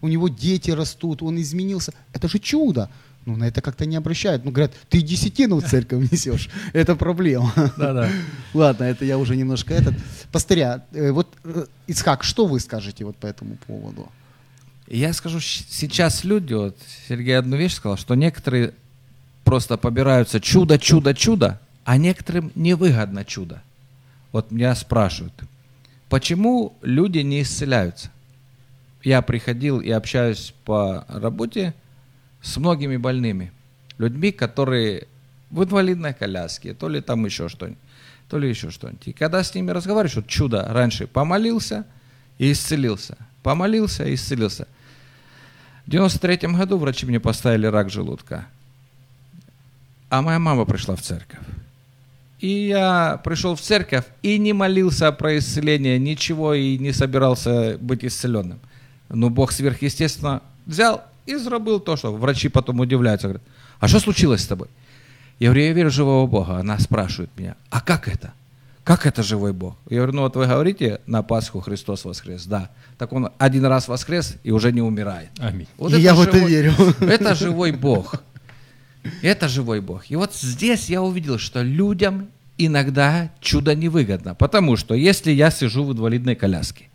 у 0.00 0.08
него 0.08 0.28
дети 0.28 0.70
растут, 0.70 1.22
он 1.22 1.38
изменился. 1.40 1.92
Это 2.14 2.26
же 2.26 2.38
чудо. 2.38 2.88
Ну, 3.28 3.36
на 3.36 3.44
это 3.44 3.60
как-то 3.60 3.84
не 3.84 3.94
обращают. 3.94 4.46
Ну, 4.46 4.50
говорят, 4.52 4.72
ты 4.88 5.02
десятину 5.02 5.60
в 5.60 5.62
церковь 5.62 6.10
несешь. 6.10 6.48
Это 6.72 6.96
проблема. 6.96 7.52
Да-да. 7.76 8.08
Ладно, 8.54 8.84
это 8.84 9.04
я 9.04 9.18
уже 9.18 9.36
немножко 9.36 9.74
этот. 9.74 9.94
Пастыря, 10.32 10.86
э, 10.92 11.10
вот, 11.10 11.28
э, 11.44 11.66
Ицхак, 11.88 12.24
что 12.24 12.46
вы 12.46 12.58
скажете 12.58 13.04
вот 13.04 13.16
по 13.16 13.26
этому 13.26 13.58
поводу? 13.66 14.08
Я 14.86 15.12
скажу, 15.12 15.40
сейчас 15.40 16.24
люди, 16.24 16.54
вот 16.54 16.78
Сергей 17.06 17.36
одну 17.38 17.58
вещь 17.58 17.74
сказал, 17.74 17.98
что 17.98 18.14
некоторые 18.14 18.72
просто 19.44 19.76
побираются 19.76 20.40
чудо, 20.40 20.78
чудо, 20.78 21.12
чудо, 21.12 21.60
а 21.84 21.98
некоторым 21.98 22.50
невыгодно 22.54 23.26
чудо. 23.26 23.60
Вот 24.32 24.50
меня 24.50 24.74
спрашивают, 24.74 25.34
почему 26.08 26.78
люди 26.80 27.18
не 27.18 27.42
исцеляются? 27.42 28.08
Я 29.04 29.20
приходил 29.20 29.80
и 29.80 29.90
общаюсь 29.90 30.54
по 30.64 31.04
работе 31.08 31.74
с 32.48 32.56
многими 32.56 32.96
больными, 32.96 33.52
людьми, 33.98 34.32
которые 34.32 35.06
в 35.50 35.62
инвалидной 35.62 36.14
коляске, 36.14 36.72
то 36.72 36.88
ли 36.88 37.00
там 37.00 37.24
еще 37.26 37.48
что-нибудь, 37.48 37.78
то 38.28 38.38
ли 38.38 38.48
еще 38.48 38.70
что-нибудь. 38.70 39.06
И 39.08 39.12
когда 39.12 39.42
с 39.42 39.54
ними 39.54 39.70
разговариваешь, 39.70 40.16
вот 40.16 40.26
чудо, 40.26 40.66
раньше 40.68 41.06
помолился 41.06 41.84
и 42.38 42.50
исцелился, 42.52 43.16
помолился 43.42 44.04
и 44.04 44.14
исцелился. 44.14 44.66
В 45.86 45.90
93 45.90 46.48
году 46.48 46.78
врачи 46.78 47.06
мне 47.06 47.20
поставили 47.20 47.66
рак 47.66 47.90
желудка. 47.90 48.46
А 50.10 50.22
моя 50.22 50.38
мама 50.38 50.64
пришла 50.64 50.96
в 50.96 51.02
церковь. 51.02 51.40
И 52.40 52.68
я 52.68 53.20
пришел 53.24 53.56
в 53.56 53.60
церковь 53.60 54.04
и 54.22 54.38
не 54.38 54.52
молился 54.54 55.12
про 55.12 55.36
исцеление, 55.36 55.98
ничего, 55.98 56.54
и 56.54 56.78
не 56.78 56.92
собирался 56.92 57.76
быть 57.80 58.04
исцеленным. 58.04 58.60
Но 59.08 59.28
Бог 59.28 59.52
сверхъестественно 59.52 60.42
взял 60.64 61.04
и 61.28 61.38
сделал 61.38 61.80
то, 61.80 61.96
что 61.96 62.12
врачи 62.14 62.48
потом 62.48 62.80
удивляются. 62.80 63.28
Говорят, 63.28 63.42
а 63.80 63.88
что 63.88 64.00
случилось 64.00 64.42
с 64.42 64.46
тобой? 64.46 64.68
Я 65.38 65.48
говорю, 65.48 65.64
я 65.66 65.72
верю 65.72 65.90
в 65.90 65.92
живого 65.94 66.26
Бога. 66.26 66.56
Она 66.58 66.78
спрашивает 66.78 67.30
меня, 67.36 67.54
а 67.70 67.80
как 67.80 68.08
это? 68.08 68.32
Как 68.84 69.04
это 69.06 69.22
живой 69.22 69.52
Бог? 69.52 69.76
Я 69.90 69.98
говорю, 69.98 70.12
ну 70.14 70.22
вот 70.22 70.36
вы 70.36 70.46
говорите, 70.46 71.00
на 71.06 71.22
Пасху 71.22 71.60
Христос 71.60 72.04
воскрес. 72.04 72.46
Да. 72.46 72.70
Так 72.96 73.12
он 73.12 73.28
один 73.38 73.66
раз 73.66 73.86
воскрес 73.88 74.36
и 74.42 74.50
уже 74.50 74.72
не 74.72 74.80
умирает. 74.80 75.28
Аминь. 75.38 75.68
Вот 75.76 75.92
И 75.92 76.00
я 76.00 76.14
в 76.14 76.20
это 76.22 76.32
живой- 76.38 76.50
верю. 76.50 76.72
Это 77.00 77.34
живой 77.34 77.72
Бог. 77.72 78.22
Это 79.22 79.48
живой 79.48 79.80
Бог. 79.80 80.10
И 80.10 80.16
вот 80.16 80.34
здесь 80.34 80.88
я 80.88 81.02
увидел, 81.02 81.38
что 81.38 81.62
людям 81.62 82.28
иногда 82.56 83.30
чудо 83.40 83.74
невыгодно. 83.74 84.34
Потому 84.34 84.76
что 84.76 84.94
если 84.94 85.30
я 85.32 85.50
сижу 85.50 85.84
в 85.84 85.92
инвалидной 85.92 86.34
коляске, 86.34 86.86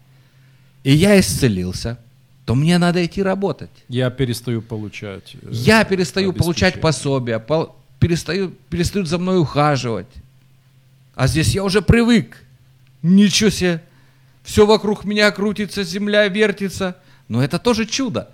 и 0.83 0.91
я 0.91 1.17
исцелился, 1.19 1.97
то 2.45 2.55
мне 2.55 2.77
надо 2.77 3.05
идти 3.05 3.23
работать. 3.23 3.69
Я 3.89 4.09
перестаю 4.09 4.61
получать. 4.61 5.35
э, 5.41 5.47
Я 5.51 5.83
перестаю 5.85 6.33
получать 6.33 6.81
пособия, 6.81 7.39
пол- 7.39 7.75
перестаю, 7.99 8.51
перестают 8.69 9.07
за 9.07 9.17
мной 9.17 9.39
ухаживать. 9.39 10.07
А 11.15 11.27
здесь 11.27 11.55
я 11.55 11.63
уже 11.63 11.81
привык. 11.81 12.43
Ничего 13.01 13.49
себе. 13.49 13.81
Все 14.43 14.65
вокруг 14.65 15.05
меня 15.05 15.31
крутится, 15.31 15.83
земля 15.83 16.27
вертится. 16.27 16.97
Но 17.29 17.41
это 17.43 17.59
тоже 17.59 17.85
чудо, 17.85 18.29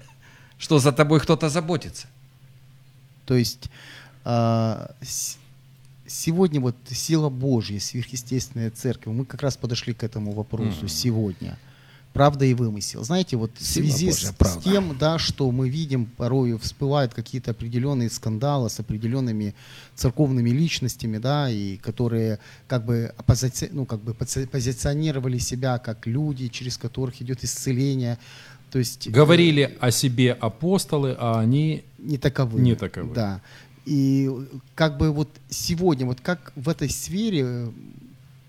что 0.57 0.79
за 0.79 0.91
тобой 0.91 1.19
кто-то 1.19 1.49
заботится. 1.49 2.07
То 3.25 3.35
есть 3.35 3.69
а, 4.25 4.89
с- 5.01 5.37
сегодня 6.07 6.59
вот 6.59 6.75
сила 6.89 7.29
Божья, 7.29 7.79
сверхъестественная 7.79 8.71
церковь, 8.71 9.13
мы 9.13 9.25
как 9.25 9.43
раз 9.43 9.55
подошли 9.57 9.93
к 9.93 10.03
этому 10.03 10.31
вопросу 10.31 10.87
сегодня. 10.87 11.57
Правда 12.13 12.43
и 12.43 12.53
вымысел. 12.55 13.03
Знаете, 13.03 13.37
вот 13.37 13.51
в 13.57 13.63
связи 13.63 14.07
Божья, 14.07 14.27
с, 14.29 14.33
правда. 14.33 14.61
тем, 14.63 14.97
да, 14.97 15.19
что 15.19 15.51
мы 15.51 15.69
видим, 15.69 16.07
порой 16.07 16.57
всплывают 16.57 17.13
какие-то 17.13 17.51
определенные 17.51 18.09
скандалы 18.09 18.69
с 18.69 18.79
определенными 18.79 19.53
церковными 19.95 20.49
личностями, 20.49 21.19
да, 21.19 21.49
и 21.51 21.77
которые 21.77 22.39
как 22.67 22.83
бы, 22.85 23.13
оппозици- 23.17 23.69
ну, 23.71 23.85
как 23.85 24.01
бы 24.01 24.13
пози- 24.13 24.47
позиционировали 24.47 25.37
себя 25.37 25.77
как 25.77 26.07
люди, 26.07 26.47
через 26.47 26.77
которых 26.77 27.21
идет 27.21 27.43
исцеление. 27.43 28.17
То 28.71 28.79
есть, 28.79 29.07
э, 29.07 29.11
Говорили 29.11 29.77
о 29.79 29.91
себе 29.91 30.33
апостолы, 30.33 31.15
а 31.17 31.39
они 31.39 31.83
не 31.99 32.17
таковы. 32.17 32.59
Не 32.59 32.75
таковы. 32.75 33.13
Да. 33.13 33.41
И 33.85 34.29
как 34.75 34.97
бы 34.97 35.11
вот 35.11 35.29
сегодня, 35.49 36.05
вот 36.05 36.21
как 36.21 36.51
в 36.55 36.69
этой 36.69 36.89
сфере, 36.89 37.41
э, 37.43 37.71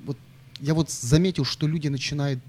вот 0.05 0.17
я 0.61 0.75
вот 0.75 0.91
заметил, 0.91 1.45
что 1.45 1.67
люди 1.67 1.89
начинают 1.89 2.41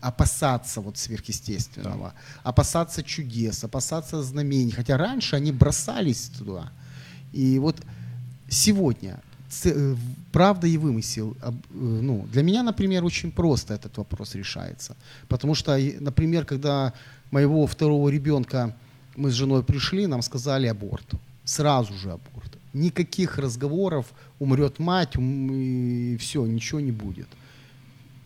опасаться 0.00 0.80
вот 0.80 0.96
сверхъестественного, 0.96 2.12
опасаться 2.42 3.02
чудес, 3.02 3.64
опасаться 3.64 4.22
знамений. 4.22 4.72
Хотя 4.72 4.96
раньше 4.96 5.36
они 5.36 5.52
бросались 5.52 6.30
туда. 6.38 6.70
И 7.32 7.58
вот 7.58 7.76
сегодня 8.48 9.20
э, 9.64 9.96
правда 10.32 10.66
и 10.66 10.76
вымысел. 10.78 11.36
э, 11.42 11.52
Ну, 11.70 12.26
для 12.32 12.42
меня, 12.42 12.62
например, 12.62 13.04
очень 13.04 13.30
просто 13.30 13.74
этот 13.74 13.98
вопрос 13.98 14.34
решается. 14.34 14.96
Потому 15.28 15.54
что, 15.54 15.78
например, 16.00 16.44
когда 16.44 16.92
моего 17.30 17.66
второго 17.66 18.08
ребенка 18.08 18.74
мы 19.16 19.30
с 19.30 19.34
женой 19.34 19.62
пришли, 19.62 20.06
нам 20.06 20.22
сказали 20.22 20.66
аборт. 20.66 21.14
Сразу 21.44 21.94
же 21.94 22.12
аборт. 22.12 22.58
Никаких 22.72 23.38
разговоров, 23.38 24.06
умрет 24.38 24.78
мать, 24.78 25.16
и 25.16 26.16
все, 26.20 26.46
ничего 26.46 26.80
не 26.80 26.92
будет. 26.92 27.26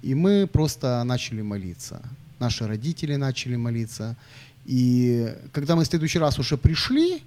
И 0.05 0.15
мы 0.15 0.47
просто 0.47 1.03
начали 1.05 1.41
молиться. 1.41 2.03
Наши 2.39 2.67
родители 2.67 3.17
начали 3.17 3.57
молиться. 3.57 4.17
И 4.67 5.35
когда 5.53 5.77
мы 5.77 5.85
в 5.85 5.87
следующий 5.87 6.19
раз 6.19 6.39
уже 6.39 6.59
пришли, 6.59 7.23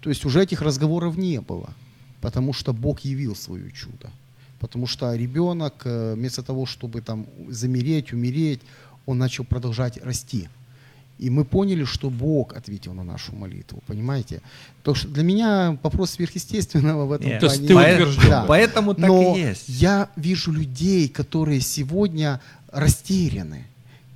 то 0.00 0.08
есть 0.08 0.24
уже 0.24 0.40
этих 0.40 0.62
разговоров 0.62 1.16
не 1.16 1.40
было, 1.40 1.70
потому 2.20 2.52
что 2.52 2.72
Бог 2.72 3.00
явил 3.00 3.34
свое 3.34 3.72
чудо. 3.72 4.08
Потому 4.60 4.86
что 4.86 5.16
ребенок, 5.16 5.74
э, 5.84 6.14
вместо 6.14 6.44
того, 6.44 6.64
чтобы 6.64 7.00
там 7.00 7.26
замереть, 7.48 8.12
умереть, 8.12 8.60
он 9.04 9.18
начал 9.18 9.44
продолжать 9.44 9.98
расти. 10.04 10.48
И 11.18 11.30
мы 11.30 11.44
поняли, 11.44 11.84
что 11.84 12.10
Бог 12.10 12.56
ответил 12.56 12.94
на 12.94 13.02
нашу 13.02 13.34
молитву, 13.34 13.82
понимаете? 13.86 14.40
То, 14.82 14.94
что 14.94 15.08
для 15.08 15.24
меня 15.24 15.76
вопрос 15.82 16.12
сверхъестественного 16.12 17.06
в 17.06 17.12
этом 17.12 17.28
Нет. 17.28 17.40
То 17.40 17.46
есть 17.46 17.66
плане. 17.66 17.96
ты 17.96 18.02
утвержден. 18.02 18.30
Да. 18.30 18.44
Поэтому 18.46 18.94
так 18.94 19.08
Но 19.08 19.36
и 19.36 19.40
есть. 19.40 19.68
я 19.68 20.10
вижу 20.16 20.52
людей, 20.52 21.08
которые 21.08 21.60
сегодня 21.60 22.40
растеряны, 22.70 23.66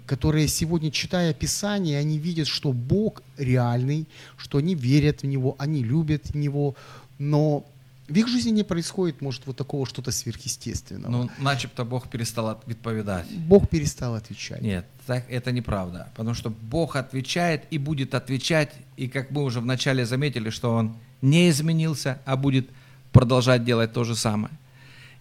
которые 0.07 0.47
сегодня, 0.47 0.91
читая 0.93 1.35
Писание, 1.35 1.99
они 1.99 2.19
видят, 2.19 2.47
что 2.47 2.73
Бог 2.73 3.23
реальный, 3.37 4.07
что 4.37 4.59
они 4.59 4.75
верят 4.77 5.23
в 5.23 5.27
Него, 5.27 5.57
они 5.59 5.83
любят 5.83 6.27
в 6.27 6.37
Него, 6.37 6.77
но 7.19 7.65
в 8.09 8.17
их 8.17 8.29
жизни 8.29 8.51
не 8.51 8.65
происходит, 8.65 9.23
может, 9.23 9.47
вот 9.47 9.57
такого 9.57 9.87
что-то 9.87 10.11
сверхъестественного. 10.11 11.11
Ну, 11.11 11.31
начебто 11.39 11.85
Бог 11.85 12.07
перестал 12.09 12.47
от- 12.49 12.69
відповідати. 12.69 13.35
Бог 13.49 13.67
перестал 13.67 14.15
отвечать. 14.15 14.63
Нет, 14.63 14.85
так 15.07 15.25
это 15.31 15.53
неправда. 15.53 16.07
Потому 16.17 16.35
что 16.35 16.51
Бог 16.71 16.97
отвечает 16.97 17.61
и 17.73 17.79
будет 17.79 18.15
отвечать. 18.15 18.71
И 18.99 19.09
как 19.09 19.31
мы 19.31 19.43
уже 19.43 19.61
вначале 19.61 20.05
заметили, 20.07 20.51
что 20.51 20.75
Он 20.75 20.95
не 21.23 21.49
изменился, 21.49 22.19
а 22.25 22.37
будет 22.37 22.67
продолжать 23.13 23.65
делать 23.65 23.93
то 23.93 24.05
же 24.05 24.15
самое. 24.17 24.51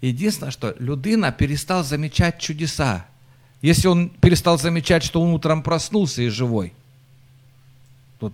Единственное, 0.02 0.52
что 0.52 0.76
людина 0.80 1.32
перестал 1.32 1.84
замечать 1.84 2.40
чудеса. 2.40 3.06
Если 3.62 3.88
он 3.90 4.10
перестал 4.10 4.58
замечать, 4.58 5.04
что 5.04 5.22
он 5.22 5.34
утром 5.34 5.62
проснулся 5.62 6.24
и 6.24 6.30
живой, 6.30 6.74
то 8.20 8.32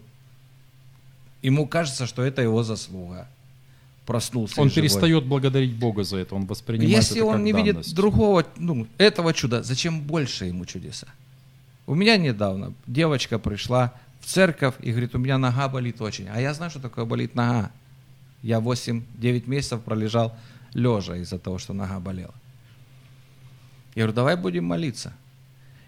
ему 1.41 1.67
кажется, 1.67 2.07
что 2.07 2.21
это 2.23 2.41
его 2.41 2.63
заслуга. 2.63 3.27
Проснулся 4.07 4.61
Он 4.61 4.69
перестает 4.69 5.25
благодарить 5.25 5.73
Бога 5.73 6.05
за 6.05 6.15
это, 6.15 6.33
он 6.33 6.45
воспринимает 6.45 6.89
Если 6.89 7.17
это 7.17 7.25
он 7.25 7.33
как 7.33 7.41
не 7.41 7.51
видит 7.51 7.73
данность. 7.73 7.93
другого, 7.93 8.45
ну, 8.55 8.87
этого 8.97 9.33
чуда, 9.33 9.63
зачем 9.63 9.99
больше 9.99 10.45
ему 10.45 10.65
чудеса? 10.65 11.07
У 11.85 11.93
меня 11.93 12.15
недавно 12.15 12.73
девочка 12.87 13.37
пришла 13.37 13.93
в 14.21 14.25
церковь 14.25 14.75
и 14.79 14.91
говорит, 14.91 15.13
у 15.13 15.17
меня 15.17 15.37
нога 15.37 15.67
болит 15.67 15.99
очень. 15.99 16.29
А 16.29 16.39
я 16.39 16.53
знаю, 16.53 16.71
что 16.71 16.79
такое 16.79 17.03
болит 17.03 17.35
нога. 17.35 17.69
Я 18.41 18.59
8-9 18.59 19.49
месяцев 19.49 19.81
пролежал 19.81 20.33
лежа 20.73 21.17
из-за 21.17 21.37
того, 21.37 21.57
что 21.57 21.73
нога 21.73 21.99
болела. 21.99 22.33
Я 23.93 24.03
говорю, 24.03 24.13
давай 24.13 24.37
будем 24.37 24.63
молиться. 24.63 25.11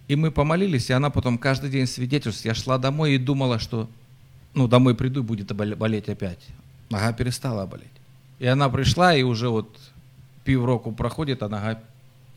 И 0.09 0.17
мы 0.17 0.29
помолились, 0.29 0.89
и 0.89 0.93
она 0.93 1.09
потом 1.09 1.37
каждый 1.37 1.69
день 1.69 1.87
свидетельствует. 1.87 2.57
Я 2.57 2.61
шла 2.61 2.77
домой 2.77 3.13
и 3.13 3.17
думала, 3.17 3.59
что 3.59 3.89
ну, 4.53 4.67
домой 4.67 4.93
приду 4.93 5.21
и 5.21 5.23
будет 5.23 5.55
бол- 5.55 5.75
болеть 5.77 6.09
опять. 6.09 6.45
Нога 6.89 7.13
перестала 7.13 7.65
болеть. 7.65 7.87
И 8.39 8.45
она 8.45 8.69
пришла, 8.69 9.15
и 9.15 9.23
уже 9.23 9.49
вот 9.49 9.77
півроку 10.43 10.91
проходит, 10.91 11.43
а 11.43 11.49
нога 11.49 11.79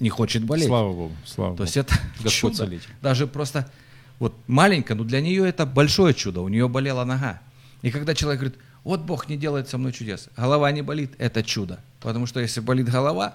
не 0.01 0.11
хочет 0.11 0.45
болеть. 0.45 0.67
Слава 0.67 0.93
Богу, 0.93 1.13
слава 1.25 1.57
То 1.57 1.63
есть 1.63 1.77
Богу. 1.77 1.87
это 1.89 2.01
Господь 2.25 2.33
чудо. 2.53 2.65
целитель. 2.65 2.91
Даже 3.01 3.27
просто 3.27 3.71
вот 4.19 4.35
маленько, 4.47 4.95
но 4.95 5.05
для 5.05 5.21
нее 5.21 5.49
это 5.49 5.65
большое 5.67 6.13
чудо. 6.15 6.41
У 6.41 6.49
нее 6.49 6.69
болела 6.69 7.05
нога. 7.05 7.41
И 7.83 7.91
когда 7.91 8.15
человек 8.15 8.41
говорит, 8.41 8.59
вот 8.85 9.01
Бог 9.01 9.29
не 9.29 9.37
делает 9.37 9.69
со 9.69 9.79
мной 9.79 9.93
чудес, 9.93 10.29
голова 10.37 10.73
не 10.73 10.83
болит, 10.83 11.13
это 11.19 11.43
чудо. 11.43 11.79
Потому 12.01 12.27
что 12.27 12.41
если 12.41 12.61
болит 12.61 12.89
голова, 12.89 13.35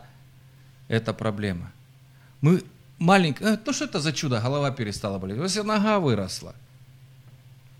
это 0.89 1.13
проблема. 1.13 1.71
Мы 2.41 2.63
маленько, 2.99 3.43
э, 3.45 3.57
ну 3.65 3.73
что 3.73 3.85
это 3.85 3.99
за 3.99 4.11
чудо, 4.11 4.41
голова 4.41 4.71
перестала 4.71 5.19
болеть. 5.19 5.37
Если 5.37 5.61
нога 5.61 5.99
выросла, 5.99 6.53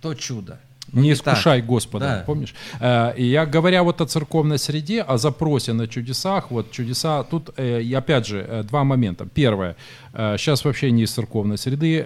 то 0.02 0.14
чудо. 0.14 0.60
Но 0.94 1.02
Не 1.02 1.16
так. 1.16 1.34
искушай 1.36 1.62
Господа, 1.62 2.06
Да. 2.06 2.24
помнишь? 2.26 2.56
Э, 2.80 3.14
И 3.18 3.26
я 3.26 3.46
говоря 3.46 3.84
вот 3.84 4.02
о 4.02 4.06
церковной 4.06 4.58
среде, 4.58 5.02
о 5.02 5.18
запросе 5.18 5.74
на 5.74 5.88
чудесах, 5.88 6.52
вот 6.52 6.72
чудеса, 6.72 7.24
тут 7.24 7.50
э, 7.58 7.84
опять 7.96 8.26
же 8.28 8.46
э, 8.48 8.64
два 8.64 8.84
момента. 8.84 9.26
Первое, 9.26 9.76
сейчас 10.38 10.66
вообще 10.66 10.90
не 10.92 11.04
из 11.04 11.12
церковной 11.12 11.58
среды, 11.58 12.04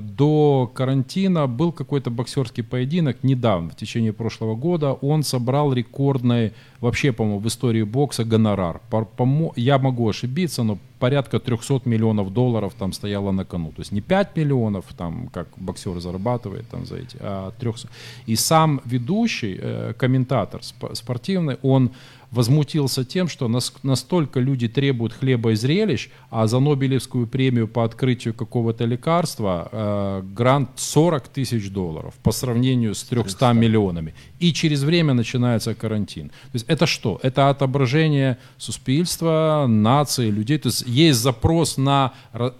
до 0.00 0.70
карантина 0.74 1.46
был 1.46 1.72
какой-то 1.72 2.10
боксерский 2.10 2.62
поединок 2.62 3.16
недавно, 3.22 3.68
в 3.70 3.76
течение 3.76 4.12
прошлого 4.12 4.54
года, 4.54 4.92
он 4.92 5.22
собрал 5.22 5.72
рекордный, 5.74 6.52
вообще, 6.84 7.12
по-моему, 7.12 7.40
в 7.40 7.46
истории 7.46 7.82
бокса 7.84 8.24
гонорар. 8.24 8.80
По- 8.90 9.08
помо- 9.16 9.52
Я 9.56 9.78
могу 9.78 10.08
ошибиться, 10.08 10.62
но 10.62 10.78
порядка 10.98 11.38
300 11.38 11.88
миллионов 11.88 12.30
долларов 12.32 12.72
там 12.78 12.92
стояло 12.92 13.32
на 13.32 13.44
кону. 13.44 13.68
То 13.68 13.80
есть 13.82 13.92
не 13.92 14.00
5 14.00 14.36
миллионов, 14.36 14.84
там, 14.96 15.28
как 15.32 15.46
боксер 15.56 16.00
зарабатывает 16.00 16.68
там 16.70 16.86
за 16.86 16.96
эти, 16.96 17.16
а 17.20 17.50
300. 17.58 17.88
И 18.28 18.36
сам 18.36 18.80
ведущий, 18.84 19.58
э, 19.62 19.92
комментатор 19.98 20.60
сп- 20.60 20.94
спортивный, 20.94 21.56
он 21.62 21.90
возмутился 22.30 23.04
тем, 23.04 23.28
что 23.28 23.48
нас- 23.48 23.72
настолько 23.82 24.40
люди 24.40 24.68
требуют 24.68 25.12
хлеба 25.12 25.52
и 25.52 25.54
зрелищ, 25.54 26.10
а 26.30 26.46
за 26.46 26.60
Нобелевскую 26.60 27.26
премию 27.26 27.68
по 27.68 27.84
открытию 27.84 28.34
какого-то 28.34 28.84
лекарства 28.84 29.68
э, 29.72 30.22
грант 30.36 30.70
40 30.76 31.28
тысяч 31.28 31.70
долларов 31.70 32.14
по 32.22 32.32
сравнению 32.32 32.94
с 32.94 33.04
300 33.04 33.52
миллионами. 33.52 34.14
И 34.40 34.52
через 34.52 34.82
время 34.82 35.14
начинается 35.14 35.74
карантин. 35.74 36.28
То 36.28 36.54
есть 36.54 36.66
это 36.68 36.86
что? 36.86 37.18
Это 37.22 37.50
отображение 37.50 38.36
суспільства, 38.58 39.66
нации, 39.68 40.30
людей. 40.30 40.58
То 40.58 40.68
есть 40.68 40.84
есть 40.86 41.20
запрос 41.20 41.76
на 41.78 42.12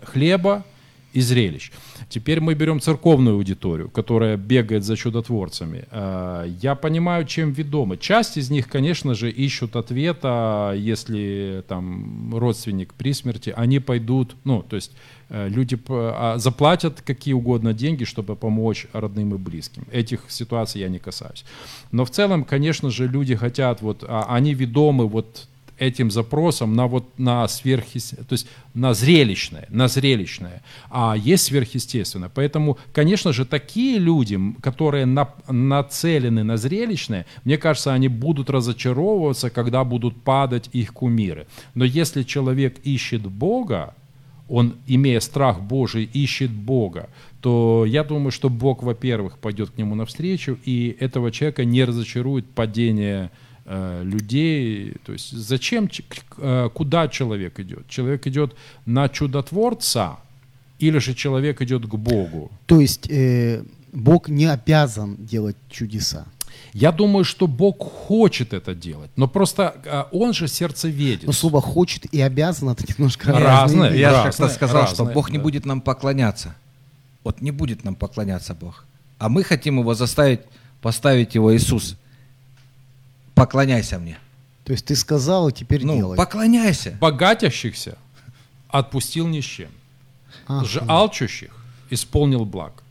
хлеба, 0.04 0.64
и 1.14 1.20
зрелищ. 1.20 1.70
Теперь 2.14 2.40
мы 2.40 2.54
берем 2.54 2.78
церковную 2.78 3.34
аудиторию, 3.34 3.90
которая 3.90 4.36
бегает 4.36 4.84
за 4.84 4.96
чудотворцами. 4.96 5.84
Э, 5.90 6.46
Я 6.62 6.76
понимаю, 6.76 7.26
чем 7.26 7.50
ведомы. 7.50 7.96
Часть 7.96 8.36
из 8.36 8.50
них, 8.50 8.68
конечно 8.68 9.14
же, 9.14 9.32
ищут 9.32 9.74
ответа, 9.74 10.74
если 10.76 11.64
там 11.66 12.32
родственник 12.32 12.94
при 12.94 13.14
смерти, 13.14 13.52
они 13.56 13.80
пойдут, 13.80 14.36
ну, 14.44 14.62
то 14.62 14.76
есть 14.76 14.92
э, 15.28 15.48
люди 15.48 15.76
а, 15.88 16.38
заплатят 16.38 17.00
какие 17.00 17.34
угодно 17.34 17.72
деньги, 17.72 18.04
чтобы 18.04 18.36
помочь 18.36 18.86
родным 18.92 19.34
и 19.34 19.38
близким. 19.38 19.82
Этих 19.90 20.20
ситуаций 20.28 20.82
я 20.82 20.88
не 20.88 21.00
касаюсь. 21.00 21.44
Но 21.90 22.04
в 22.04 22.10
целом, 22.10 22.44
конечно 22.44 22.90
же, 22.90 23.08
люди 23.08 23.34
хотят, 23.34 23.82
вот, 23.82 24.04
а, 24.06 24.26
они 24.28 24.54
ведомы 24.54 25.08
вот 25.08 25.48
этим 25.78 26.10
запросом 26.10 26.74
на 26.74 26.86
вот 26.86 27.18
на 27.18 27.46
сверхъес... 27.48 28.10
то 28.10 28.32
есть 28.32 28.46
на 28.74 28.94
зрелищное, 28.94 29.66
на 29.68 29.88
зрелищное, 29.88 30.62
а 30.90 31.16
есть 31.16 31.44
сверхъестественное. 31.44 32.30
Поэтому, 32.32 32.78
конечно 32.92 33.32
же, 33.32 33.44
такие 33.44 33.98
люди, 33.98 34.38
которые 34.60 35.06
на- 35.06 35.34
нацелены 35.48 36.44
на 36.44 36.56
зрелищное, 36.56 37.26
мне 37.44 37.58
кажется, 37.58 37.92
они 37.92 38.08
будут 38.08 38.50
разочаровываться, 38.50 39.50
когда 39.50 39.84
будут 39.84 40.22
падать 40.22 40.68
их 40.72 40.92
кумиры. 40.92 41.46
Но 41.74 41.84
если 41.84 42.22
человек 42.22 42.78
ищет 42.84 43.22
Бога, 43.22 43.94
он, 44.48 44.74
имея 44.86 45.20
страх 45.20 45.60
Божий, 45.60 46.04
ищет 46.04 46.50
Бога, 46.50 47.08
то 47.40 47.84
я 47.86 48.04
думаю, 48.04 48.30
что 48.30 48.48
Бог, 48.48 48.82
во-первых, 48.82 49.38
пойдет 49.38 49.70
к 49.70 49.78
нему 49.78 49.94
навстречу, 49.94 50.58
и 50.64 50.96
этого 51.00 51.30
человека 51.30 51.64
не 51.64 51.84
разочарует 51.84 52.46
падение 52.50 53.30
людей. 53.66 54.94
То 55.04 55.12
есть 55.12 55.32
зачем, 55.32 55.88
э, 56.38 56.68
куда 56.74 57.08
человек 57.08 57.58
идет? 57.60 57.88
Человек 57.88 58.26
идет 58.26 58.54
на 58.86 59.08
чудотворца, 59.08 60.18
или 60.78 60.98
же 60.98 61.14
человек 61.14 61.62
идет 61.62 61.86
к 61.86 61.94
Богу? 61.94 62.50
То 62.66 62.80
есть 62.80 63.10
э, 63.10 63.62
Бог 63.92 64.28
не 64.28 64.46
обязан 64.46 65.16
делать 65.18 65.56
чудеса. 65.70 66.26
Я 66.72 66.92
думаю, 66.92 67.24
что 67.24 67.46
Бог 67.46 67.78
хочет 67.78 68.52
это 68.52 68.74
делать, 68.74 69.10
но 69.16 69.28
просто 69.28 69.76
э, 69.84 70.04
он 70.10 70.34
же 70.34 70.48
сердцеведец. 70.48 71.24
Но 71.24 71.32
слово 71.32 71.60
«хочет» 71.60 72.06
и 72.06 72.20
«обязан»— 72.20 72.68
это 72.70 72.84
немножко 72.88 73.30
Разные. 73.30 73.46
разные 73.46 73.90
вещи. 73.90 74.00
Я 74.00 74.10
же 74.10 74.16
Разные, 74.16 74.32
как-то 74.32 74.54
сказал, 74.54 74.86
что 74.86 74.98
разные, 74.98 75.14
Бог 75.14 75.30
не 75.30 75.38
да. 75.38 75.44
будет 75.44 75.66
нам 75.66 75.80
поклоняться. 75.80 76.54
Вот 77.22 77.40
не 77.40 77.52
будет 77.52 77.84
нам 77.84 77.94
поклоняться 77.94 78.54
Бог. 78.54 78.84
А 79.18 79.28
мы 79.28 79.44
хотим 79.44 79.78
его 79.78 79.94
заставить, 79.94 80.40
поставить 80.82 81.34
его 81.34 81.56
Иисус. 81.56 81.96
Поклоняйся 83.34 83.98
мне. 83.98 84.18
То 84.64 84.72
есть 84.72 84.86
ты 84.86 84.96
сказал, 84.96 85.48
и 85.48 85.52
теперь 85.52 85.84
Ну, 85.84 85.96
делай. 85.96 86.16
поклоняйся. 86.16 86.96
Богатящихся 87.00 87.98
отпустил 88.68 89.26
ни 89.28 89.40
с 89.40 89.44
чем. 89.44 89.70
Ага. 90.46 90.64
Же 90.64 90.82
алчущих 90.88 91.50
исполнил 91.90 92.44
благ. 92.44 92.82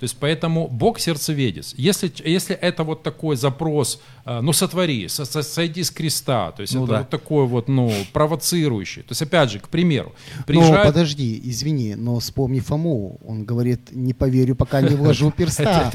То 0.00 0.04
есть 0.04 0.16
поэтому 0.18 0.66
Бог 0.68 0.98
сердцеведец. 0.98 1.74
Если, 1.76 2.12
если 2.24 2.56
это 2.56 2.82
вот 2.82 3.02
такой 3.02 3.36
запрос, 3.36 4.00
ну 4.42 4.52
сотвори, 4.52 5.08
со, 5.08 5.24
со, 5.24 5.42
сойди 5.42 5.82
с 5.82 5.90
креста, 5.90 6.52
то 6.52 6.62
есть 6.62 6.74
Ну 6.74 6.84
это 6.84 6.92
да. 6.92 6.98
вот 6.98 7.08
такой 7.08 7.46
вот, 7.46 7.68
ну, 7.68 7.92
провоцирующий. 8.12 9.02
То 9.02 9.12
есть 9.12 9.22
опять 9.22 9.50
же, 9.50 9.58
к 9.58 9.68
примеру, 9.68 10.12
Но 10.38 10.44
приезжает... 10.44 10.86
подожди, 10.86 11.40
извини, 11.44 11.94
но 11.94 12.18
вспомни 12.18 12.60
Фому. 12.60 13.18
Он 13.24 13.44
говорит, 13.44 13.90
не 13.92 14.12
поверю, 14.12 14.54
пока 14.54 14.82
не 14.82 14.96
вложу 14.96 15.30
перста. 15.36 15.90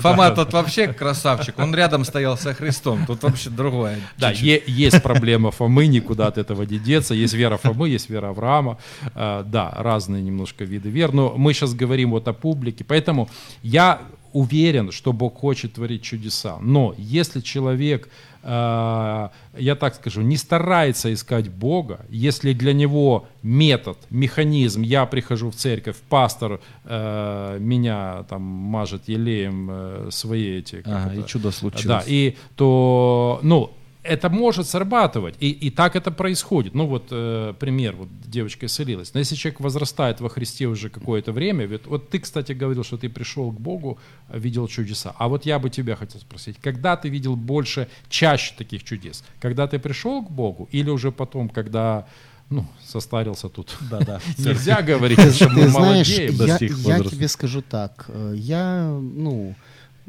Фома 0.00 0.30
тут 0.30 0.52
вообще 0.52 0.88
красавчик. 0.88 1.58
Он 1.58 1.74
рядом 1.74 2.04
стоял 2.04 2.36
со 2.36 2.54
Христом. 2.54 3.06
Тут 3.06 3.22
вообще 3.22 3.50
другое. 3.50 3.98
Да, 4.18 4.30
есть 4.30 5.02
проблема 5.02 5.50
Фомы, 5.50 5.86
никуда 5.86 6.26
от 6.26 6.38
этого 6.38 6.62
не 6.62 6.78
деться. 6.78 7.14
Есть 7.14 7.34
вера 7.34 7.56
Фомы, 7.56 7.88
есть 7.88 8.10
вера 8.10 8.28
Авраама. 8.28 8.78
Э, 9.14 9.42
да, 9.46 9.72
разные 9.76 10.22
немножко 10.22 10.64
виды 10.64 10.90
вер. 10.90 11.12
Но 11.12 11.34
мы 11.36 11.52
сейчас 11.54 11.74
говорим 11.74 12.10
вот 12.10 12.28
о 12.28 12.32
публике. 12.32 12.84
Поэтому 12.84 13.28
я 13.62 14.00
уверен, 14.32 14.92
что 14.92 15.12
Бог 15.12 15.38
хочет 15.38 15.74
творить 15.74 16.02
чудеса. 16.02 16.58
Но 16.60 16.94
если 16.98 17.40
человек, 17.40 18.08
э, 18.42 19.28
я 19.58 19.74
так 19.74 19.94
скажу, 19.94 20.22
не 20.22 20.36
старается 20.36 21.12
искать 21.12 21.48
Бога, 21.48 22.00
если 22.08 22.52
для 22.52 22.72
него 22.72 23.26
метод, 23.42 23.98
механизм, 24.10 24.82
я 24.82 25.06
прихожу 25.06 25.50
в 25.50 25.54
церковь, 25.54 25.96
пастор 26.08 26.60
э, 26.84 27.58
меня 27.60 28.24
там 28.28 28.42
мажет 28.42 29.08
елеем 29.08 29.68
э, 29.70 30.08
свои 30.10 30.58
эти... 30.58 30.82
Ага, 30.84 31.14
и 31.14 31.26
чудо 31.26 31.50
случилось. 31.50 31.84
да, 31.84 32.02
и 32.06 32.36
то, 32.56 33.40
ну, 33.42 33.70
это 34.08 34.28
может 34.30 34.66
срабатывать, 34.68 35.34
и, 35.40 35.50
и 35.50 35.70
так 35.70 35.96
это 35.96 36.10
происходит. 36.10 36.74
Ну 36.74 36.86
вот 36.86 37.08
э, 37.10 37.54
пример, 37.58 37.94
вот 37.96 38.08
девочка 38.24 38.66
исцелилась. 38.66 39.14
Но 39.14 39.20
если 39.20 39.36
человек 39.36 39.60
возрастает 39.60 40.20
во 40.20 40.28
Христе 40.28 40.66
уже 40.66 40.88
какое-то 40.88 41.32
время, 41.32 41.66
ведь, 41.66 41.86
вот 41.86 42.08
ты, 42.10 42.18
кстати, 42.18 42.52
говорил, 42.52 42.84
что 42.84 42.96
ты 42.96 43.08
пришел 43.08 43.52
к 43.52 43.60
Богу, 43.60 43.98
э, 44.28 44.38
видел 44.38 44.68
чудеса. 44.68 45.14
А 45.18 45.28
вот 45.28 45.46
я 45.46 45.58
бы 45.58 45.70
тебя 45.70 45.96
хотел 45.96 46.20
спросить, 46.20 46.56
когда 46.60 46.96
ты 46.96 47.08
видел 47.10 47.36
больше, 47.36 47.86
чаще 48.08 48.54
таких 48.56 48.84
чудес? 48.84 49.24
Когда 49.40 49.66
ты 49.66 49.78
пришел 49.78 50.24
к 50.24 50.30
Богу 50.30 50.68
или 50.72 50.90
уже 50.90 51.10
потом, 51.12 51.48
когда 51.48 52.06
ну, 52.50 52.64
состарился 52.84 53.48
тут? 53.48 53.76
Да, 53.90 54.00
да. 54.00 54.20
Нельзя 54.38 54.82
говорить, 54.82 55.20
что 55.34 55.48
мы 55.50 55.68
молодеем. 55.68 56.34
я, 56.44 57.00
тебе 57.00 57.28
скажу 57.28 57.62
так. 57.62 58.06
э, 58.08 58.34
Я, 58.36 58.88
ну, 58.88 59.54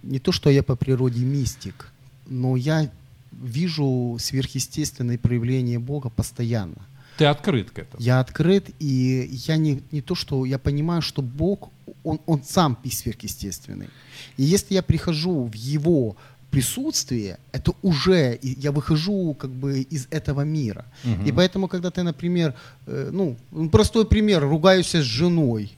не 0.04 0.20
то, 0.20 0.32
что 0.32 0.50
я 0.50 0.64
по 0.64 0.76
природе 0.76 1.24
мистик, 1.26 1.92
но 2.28 2.56
я 2.56 2.90
вижу 3.32 4.18
сверхъестественные 4.20 5.18
проявления 5.18 5.80
Бога 5.80 6.10
постоянно. 6.10 6.88
Ты 7.18 7.26
открыт 7.26 7.72
к 7.72 7.80
этому. 7.80 8.02
Я 8.02 8.22
открыт, 8.22 8.70
и 8.80 9.30
я 9.48 9.58
не, 9.58 9.82
не 9.92 10.02
то, 10.02 10.16
что 10.16 10.46
я 10.46 10.58
понимаю, 10.58 11.02
что 11.02 11.22
Бог, 11.22 11.70
Он, 12.04 12.20
он 12.26 12.44
сам 12.44 12.78
и 12.86 12.90
сверхъестественный. 12.90 13.90
И 14.38 14.44
если 14.44 14.74
я 14.76 14.82
прихожу 14.82 15.44
в 15.44 15.54
Его 15.54 16.16
присутствие, 16.50 17.38
это 17.52 17.74
уже 17.82 18.40
я 18.42 18.72
выхожу 18.72 19.34
как 19.34 19.50
бы 19.50 19.82
из 19.82 20.08
этого 20.12 20.46
мира. 20.46 20.86
Мгм. 21.04 21.26
И 21.26 21.32
поэтому, 21.32 21.68
когда 21.68 21.92
ты, 21.92 22.04
например, 22.04 22.54
э, 22.88 23.10
ну, 23.12 23.36
простой 23.70 24.06
пример, 24.06 24.42
ругаюсь 24.42 24.96
с 24.96 25.04
женой, 25.04 25.78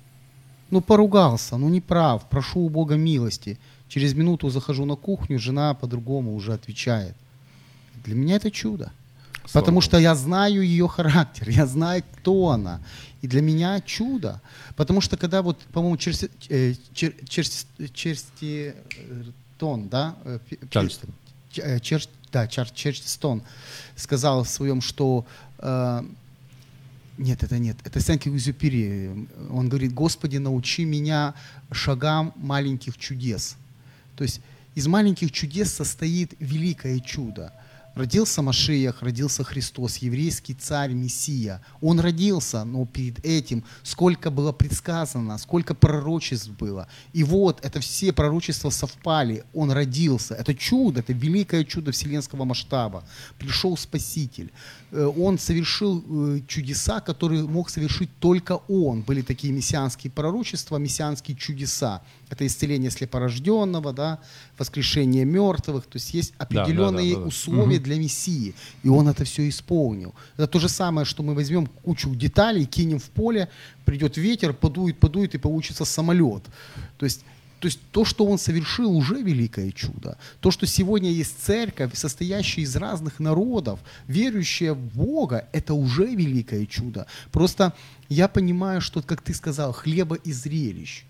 ну, 0.70 0.82
поругался, 0.82 1.58
ну, 1.58 1.70
не 1.70 1.82
прав, 1.82 2.30
прошу 2.30 2.60
у 2.60 2.70
Бога 2.70 2.96
милости. 2.96 3.58
Через 3.88 4.14
минуту 4.14 4.50
захожу 4.50 4.86
на 4.86 4.96
кухню, 4.96 5.40
жена 5.40 5.74
по-другому 5.74 6.36
уже 6.36 6.54
отвечает. 6.54 7.16
Для 8.04 8.16
меня 8.16 8.36
это 8.36 8.52
чудо. 8.52 8.92
Слава 9.46 9.66
Потому 9.66 9.82
что 9.82 9.98
я 9.98 10.16
знаю 10.16 10.62
ее 10.62 10.88
характер, 10.88 11.50
я 11.50 11.66
знаю, 11.66 12.04
кто 12.18 12.50
она. 12.50 12.80
И 13.22 13.28
для 13.28 13.42
меня 13.42 13.82
чудо. 13.82 14.42
Потому 14.76 15.02
что 15.02 15.18
когда 15.18 15.42
вот, 15.42 15.58
по-моему, 15.74 15.98
Черси, 15.98 16.30
э, 16.50 16.74
Чер- 16.94 17.16
Черс- 17.28 17.66
Черститон, 17.94 19.90
да? 19.90 20.16
э, 20.26 20.40
пи- 20.50 20.56
пи- 20.56 20.68
Чарльстон. 20.70 21.10
Э, 21.58 21.80
Черч- 21.80 22.10
да, 22.32 22.48
Чар- 22.48 22.72
Черститон 22.74 23.42
сказал 23.96 24.44
в 24.44 24.50
своем, 24.50 24.82
что 24.82 25.26
э, 25.60 26.04
нет, 27.18 27.44
это 27.44 27.60
нет, 27.60 27.78
это 27.84 28.00
Сен-Экзюпери. 28.00 29.28
Он 29.52 29.70
говорит, 29.70 29.94
Господи, 29.94 30.38
научи 30.38 30.86
меня 30.86 31.34
шагам 31.72 32.34
маленьких 32.36 32.98
чудес. 32.98 33.56
То 34.16 34.24
есть 34.24 34.42
из 34.76 34.88
маленьких 34.88 35.32
чудес 35.32 35.74
состоит 35.74 36.34
великое 36.40 37.00
чудо. 37.00 37.54
Родился 37.94 38.42
Машиях, 38.42 39.02
родился 39.02 39.44
Христос, 39.44 39.98
еврейский 39.98 40.54
царь, 40.54 40.94
Мессия. 40.94 41.62
Он 41.82 42.00
родился, 42.00 42.64
но 42.64 42.86
перед 42.86 43.26
этим 43.26 43.66
сколько 43.84 44.32
было 44.32 44.54
предсказано, 44.54 45.38
сколько 45.38 45.76
пророчеств 45.76 46.50
было. 46.52 46.88
И 47.12 47.24
вот 47.24 47.60
это 47.66 47.82
все 47.82 48.14
пророчества 48.14 48.70
совпали. 48.70 49.44
Он 49.54 49.72
родился. 49.72 50.36
Это 50.36 50.56
чудо, 50.56 51.02
это 51.02 51.12
великое 51.12 51.66
чудо 51.66 51.92
вселенского 51.92 52.46
масштаба. 52.46 53.04
Пришел 53.38 53.76
Спаситель. 53.76 54.52
Э, 54.92 55.12
Он 55.18 55.38
совершил 55.38 56.04
э, 56.08 56.42
чудеса, 56.48 57.02
которые 57.02 57.44
мог 57.44 57.70
совершить 57.70 58.10
только 58.20 58.62
Он. 58.70 59.02
Были 59.02 59.22
такие 59.22 59.52
мессианские 59.52 60.12
пророчества, 60.12 60.78
мессианские 60.78 61.36
чудеса. 61.36 62.02
Это 62.32 62.48
исцеление 62.48 62.90
слепорожденного, 62.90 63.92
да, 63.92 64.20
воскрешение 64.58 65.26
мертвых. 65.26 65.86
То 65.86 65.98
есть 65.98 66.14
есть 66.14 66.32
да, 66.32 66.48
да, 66.50 66.62
определенные 66.62 67.16
да, 67.16 67.22
да. 67.22 67.28
условия 67.28 67.78
для 67.80 67.98
Мессии. 67.98 68.56
И 68.84 68.90
Он 68.90 69.10
это 69.10 69.26
все 69.26 69.48
исполнил. 69.50 70.16
Это 70.38 70.48
то 70.48 70.60
же 70.60 70.70
самое, 70.70 71.06
что 71.06 71.24
мы 71.24 71.36
возьмем 71.36 71.68
кучу 71.68 72.16
деталей, 72.16 72.66
кинем 72.66 73.00
в 73.00 73.10
поле, 73.10 73.50
придет 73.84 74.16
ветер, 74.16 74.54
подует, 74.54 74.98
подует 74.98 75.36
и 75.36 75.38
получится 75.38 75.84
самолет. 75.84 76.44
То 76.98 77.06
есть 77.06 77.26
то 77.60 77.68
есть 77.68 77.80
то, 77.92 78.06
что 78.06 78.26
он 78.26 78.40
совершил, 78.40 78.98
уже 78.98 79.22
великое 79.22 79.72
чудо. 79.72 80.18
То, 80.40 80.50
что 80.50 80.66
сегодня 80.66 81.12
есть 81.12 81.36
церковь, 81.44 81.92
состоящая 81.94 82.62
из 82.62 82.76
разных 82.76 83.20
народов, 83.20 83.80
верующая 84.08 84.74
в 84.74 84.80
Бога, 84.80 85.48
это 85.52 85.76
уже 85.76 86.06
великое 86.06 86.66
чудо. 86.66 87.06
Просто 87.32 87.74
я 88.10 88.28
понимаю, 88.28 88.82
что, 88.82 89.04
как 89.04 89.22
ты 89.22 89.36
сказал, 89.36 89.74
хлеба 89.74 90.16
и 90.16 90.34
зрелищ. 90.34 91.06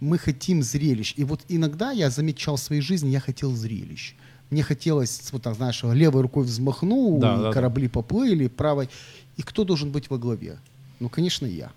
Мы 0.00 0.18
хотим 0.18 0.62
зрелищ. 0.62 1.14
И 1.16 1.24
вот 1.24 1.40
иногда 1.48 1.90
я 1.90 2.10
замечал 2.10 2.56
в 2.56 2.60
своей 2.60 2.82
жизни, 2.82 3.08
я 3.10 3.20
хотел 3.20 3.54
зрелищ. 3.54 4.14
Мне 4.50 4.62
хотелось, 4.62 5.28
вот 5.32 5.42
так, 5.42 5.56
знаешь, 5.56 5.82
левой 5.82 6.22
рукой 6.22 6.44
взмахнул, 6.44 7.18
Да, 7.20 7.34
и 7.34 7.36
да, 7.36 7.42
да. 7.44 7.52
корабли 7.52 7.88
поплыли, 7.88 8.48
правой. 8.48 8.88
И 9.36 9.42
кто 9.42 9.64
должен 9.64 9.90
быть 9.90 10.08
во 10.10 10.18
главе? 10.18 10.58
Ну, 11.00 11.08
конечно, 11.08 11.46
я. 11.46 11.70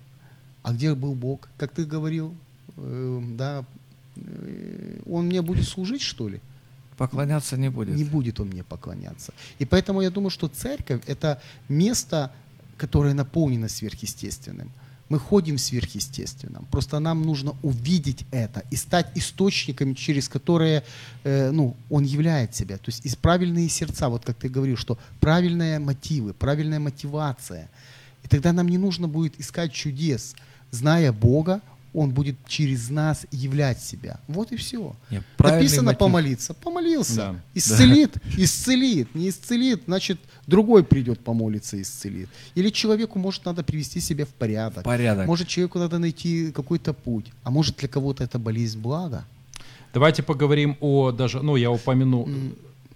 А 0.62 0.72
где 0.72 0.94
был 0.94 1.14
Бог? 1.14 1.48
Как 1.58 1.72
ты 1.72 1.84
говорил, 1.84 2.34
э, 2.76 3.22
да, 3.36 3.64
он 5.06 5.26
мне 5.26 5.42
будет 5.42 5.68
служить, 5.68 6.02
что 6.02 6.28
ли? 6.28 6.40
Поклоняться 6.96 7.56
не 7.56 7.68
будет. 7.70 7.96
Не 7.96 8.04
будет 8.04 8.40
он 8.40 8.48
мне 8.48 8.62
поклоняться. 8.62 9.32
И 9.58 9.64
поэтому 9.64 10.02
я 10.02 10.10
думаю, 10.10 10.30
что 10.30 10.48
церковь– 10.48 11.02
это 11.06 11.40
место, 11.68 12.30
которое 12.76 13.14
наполнено 13.14 13.68
сверхъестественным. 13.68 14.70
Мы 15.12 15.18
ходим 15.18 15.56
в 15.56 15.60
сверхъестественном. 15.60 16.64
Просто 16.70 16.98
нам 16.98 17.20
нужно 17.20 17.54
увидеть 17.62 18.24
это 18.30 18.64
и 18.70 18.76
стать 18.76 19.08
источниками, 19.14 19.92
через 19.92 20.26
которые 20.26 20.84
э, 21.24 21.50
ну, 21.50 21.76
он 21.90 22.04
являет 22.04 22.54
себя. 22.54 22.78
То 22.78 22.86
есть 22.86 23.04
из 23.04 23.14
правильные 23.14 23.68
сердца, 23.68 24.08
вот 24.08 24.24
как 24.24 24.36
ты 24.38 24.48
говорил, 24.48 24.78
что 24.78 24.96
правильные 25.20 25.78
мотивы, 25.78 26.32
правильная 26.32 26.80
мотивация. 26.80 27.68
И 28.24 28.28
тогда 28.28 28.54
нам 28.54 28.66
не 28.68 28.78
нужно 28.78 29.06
будет 29.06 29.38
искать 29.38 29.74
чудес. 29.74 30.34
Зная 30.70 31.12
Бога, 31.12 31.60
Он 31.94 32.10
будет 32.10 32.36
через 32.46 32.88
нас 32.88 33.26
являть 33.30 33.82
себя. 33.82 34.18
Вот 34.26 34.50
и 34.52 34.56
все. 34.56 34.94
Не, 35.10 35.22
правильный 35.36 35.62
Написано 35.64 35.82
мотив. 35.84 35.98
помолиться. 35.98 36.54
Помолился. 36.54 37.16
Да. 37.16 37.34
Исцелит, 37.54 38.16
исцелит. 38.38 39.14
Не 39.14 39.28
исцелит, 39.28 39.82
значит, 39.86 40.18
другой 40.46 40.84
придет 40.84 41.20
помолиться 41.20 41.76
и 41.76 41.82
исцелит. 41.82 42.28
Или 42.54 42.70
человеку, 42.70 43.18
может, 43.18 43.44
надо 43.44 43.62
привести 43.62 44.00
себя 44.00 44.24
в 44.24 44.30
порядок. 44.30 44.84
Порядок. 44.84 45.26
Может, 45.26 45.48
человеку 45.48 45.78
надо 45.78 45.98
найти 45.98 46.50
какой-то 46.52 46.94
путь. 46.94 47.26
А 47.42 47.50
может, 47.50 47.76
для 47.76 47.88
кого-то 47.88 48.24
это 48.24 48.38
болезнь 48.38 48.80
блага. 48.80 49.24
Давайте 49.92 50.22
поговорим 50.22 50.76
о 50.80 51.12
даже, 51.12 51.42
ну 51.42 51.56
я 51.56 51.70
упомяну, 51.70 52.26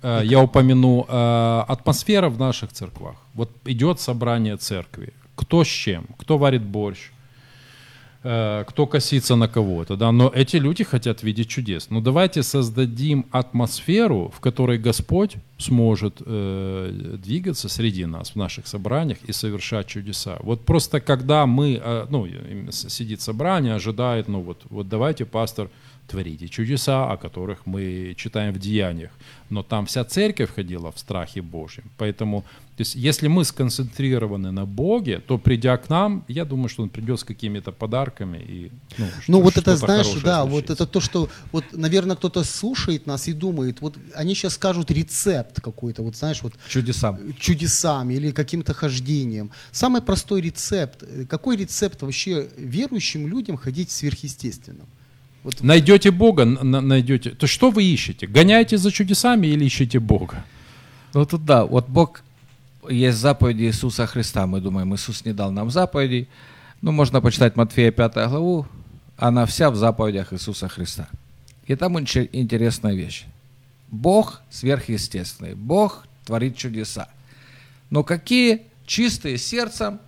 э, 0.03 0.23
я 0.25 0.41
упомяну 0.41 1.05
э, 1.07 1.65
атмосфера 1.69 2.31
в 2.31 2.39
наших 2.39 2.73
церквах. 2.73 3.17
Вот 3.35 3.51
идет 3.67 4.01
собрание 4.01 4.57
церкви. 4.57 5.13
Кто 5.35 5.63
с 5.63 5.69
чем? 5.69 6.07
Кто 6.19 6.39
варит 6.39 6.63
борщ? 6.63 7.11
Э, 8.23 8.65
кто 8.67 8.87
косится 8.87 9.37
на 9.37 9.47
кого-то, 9.47 9.97
да, 9.97 10.11
но 10.11 10.33
эти 10.35 10.57
люди 10.57 10.85
хотят 10.85 11.23
видеть 11.23 11.49
чудес. 11.49 11.89
Ну 11.91 12.01
давайте 12.01 12.43
создадим 12.43 13.27
атмосферу, 13.31 14.33
в 14.35 14.41
которой 14.41 14.79
Господь 14.79 15.37
сможет 15.59 16.23
э, 16.25 17.17
двигаться 17.23 17.69
среди 17.69 18.05
нас 18.07 18.31
в 18.31 18.37
наших 18.37 18.67
собраниях 18.67 19.19
и 19.29 19.33
совершать 19.33 19.87
чудеса. 19.87 20.39
Вот 20.43 20.65
просто 20.65 21.01
когда 21.01 21.47
мы, 21.47 21.81
э, 21.83 22.07
ну 22.11 22.27
сидит 22.71 23.21
собрание, 23.21 23.75
ожидает, 23.75 24.29
ну 24.29 24.41
вот, 24.41 24.63
вот 24.71 24.89
давайте 24.89 25.25
пастор 25.25 25.69
творите 26.07 26.49
чудеса, 26.49 27.11
о 27.13 27.17
которых 27.17 27.67
мы 27.67 28.15
читаем 28.17 28.53
в 28.55 28.59
Деяниях. 28.59 29.11
Но 29.51 29.63
там 29.63 29.87
вся 29.87 30.05
церковь 30.05 30.51
ходила 30.55 30.91
в 30.91 30.99
страхе 30.99 31.41
Божьем. 31.43 31.85
Поэтому, 31.99 32.43
то 32.77 32.81
есть, 32.83 32.95
если 32.97 33.29
мы 33.29 33.45
сконцентрированы 33.45 34.51
на 34.53 34.67
Боге, 34.67 35.21
то 35.21 35.39
придя 35.39 35.77
к 35.77 35.89
нам, 35.89 36.25
я 36.29 36.45
думаю, 36.45 36.69
что 36.69 36.83
Он 36.83 36.89
придет 36.89 37.21
с 37.21 37.25
какими-то 37.25 37.71
подарками. 37.73 38.39
И, 38.39 38.71
ну, 38.99 39.07
Ну 39.29 39.39
что- 39.39 39.41
вот 39.43 39.57
это, 39.57 39.77
знаешь, 39.77 40.09
да, 40.25 40.45
вот 40.45 40.51
случится. 40.67 40.73
это 40.73 40.87
то, 40.87 41.01
что, 41.01 41.29
вот, 41.53 41.65
наверное, 41.73 42.17
кто-то 42.17 42.45
слушает 42.45 43.07
нас 43.07 43.29
и 43.29 43.33
думает, 43.33 43.81
вот 43.81 43.97
они 44.15 44.35
сейчас 44.35 44.55
скажут 44.55 44.91
рецепт 44.91 45.61
какой-то, 45.61 46.03
вот 46.03 46.17
знаешь, 46.17 46.43
вот 46.43 46.55
Чудесам. 46.69 47.19
чудесами 47.39 48.15
или 48.15 48.33
каким-то 48.33 48.75
хождением. 48.75 49.51
Самый 49.73 50.03
простой 50.03 50.41
рецепт. 50.41 51.03
Э, 51.03 51.25
Какой 51.29 51.57
рецепт 51.57 52.03
вообще 52.03 52.49
верующим 52.57 53.29
людям 53.29 53.57
ходить 53.57 53.91
в 53.91 53.93
сверхъестественном? 53.93 54.87
Вот 55.47 55.63
Найдете 55.63 56.11
Бога, 56.11 56.45
найдете. 56.45 57.31
То 57.31 57.47
что 57.47 57.71
вы 57.71 57.85
ищете? 57.85 58.27
Гоняете 58.27 58.79
за 58.79 58.91
чудесами 58.91 59.47
или 59.47 59.65
ищете 59.65 60.01
Бога? 60.01 60.45
Ну 61.15 61.25
тут 61.25 61.45
да, 61.45 61.65
вот 61.65 61.89
Бог, 61.89 62.25
есть 62.89 63.19
заповеди 63.19 63.63
Иисуса 63.63 64.09
Христа, 64.09 64.49
мы 64.49 64.61
думаем, 64.61 64.93
Иисус 64.93 65.25
не 65.25 65.33
дал 65.33 65.53
нам 65.53 65.71
заповедей. 65.71 66.27
Ну, 66.83 66.91
можно 66.91 67.21
почитать 67.21 67.55
Матфея 67.55 67.93
5 67.93 68.15
главу, 68.29 68.67
она 69.17 69.47
вся 69.47 69.71
в 69.71 69.77
заповедях 69.77 70.33
Иисуса 70.33 70.67
Христа. 70.67 71.09
И 71.69 71.77
там 71.77 71.95
очень 71.95 72.29
интересная 72.33 72.95
вещь. 72.95 73.25
Бог 73.87 74.41
сверхъестественный, 74.51 75.55
Бог 75.55 76.09
творит 76.25 76.57
чудеса. 76.57 77.09
Но 77.91 78.03
какие 78.03 78.63
чистые 78.85 79.39
сердцем 79.39 80.01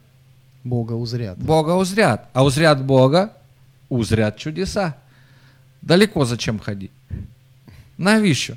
Бога 0.65 0.95
узрят. 0.95 1.39
Бога 1.39 1.77
узрят, 1.77 2.29
а 2.33 2.45
узрят 2.45 2.85
Бога, 2.85 3.35
узрят 3.89 4.37
чудеса. 4.37 4.97
Далеко 5.83 6.25
зачем 6.25 6.59
ходить? 6.59 6.91
Навіщо? 7.99 8.57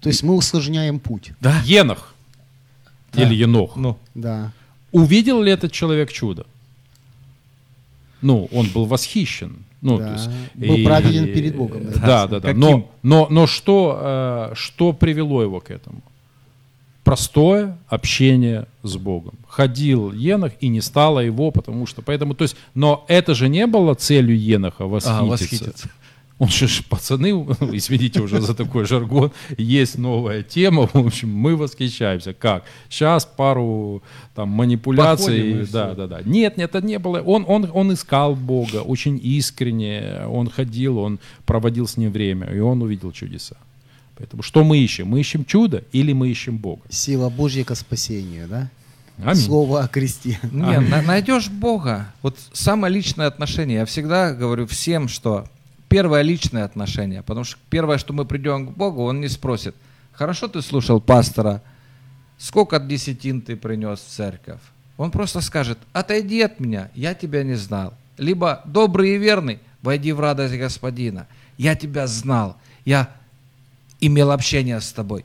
То 0.00 0.08
есть 0.08 0.24
мы 0.24 0.34
усложняем 0.34 0.98
путь. 0.98 1.32
Да. 1.40 1.62
Енох 1.66 2.14
Да. 3.14 3.22
или 3.22 3.34
Енох. 3.34 3.76
Ну, 3.76 3.96
Да. 4.14 4.52
Увидел 4.92 5.42
ли 5.42 5.50
этот 5.52 5.72
человек 5.72 6.12
чудо? 6.12 6.44
Ну, 8.22 8.48
он 8.52 8.66
был 8.74 8.86
восхищен. 8.86 9.50
Ну, 9.82 9.98
Да. 9.98 10.06
то 10.06 10.12
есть, 10.12 10.30
Был 10.54 10.84
праведен 10.84 11.24
перед 11.26 11.56
Богом, 11.56 11.84
да. 11.84 12.00
Да, 12.06 12.26
да, 12.26 12.40
да. 12.40 12.52
Но, 12.54 12.84
но, 13.02 13.26
но 13.30 13.46
что, 13.46 14.50
э, 14.52 14.54
что 14.54 14.92
привело 14.92 15.42
его 15.42 15.60
к 15.60 15.70
этому? 15.70 16.02
Простое 17.10 17.76
общение 17.88 18.68
с 18.84 18.96
Богом. 18.96 19.34
Ходил 19.48 20.12
Енох 20.12 20.52
и 20.60 20.68
не 20.68 20.80
стало 20.80 21.18
его, 21.18 21.50
потому 21.50 21.84
что 21.86 22.02
поэтому, 22.02 22.34
то 22.34 22.42
есть, 22.42 22.56
но 22.74 23.04
это 23.08 23.34
же 23.34 23.48
не 23.48 23.66
было 23.66 23.94
целью 23.94 24.38
Еноха 24.38 24.86
восхититься. 24.86 25.18
а, 25.18 25.24
восхититься. 25.24 25.90
Он 26.38 26.48
же 26.48 26.68
пацаны, 26.88 27.30
извините 27.72 28.20
уже 28.20 28.40
за 28.40 28.54
такой 28.54 28.84
жаргон, 28.84 29.32
есть 29.58 29.98
новая 29.98 30.44
тема, 30.44 30.86
в 30.86 30.94
общем, 30.94 31.30
мы 31.34 31.56
восхищаемся. 31.56 32.32
Как? 32.32 32.62
Сейчас 32.88 33.26
пару 33.26 34.04
там 34.36 34.48
манипуляций, 34.50 35.66
да, 35.72 35.94
да, 35.94 36.06
да. 36.06 36.20
Нет, 36.24 36.58
нет, 36.58 36.76
это 36.76 36.86
не 36.86 37.00
было. 37.00 37.20
Он, 37.22 37.44
он, 37.48 37.68
он 37.74 37.92
искал 37.92 38.36
Бога 38.36 38.82
очень 38.82 39.18
искренне, 39.20 40.20
он 40.28 40.48
ходил, 40.48 40.98
он 40.98 41.18
проводил 41.44 41.88
с 41.88 41.96
ним 41.96 42.12
время, 42.12 42.46
и 42.54 42.60
он 42.60 42.80
увидел 42.82 43.10
чудеса. 43.10 43.56
Поэтому 44.20 44.42
что 44.42 44.64
мы 44.64 44.76
ищем? 44.76 45.08
Мы 45.08 45.20
ищем 45.20 45.46
чудо 45.46 45.82
или 45.92 46.12
мы 46.12 46.28
ищем 46.28 46.58
Бога? 46.58 46.82
Сила 46.90 47.30
Божья 47.30 47.64
ко 47.64 47.74
спасению, 47.74 48.48
да? 48.48 48.68
Аминь. 49.16 49.34
Слово 49.34 49.84
о 49.84 49.88
кресте. 49.88 50.38
Не, 50.52 50.78
на- 50.78 51.00
найдешь 51.00 51.48
Бога. 51.48 52.12
Вот 52.20 52.38
самое 52.52 52.92
личное 52.92 53.28
отношение. 53.28 53.78
Я 53.78 53.84
всегда 53.86 54.34
говорю 54.34 54.66
всем, 54.66 55.08
что 55.08 55.46
первое 55.88 56.20
личное 56.20 56.64
отношение. 56.64 57.22
Потому 57.22 57.44
что 57.44 57.56
первое, 57.70 57.96
что 57.96 58.12
мы 58.12 58.26
придем 58.26 58.66
к 58.66 58.76
Богу, 58.76 59.04
Он 59.04 59.22
не 59.22 59.28
спросит, 59.28 59.74
хорошо 60.12 60.48
ты 60.48 60.60
слушал 60.60 61.00
пастора, 61.00 61.62
сколько 62.36 62.78
десятин 62.78 63.40
ты 63.40 63.56
принес 63.56 64.00
в 64.00 64.06
церковь? 64.06 64.60
Он 64.98 65.10
просто 65.10 65.40
скажет, 65.40 65.78
отойди 65.94 66.42
от 66.42 66.60
меня, 66.60 66.90
я 66.94 67.14
тебя 67.14 67.42
не 67.42 67.54
знал. 67.54 67.94
Либо 68.18 68.60
добрый 68.66 69.14
и 69.14 69.18
верный, 69.18 69.60
войди 69.80 70.12
в 70.12 70.20
радость 70.20 70.58
Господина. 70.58 71.26
Я 71.56 71.74
тебя 71.74 72.06
знал, 72.06 72.58
я 72.84 73.08
имел 74.00 74.30
общение 74.32 74.80
с 74.80 74.92
тобой, 74.92 75.24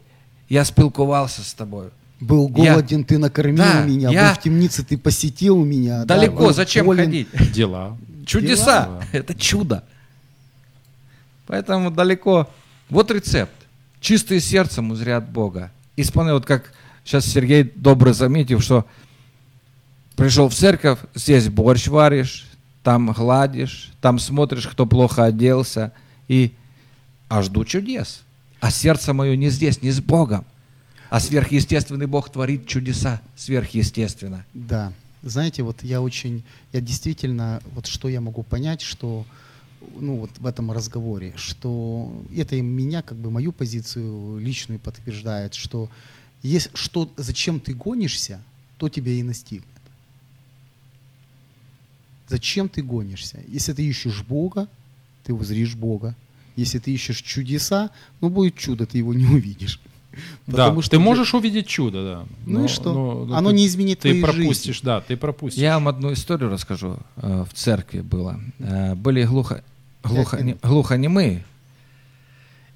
я 0.50 0.66
спілкувався 0.66 1.44
с 1.44 1.54
тобой. 1.54 1.90
Был 2.20 2.50
Я- 2.56 2.74
голоден, 2.76 3.04
ты 3.04 3.18
накормил 3.18 3.58
Да, 3.64 3.84
меня. 3.84 4.10
я- 4.10 4.30
Был 4.30 4.36
в 4.40 4.44
темнице, 4.44 4.84
ты 4.84 4.98
посетил 4.98 5.64
меня. 5.64 6.06
да, 6.06 6.16
Далеко, 6.18 6.38
был 6.38 6.54
зачем 6.54 6.86
болен. 6.86 7.06
ходить? 7.06 7.28
Дела. 7.54 7.98
Чудеса. 8.26 8.86
Дела. 8.86 9.04
Это 9.12 9.36
чудо. 9.36 9.84
Поэтому 11.48 11.92
далеко. 11.92 12.50
Вот 12.90 13.12
рецепт. 13.12 13.52
Чистые 14.00 14.40
сердцем 14.40 14.92
узрят 14.92 15.30
Бога. 15.30 15.72
Исполняй, 15.98 16.34
вот 16.34 16.46
как 16.46 16.72
сейчас 17.04 17.26
Сергей 17.26 17.64
добро 17.76 18.14
заметил, 18.14 18.60
что 18.60 18.86
пришел 20.16 20.50
в 20.50 20.54
церковь, 20.56 21.00
здесь 21.14 21.50
борщ 21.50 21.88
варишь, 21.88 22.46
там 22.84 23.12
гладишь, 23.12 23.92
там 24.02 24.20
смотришь, 24.20 24.68
кто 24.68 24.86
плохо 24.86 25.26
оделся, 25.26 25.92
и 26.28 26.54
а 27.30 27.42
жду 27.42 27.66
чудес. 27.66 28.22
А 28.66 28.72
сердце 28.72 29.14
мое 29.14 29.36
не 29.36 29.52
здесь, 29.52 29.84
не 29.84 29.92
с 29.92 30.02
Богом. 30.02 30.44
А 31.12 31.20
сверхъестественный 31.20 32.08
Бог 32.08 32.32
творит 32.32 32.66
чудеса 32.66 33.22
сверхъестественно. 33.36 34.44
Да. 34.56 34.92
Знаете, 35.22 35.62
вот 35.62 35.84
я 35.84 36.02
очень, 36.02 36.44
я 36.74 36.82
действительно, 36.82 37.62
вот 37.76 37.86
что 37.86 38.10
я 38.10 38.22
могу 38.22 38.42
понять, 38.42 38.82
что, 38.82 39.24
ну 40.00 40.16
вот 40.16 40.32
в 40.40 40.48
этом 40.48 40.72
разговоре, 40.72 41.34
что 41.36 42.12
это 42.36 42.60
меня, 42.60 43.04
как 43.04 43.20
бы 43.20 43.30
мою 43.30 43.52
позицию 43.52 44.40
личную 44.40 44.80
подтверждает, 44.80 45.54
что 45.54 45.88
есть 46.42 46.72
что, 46.74 47.08
зачем 47.18 47.60
ты 47.60 47.76
гонишься, 47.76 48.42
то 48.80 48.90
тебя 48.90 49.12
и 49.12 49.22
настигнет. 49.22 49.68
Зачем 52.28 52.68
ты 52.68 52.82
гонишься? 52.82 53.42
Если 53.48 53.74
ты 53.74 53.86
ищешь 53.86 54.24
Бога, 54.24 54.68
ты 55.24 55.36
узришь 55.36 55.76
Бога. 55.76 56.16
Если 56.56 56.80
ты 56.80 56.92
ищешь 56.94 57.22
чудеса, 57.22 57.90
ну 58.22 58.30
будет 58.30 58.56
чудо, 58.56 58.86
ты 58.86 58.98
его 59.00 59.14
не 59.14 59.26
увидишь. 59.26 59.80
Да, 60.48 60.52
Потому 60.54 60.80
ты 60.82 60.86
что 60.86 61.00
можешь 61.00 61.34
увидеть 61.34 61.68
чудо, 61.68 62.04
да. 62.04 62.26
Ну 62.46 62.64
и 62.66 62.68
что? 62.70 62.94
но- 62.94 63.26
но 63.26 63.36
Оно 63.36 63.50
ты- 63.50 63.56
не 63.58 63.68
изменит 63.68 64.00
Ты 64.00 64.10
твоей 64.12 64.22
пропустишь, 64.24 64.76
жизни. 64.76 64.86
да, 64.86 65.02
ты 65.02 65.18
пропустишь. 65.18 65.62
Я 65.62 65.74
вам 65.74 65.90
одну 65.90 66.14
историю 66.14 66.50
расскажу. 66.50 66.98
Э, 67.18 67.44
В 67.50 67.54
церкви 67.54 68.00
было. 68.00 68.40
Э, 68.60 68.96
Были 68.96 69.24
глухо, 69.26 69.62
глухо, 70.04 70.38
минут. 70.38 70.60
глухонемые. 70.64 71.44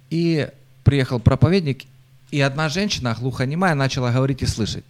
И 0.10 0.50
приехал 0.84 1.20
проповедник, 1.20 1.84
и 2.32 2.42
одна 2.42 2.68
женщина, 2.68 3.16
глухонемая, 3.18 3.76
начала 3.76 4.12
говорить 4.12 4.42
и 4.42 4.46
слышать. 4.46 4.84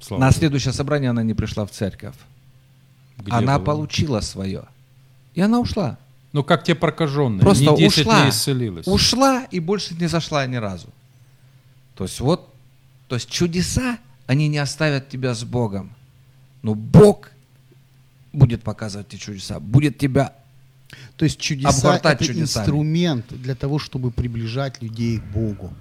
Слава 0.00 0.20
На 0.20 0.26
Богу. 0.28 0.38
следующее 0.38 0.72
собрание 0.74 1.10
она 1.10 1.22
не 1.22 1.34
пришла 1.34 1.64
в 1.64 1.70
церковь. 1.70 2.14
Где 3.18 3.32
она 3.32 3.56
было? 3.58 3.64
получила 3.64 4.20
свое. 4.20 4.64
И 5.34 5.40
она 5.40 5.60
ушла. 5.60 5.96
Ну, 6.32 6.44
как 6.44 6.62
те 6.64 6.74
прокаженные. 6.74 7.40
Просто 7.40 7.64
не 7.64 7.76
10 7.76 7.98
ушла. 8.00 8.20
дней 8.20 8.30
исцелилась. 8.30 8.86
Ушла 8.86 9.44
и 9.50 9.60
больше 9.60 9.94
не 9.94 10.06
зашла 10.08 10.46
ни 10.46 10.56
разу. 10.56 10.88
То 11.94 12.04
есть 12.04 12.20
вот, 12.20 12.54
то 13.08 13.14
есть 13.16 13.28
чудеса, 13.30 13.98
они 14.26 14.48
не 14.48 14.58
оставят 14.58 15.08
тебя 15.08 15.34
с 15.34 15.42
Богом. 15.44 15.90
Но 16.62 16.74
Бог 16.74 17.30
будет 18.32 18.62
показывать 18.62 19.08
тебе 19.08 19.20
чудеса, 19.20 19.58
будет 19.58 19.98
тебя 19.98 20.34
То 21.16 21.24
есть 21.24 21.40
чудеса 21.40 21.70
Обгортать 21.70 22.16
это 22.16 22.24
чудесами. 22.26 22.62
инструмент 22.62 23.26
для 23.30 23.54
того, 23.54 23.78
чтобы 23.78 24.10
приближать 24.10 24.82
людей 24.82 25.18
к 25.18 25.24
Богу, 25.24 25.72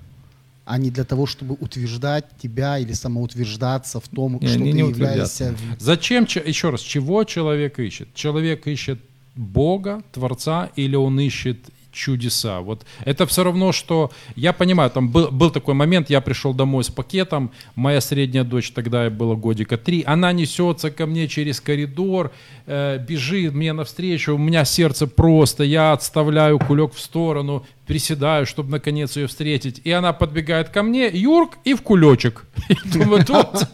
а 0.65 0.77
не 0.77 0.89
для 0.91 1.03
того, 1.03 1.25
чтобы 1.25 1.55
утверждать 1.59 2.25
тебя 2.41 2.77
или 2.79 2.93
самоутверждаться 2.93 3.99
в 3.99 4.07
том, 4.07 4.37
Не, 4.41 4.47
что 4.47 4.55
они 4.59 4.71
ты 4.71 4.81
не 4.81 4.89
являешься. 4.89 5.55
Зачем, 5.79 6.25
че- 6.25 6.43
еще 6.45 6.69
раз, 6.71 6.81
чего 6.81 7.23
человек 7.25 7.79
ищет? 7.79 8.13
Человек 8.13 8.65
ищет 8.67 8.99
Бога, 9.37 10.03
Творца, 10.11 10.69
или 10.75 10.95
он 10.95 11.19
ищет 11.19 11.59
чудеса? 11.91 12.61
Вот 12.61 12.85
это 13.05 13.25
все 13.25 13.43
равно, 13.43 13.71
что 13.71 14.11
я 14.35 14.53
понимаю, 14.53 14.89
там 14.89 15.09
был, 15.09 15.29
был 15.31 15.49
такой 15.49 15.73
момент, 15.73 16.09
я 16.09 16.21
пришел 16.21 16.53
домой 16.53 16.83
с 16.83 16.89
пакетом, 16.89 17.51
моя 17.75 18.01
средняя 18.01 18.43
дочь 18.43 18.71
тогда 18.71 19.05
ей 19.05 19.09
было 19.09 19.35
годика 19.35 19.77
три, 19.77 20.03
она 20.05 20.31
несется 20.31 20.91
ко 20.91 21.05
мне 21.05 21.27
через 21.27 21.59
коридор, 21.59 22.31
э, 22.65 22.97
бежит 22.99 23.53
мне 23.53 23.73
навстречу, 23.73 24.35
у 24.35 24.37
меня 24.37 24.65
сердце 24.65 25.07
просто, 25.07 25.63
я 25.63 25.93
отставляю 25.93 26.59
кулек 26.59 26.93
в 26.93 26.99
сторону, 26.99 27.65
приседаю, 27.87 28.45
чтобы 28.45 28.71
наконец 28.71 29.15
ее 29.15 29.27
встретить, 29.27 29.81
и 29.83 29.91
она 29.91 30.13
подбегает 30.13 30.69
ко 30.69 30.83
мне, 30.83 31.07
Юрк, 31.07 31.57
и 31.63 31.73
в 31.73 31.81
кулечек. 31.81 32.45
И 32.69 32.75
думаю, 32.89 33.25
«Вот, 33.27 33.67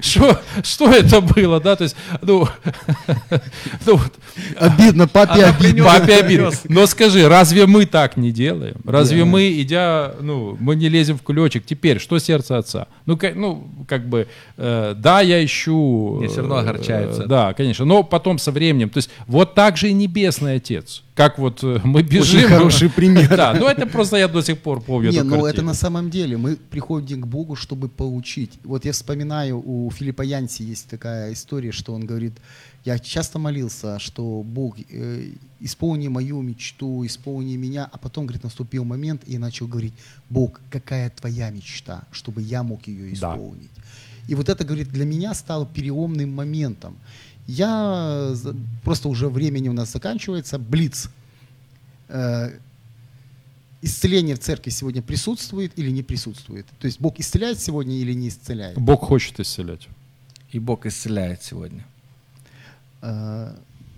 что, 0.00 0.40
что 0.62 0.90
это 0.90 1.20
было, 1.20 1.60
да, 1.60 1.76
то 1.76 1.84
есть, 1.84 1.94
ну, 2.22 2.48
ну 3.86 3.96
вот, 3.96 4.12
Обидно, 4.56 5.06
папе 5.06 5.44
обидно. 5.44 5.84
Папе 5.84 6.16
обидно. 6.16 6.50
Но 6.68 6.86
скажи, 6.86 7.28
разве 7.28 7.66
мы 7.66 7.86
так 7.86 8.16
не 8.16 8.32
делаем? 8.32 8.76
Разве 8.84 9.24
мы, 9.24 9.60
идя, 9.60 10.14
ну, 10.20 10.56
мы 10.58 10.74
не 10.76 10.88
лезем 10.88 11.18
в 11.18 11.22
кулечек? 11.22 11.64
Теперь, 11.66 12.00
что 12.00 12.18
сердце 12.18 12.58
отца? 12.58 12.86
Ну, 13.06 13.16
ка- 13.16 13.32
ну 13.34 13.68
как 13.86 14.08
бы, 14.08 14.26
э, 14.56 14.94
да, 14.96 15.20
я 15.20 15.44
ищу... 15.44 16.18
Не, 16.20 16.28
всё 16.28 16.40
равно 16.40 16.56
э, 16.56 16.60
огорчается. 16.60 17.26
да, 17.26 17.52
конечно. 17.52 17.84
Но 17.84 18.02
потом 18.02 18.38
со 18.38 18.50
временем. 18.50 18.88
То 18.88 18.98
есть, 18.98 19.10
вот 19.26 19.54
так 19.54 19.76
же 19.76 19.90
и 19.90 19.92
Небесный 19.92 20.56
Отец. 20.56 21.02
Как 21.14 21.38
вот 21.38 21.62
э, 21.62 21.80
мы 21.84 22.00
Очень 22.00 22.08
бежим. 22.08 22.48
хороший 22.48 22.90
пример. 22.90 23.28
Да, 23.36 23.54
ну 23.54 23.66
это 23.66 23.86
просто 23.86 24.16
я 24.16 24.28
до 24.28 24.42
сих 24.42 24.58
пор 24.58 24.80
помню 24.80 25.10
Не, 25.10 25.22
ну 25.22 25.46
это 25.46 25.62
на 25.62 25.74
самом 25.74 26.10
деле 26.10 26.36
мы 26.36 26.56
приходим 26.56 27.20
к 27.22 27.26
Богу, 27.26 27.54
чтобы 27.56 27.88
получить. 27.88 28.58
Вот 28.64 28.84
я 28.84 28.92
вспоминаю, 28.92 29.62
у 29.64 29.90
Филиппа 29.90 30.22
Янси 30.22 30.62
есть 30.64 30.88
такая 30.88 31.32
история, 31.32 31.72
что 31.72 31.94
он 31.94 32.04
говорит, 32.06 32.32
я 32.84 32.98
часто 32.98 33.38
молился, 33.38 33.98
что 33.98 34.42
Бог, 34.42 34.76
э, 34.90 35.30
исполни 35.60 36.08
мою 36.08 36.42
мечту, 36.42 37.06
исполни 37.06 37.56
меня, 37.56 37.88
а 37.92 37.96
потом, 37.98 38.26
говорит, 38.26 38.44
наступил 38.44 38.84
момент, 38.84 39.22
и 39.26 39.38
начал 39.38 39.66
говорить, 39.68 39.94
Бог, 40.28 40.60
какая 40.70 41.10
твоя 41.10 41.50
мечта, 41.50 42.02
чтобы 42.12 42.42
я 42.42 42.62
мог 42.62 42.86
ее 42.88 43.10
Да. 43.10 43.34
исполнить. 43.34 43.70
И 44.26 44.34
вот 44.34 44.48
это, 44.48 44.64
говорит, 44.64 44.88
для 44.90 45.04
меня 45.04 45.34
стало 45.34 45.66
переломным 45.66 46.30
моментом. 46.32 46.96
Я 47.46 48.34
просто 48.82 49.08
уже 49.08 49.28
времени 49.28 49.68
у 49.68 49.72
нас 49.72 49.92
заканчивается. 49.92 50.58
Блиц. 50.58 51.10
Э, 52.08 52.58
исцеление 53.82 54.34
в 54.34 54.38
церкви 54.38 54.70
сегодня 54.70 55.02
присутствует 55.02 55.78
или 55.78 55.90
не 55.90 56.02
присутствует? 56.02 56.66
То 56.78 56.86
есть 56.86 57.00
Бог 57.00 57.20
исцеляет 57.20 57.60
сегодня 57.60 57.96
или 57.96 58.14
не 58.14 58.28
исцеляет? 58.28 58.78
Бог 58.78 59.02
хочет 59.02 59.40
исцелять. 59.40 59.88
И 60.52 60.58
Бог 60.58 60.86
исцеляет 60.86 61.42
сегодня. 61.42 61.84
Э, 63.02 63.54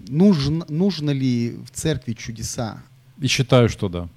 нужно, 0.09 0.67
нужно 0.69 1.11
ли 1.11 1.57
в 1.65 1.71
церкви 1.71 2.15
чудеса? 2.15 2.83
И 3.21 3.29
считаю, 3.29 3.69
что 3.69 3.89
да. 3.89 4.09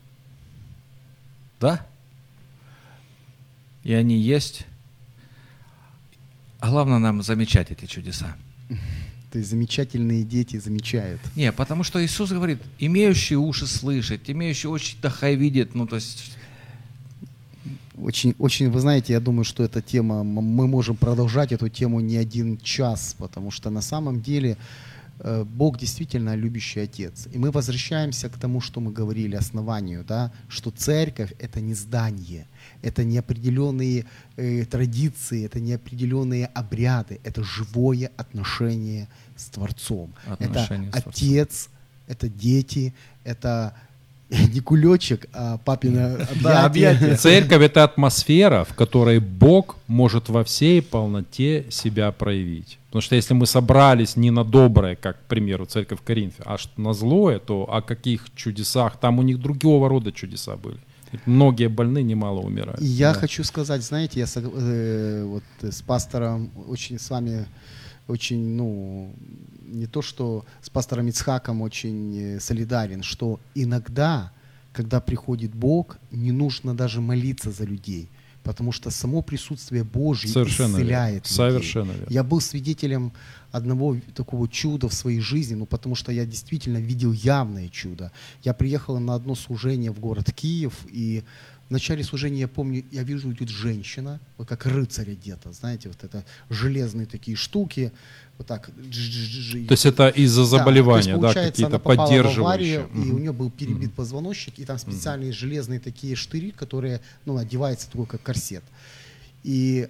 Да? 1.60 1.86
И 3.84 3.94
они 3.94 4.18
есть. 4.18 4.66
А 6.60 6.70
главное 6.70 6.98
нам 6.98 7.22
замечать 7.22 7.72
эти 7.72 7.86
чудеса. 7.86 8.36
То 9.32 9.38
есть 9.38 9.50
замечательные 9.50 10.24
дети 10.24 10.58
замечают. 10.58 11.22
Не, 11.36 11.52
потому 11.52 11.84
что 11.84 12.04
Иисус 12.04 12.32
говорит, 12.32 12.60
имеющие 12.80 13.38
уши 13.38 13.68
слышать, 13.68 14.22
имеющие 14.28 14.70
очи 14.72 14.96
да 15.02 15.14
видит, 15.30 15.76
ну 15.76 15.86
то 15.86 15.98
есть 15.98 16.36
Очень, 17.96 18.34
очень, 18.40 18.72
вы 18.72 18.80
знаете, 18.80 19.14
я 19.14 19.20
думаю, 19.20 19.44
что 19.44 19.64
эта 19.64 19.82
тема, 19.82 20.24
мы 20.24 20.68
можем 20.68 20.96
продолжать 20.96 21.52
эту 21.52 21.70
тему 21.70 22.00
не 22.00 22.18
один 22.18 22.58
час, 22.58 23.16
потому 23.18 23.52
что 23.52 23.70
на 23.70 23.82
самом 23.82 24.22
деле 24.22 24.58
Бог 25.44 25.78
действительно 25.78 26.36
любящий 26.36 26.80
Отец. 26.80 27.28
И 27.34 27.38
мы 27.38 27.52
возвращаемся 27.52 28.30
к 28.30 28.38
тому, 28.38 28.62
что 28.62 28.80
мы 28.80 28.92
говорили, 28.92 29.36
основанию, 29.36 30.06
да, 30.06 30.32
что 30.48 30.72
церковь– 30.72 31.34
это 31.40 31.60
не 31.60 31.74
здание, 31.74 32.48
это 32.82 33.04
не 33.04 33.18
определенные 33.18 34.06
э, 34.38 34.66
традиции, 34.66 35.46
это 35.46 35.60
не 35.60 35.74
определенные 35.74 36.46
обряды, 36.46 37.20
это 37.24 37.44
живое 37.44 38.12
отношение 38.18 39.08
с 39.36 39.46
Творцом. 39.46 40.14
Отношение 40.26 40.90
это 40.90 41.00
с 41.00 41.04
Творцом. 41.04 41.28
Отец, 41.28 41.70
это 42.08 42.30
дети, 42.30 42.94
это 43.24 43.74
не 44.54 44.60
кулечек, 44.60 45.28
а 45.34 45.58
папина 45.58 46.28
Да, 46.42 46.66
объятия. 46.66 47.16
Церковь 47.16 47.64
это 47.64 47.84
атмосфера, 47.84 48.64
в 48.64 48.76
которой 48.76 49.20
Бог 49.20 49.78
может 49.88 50.30
во 50.30 50.44
всей 50.44 50.82
полноте 50.82 51.66
себя 51.70 52.12
проявить. 52.12 52.78
Потому 52.88 53.02
что 53.02 53.16
если 53.16 53.34
мы 53.34 53.46
собрались 53.48 54.16
не 54.16 54.32
на 54.32 54.44
доброе, 54.44 54.96
как, 54.96 55.18
к 55.22 55.26
примеру, 55.28 55.66
церковь 55.66 56.00
в 56.00 56.04
Коринфе, 56.04 56.44
а 56.46 56.58
на 56.78 56.94
злое, 56.94 57.40
то 57.40 57.64
о 57.72 57.82
каких 57.82 58.28
чудесах? 58.36 58.98
Там 59.00 59.20
у 59.20 59.24
них 59.24 59.40
другого 59.40 59.90
рода 59.90 60.12
чудеса 60.12 60.56
были. 60.56 60.78
Многие 61.26 61.70
больны, 61.70 62.04
немало 62.04 62.40
умирают. 62.42 62.82
И 62.82 62.86
я 62.86 63.14
Да. 63.14 63.20
хочу 63.20 63.44
сказать, 63.44 63.82
знаете, 63.82 64.20
я 64.20 64.26
э, 64.36 65.24
вот 65.26 65.44
э, 65.62 65.72
с 65.72 65.82
пастором 65.82 66.52
очень 66.68 67.00
с 67.00 67.10
вами 67.10 67.48
очень, 68.10 68.56
ну, 68.56 69.14
не 69.62 69.86
то 69.88 70.02
что 70.02 70.46
с 70.62 70.70
пастором 70.70 71.08
Ицхаком 71.08 71.62
очень 71.62 72.18
э, 72.18 72.40
солидарен, 72.40 73.04
что 73.04 73.40
иногда, 73.56 74.32
когда 74.74 75.00
приходит 75.00 75.54
Бог, 75.54 75.98
не 76.12 76.32
нужно 76.32 76.76
даже 76.76 77.02
молиться 77.02 77.52
за 77.52 77.66
людей, 77.66 78.10
потому 78.44 78.72
что 78.72 78.90
само 78.90 79.22
присутствие 79.22 79.84
Божье 79.84 80.30
Совершенно 80.30 80.78
верно. 80.78 80.82
исцеляет 80.82 81.24
людей. 81.26 81.36
Совершенно 81.36 81.92
верно. 81.92 82.08
Я 82.10 82.24
был 82.24 82.42
свидетелем 82.42 83.12
одного 83.52 83.98
такого 84.16 84.48
чуда 84.48 84.88
в 84.90 84.94
своей 84.94 85.20
жизни, 85.20 85.56
ну, 85.56 85.66
потому 85.66 85.96
что 85.96 86.12
я 86.12 86.26
действительно 86.26 86.78
видел 86.78 87.12
явное 87.12 87.70
чудо. 87.70 88.12
Я 88.44 88.54
приехал 88.54 89.00
на 89.00 89.16
одно 89.16 89.36
служение 89.36 89.92
в 89.92 90.00
город 90.00 90.32
Киев, 90.34 90.74
и 90.92 91.24
в 91.70 91.72
начале 91.72 92.04
служения, 92.04 92.42
я 92.42 92.48
помню, 92.48 92.84
я 92.92 93.04
вижу, 93.04 93.32
идет 93.32 93.50
женщина, 93.50 94.20
вот 94.38 94.48
как 94.48 94.66
рыцарь 94.66 95.12
одета, 95.12 95.52
знаете, 95.52 95.90
вот 95.90 96.04
это 96.04 96.26
железные 96.50 97.06
такие 97.06 97.38
штуки, 97.38 97.92
вот 98.40 98.48
так. 98.48 98.68
То 98.68 98.74
есть 99.74 99.86
это 99.86 100.08
из-за 100.08 100.42
Да, 100.42 100.48
заболевания, 100.48 101.14
да, 101.14 101.20
получается, 101.20 101.52
какие-то 101.52 101.80
попала 101.80 102.08
в 102.08 102.10
поддерживающие. 102.10 102.80
аварию, 102.80 103.06
и 103.06 103.12
у 103.12 103.20
нее 103.20 103.34
был 103.34 103.52
перебит 103.52 103.94
позвоночник, 103.94 104.58
и 104.58 104.66
там 104.66 104.80
специальные 104.80 105.32
железные 105.32 105.80
такие 105.80 106.16
штыри, 106.16 106.52
которые, 106.52 107.02
ну, 107.26 107.38
одеваются 107.38 107.88
такой, 107.92 108.08
как 108.08 108.24
корсет. 108.24 108.64
И 109.44 109.88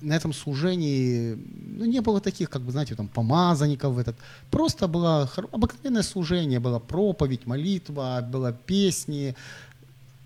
на 0.00 0.14
этом 0.14 0.32
служении, 0.32 1.36
ну, 1.76 1.84
не 1.84 2.00
было 2.00 2.20
таких, 2.20 2.48
как 2.50 2.62
бы, 2.62 2.70
знаете, 2.70 2.94
там, 2.94 3.08
помазанников 3.08 3.98
этот. 3.98 4.16
Просто 4.50 4.86
было 4.86 5.28
обыкновенное 5.50 6.02
служение, 6.02 6.60
была 6.60 6.78
проповедь, 6.78 7.46
молитва, 7.46 8.24
было 8.30 8.52
песни. 8.52 9.34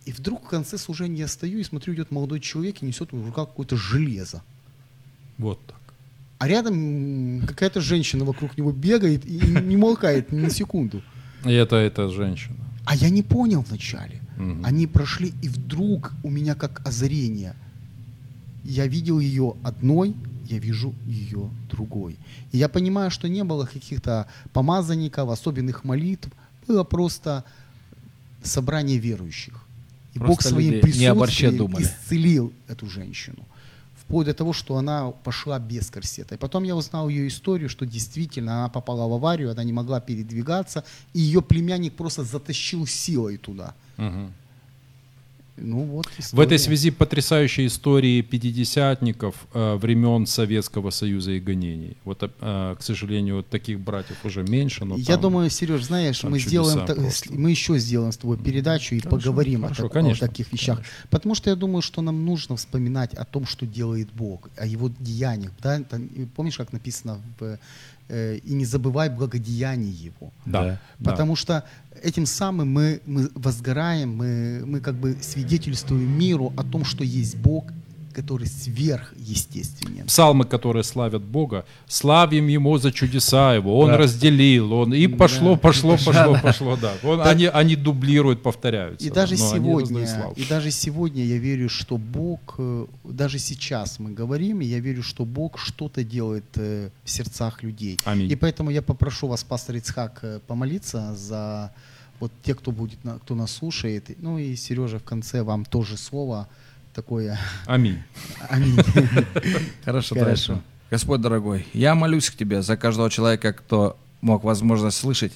И 0.04 0.12
вдруг 0.12 0.44
в 0.44 0.48
конце 0.48 0.78
служения 0.78 1.20
я 1.20 1.28
стою 1.28 1.58
и 1.58 1.64
смотрю, 1.64 1.94
идет 1.94 2.10
молодой 2.10 2.40
человек 2.40 2.82
и 2.82 2.86
несет 2.86 3.12
в 3.12 3.26
руках 3.26 3.48
какое-то 3.48 3.76
железо. 3.76 4.42
Вот 5.38 5.64
так. 5.66 5.80
А 6.38 6.48
рядом 6.48 7.42
какая-то 7.46 7.80
женщина 7.80 8.24
вокруг 8.24 8.58
него 8.58 8.72
бегает 8.72 9.24
и 9.24 9.38
не 9.62 9.76
молкает 9.76 10.32
ни 10.32 10.40
на 10.40 10.50
секунду. 10.50 11.02
И 11.44 11.52
это, 11.52 11.76
это 11.76 12.08
женщина. 12.08 12.56
А 12.84 12.96
я 12.96 13.10
не 13.10 13.22
понял 13.22 13.60
вначале. 13.62 14.20
Мгм. 14.36 14.64
Они 14.64 14.86
прошли, 14.86 15.32
и 15.42 15.48
вдруг 15.48 16.12
у 16.24 16.30
меня 16.30 16.54
как 16.54 16.86
озарение. 16.86 17.54
Я 18.64 18.88
видел 18.88 19.20
ее 19.20 19.54
одной, 19.62 20.16
я 20.48 20.58
вижу 20.58 20.94
ее 21.06 21.48
другой. 21.70 22.16
И 22.50 22.58
я 22.58 22.68
понимаю, 22.68 23.10
что 23.10 23.28
не 23.28 23.44
было 23.44 23.66
каких-то 23.66 24.26
помазанников, 24.52 25.28
особенных 25.28 25.84
молитв. 25.84 26.28
Было 26.66 26.84
просто 26.84 27.44
собрание 28.42 28.98
верующих. 28.98 29.61
И 30.14 30.18
Бог 30.18 30.28
Просто 30.28 30.50
своим 30.50 30.74
обо 31.10 31.26
рче 31.26 31.50
присутствием 31.50 31.82
исцелил 31.82 32.52
эту 32.68 32.86
женщину. 32.88 33.46
Вплоть 33.94 34.26
до 34.26 34.34
того, 34.34 34.52
что 34.52 34.76
она 34.76 35.10
пошла 35.10 35.58
без 35.58 35.90
корсета. 35.90 36.34
И 36.34 36.38
потом 36.38 36.64
я 36.64 36.76
узнал 36.76 37.08
ее 37.08 37.28
историю, 37.28 37.68
что 37.68 37.86
действительно 37.86 38.58
она 38.58 38.68
попала 38.68 39.08
в 39.08 39.12
аварию, 39.14 39.50
она 39.50 39.64
не 39.64 39.72
могла 39.72 40.00
передвигаться, 40.00 40.84
и 41.14 41.20
ее 41.20 41.40
племянник 41.40 41.94
просто 41.94 42.24
затащил 42.24 42.86
силой 42.86 43.38
туда. 43.38 43.74
Мгм. 43.96 44.32
Ну 45.56 45.82
вот 45.84 46.06
В 46.32 46.40
этой 46.40 46.58
связи 46.58 46.90
потрясающие 46.90 47.66
истории 47.66 48.22
пятидесятников 48.22 49.34
э, 49.52 49.74
времен 49.76 50.26
Советского 50.26 50.90
Союза 50.90 51.32
и 51.32 51.40
гонений. 51.40 51.96
Вот, 52.04 52.22
э, 52.22 52.76
к 52.78 52.82
сожалению, 52.82 53.42
таких 53.42 53.78
братьев 53.78 54.16
уже 54.24 54.42
меньше, 54.42 54.84
но 54.84 54.96
Я 54.96 55.04
там- 55.04 55.20
думаю, 55.22 55.50
Сереж, 55.50 55.84
знаешь, 55.84 56.22
мы 56.22 56.38
сделаем, 56.38 56.86
та- 56.86 56.96
мы 57.30 57.50
еще 57.50 57.78
сделаем 57.78 58.12
с 58.12 58.16
тобой 58.16 58.38
передачу 58.38 58.94
и 58.94 59.00
Хорошо, 59.00 59.16
поговорим 59.16 59.62
хорошо, 59.62 59.82
о, 59.82 59.88
так- 59.88 59.92
конечно, 59.92 60.26
о 60.26 60.28
таких 60.28 60.52
вещах. 60.52 60.80
Потому 61.10 61.34
что 61.34 61.50
я 61.50 61.56
думаю, 61.56 61.82
что 61.82 62.00
нам 62.02 62.24
нужно 62.24 62.56
вспоминать 62.56 63.12
о 63.14 63.24
том, 63.24 63.46
что 63.46 63.66
делает 63.66 64.08
Бог, 64.14 64.48
о 64.56 64.66
Его 64.66 64.90
деяниях. 65.00 65.52
Да? 65.62 65.80
Там, 65.82 66.08
помнишь, 66.34 66.56
как 66.56 66.72
написано 66.72 67.20
в, 67.38 67.58
э, 68.12 68.36
«И 68.36 68.54
не 68.54 68.64
забывай 68.64 69.08
благодеяний 69.08 69.90
Его». 69.90 70.32
Да, 70.46 70.78
да. 70.98 71.10
Потому 71.10 71.36
что 71.36 71.64
этим 72.02 72.26
самым 72.26 72.68
мы, 72.72 73.00
мы 73.06 73.30
возгораем, 73.34 74.16
мы, 74.16 74.62
мы 74.66 74.80
как 74.80 74.94
бы 74.94 75.16
свидетельствуем 75.20 76.18
миру 76.18 76.52
о 76.56 76.62
том, 76.62 76.84
что 76.84 77.04
есть 77.04 77.36
Бог, 77.36 77.64
который 78.12 78.46
сверхъестественен. 78.46 80.06
Псалмы, 80.06 80.44
которые 80.44 80.84
славят 80.84 81.22
Бога, 81.22 81.64
славим 81.86 82.46
Ему 82.48 82.78
за 82.78 82.92
чудеса 82.92 83.54
Его, 83.54 83.78
Он 83.80 83.88
Да. 83.90 83.96
разделил, 83.98 84.72
Он 84.72 84.94
и 84.94 85.06
пошло, 85.06 85.52
Да. 85.54 85.58
пошло, 85.58 85.96
пошло, 85.96 86.38
пошло, 86.42 86.76
да. 86.76 86.92
Он- 87.02 87.18
Да. 87.18 87.24
Они, 87.24 87.46
они 87.46 87.76
дублируют, 87.76 88.42
повторяются. 88.42 89.06
И 89.06 89.10
да, 89.10 89.14
даже 89.22 89.36
сегодня, 89.36 90.06
и 90.36 90.44
даже 90.44 90.70
сегодня 90.70 91.24
я 91.24 91.38
верю, 91.38 91.68
что 91.68 91.96
Бог, 91.96 92.54
э, 92.58 92.86
даже 93.04 93.38
сейчас 93.38 93.98
мы 93.98 94.10
говорим, 94.12 94.60
и 94.60 94.64
я 94.64 94.80
верю, 94.80 95.02
что 95.02 95.24
Бог 95.24 95.58
что-то 95.58 96.04
делает 96.04 96.44
э, 96.56 96.90
в 97.04 97.10
сердцах 97.10 97.62
людей. 97.62 97.98
Аминь. 98.04 98.30
И 98.30 98.36
поэтому 98.36 98.70
я 98.70 98.82
попрошу 98.82 99.26
вас, 99.28 99.44
пастор 99.44 99.76
Ицхак, 99.76 100.18
э, 100.22 100.40
помолиться 100.46 101.14
за 101.16 101.72
вот 102.20 102.30
те, 102.44 102.54
кто 102.54 102.70
будет, 102.70 102.98
кто 103.24 103.34
нас 103.34 103.50
слушает. 103.52 104.10
Ну 104.20 104.38
и 104.38 104.54
Сережа 104.56 104.98
в 104.98 105.02
конце 105.02 105.42
вам 105.42 105.64
тоже 105.64 105.96
слово 105.96 106.46
такое. 106.94 107.38
Аминь. 107.66 108.02
Аминь. 108.48 108.78
Хорошо, 109.84 110.14
Хорошо. 110.14 110.60
Господь 110.90 111.20
дорогой, 111.20 111.66
я 111.72 111.94
молюсь 111.94 112.30
к 112.30 112.36
Тебе 112.36 112.62
за 112.62 112.76
каждого 112.76 113.10
человека, 113.10 113.52
кто 113.52 113.96
мог 114.20 114.44
возможность 114.44 114.98
слышать. 114.98 115.32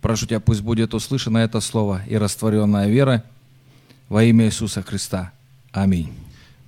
Прошу 0.00 0.26
Тебя, 0.26 0.40
пусть 0.40 0.62
будет 0.62 0.94
услышано 0.94 1.38
это 1.38 1.60
слово 1.60 2.02
и 2.06 2.16
растворенная 2.16 2.88
вера 2.88 3.22
во 4.08 4.24
имя 4.24 4.46
Иисуса 4.46 4.82
Христа. 4.82 5.32
Аминь. 5.72 6.12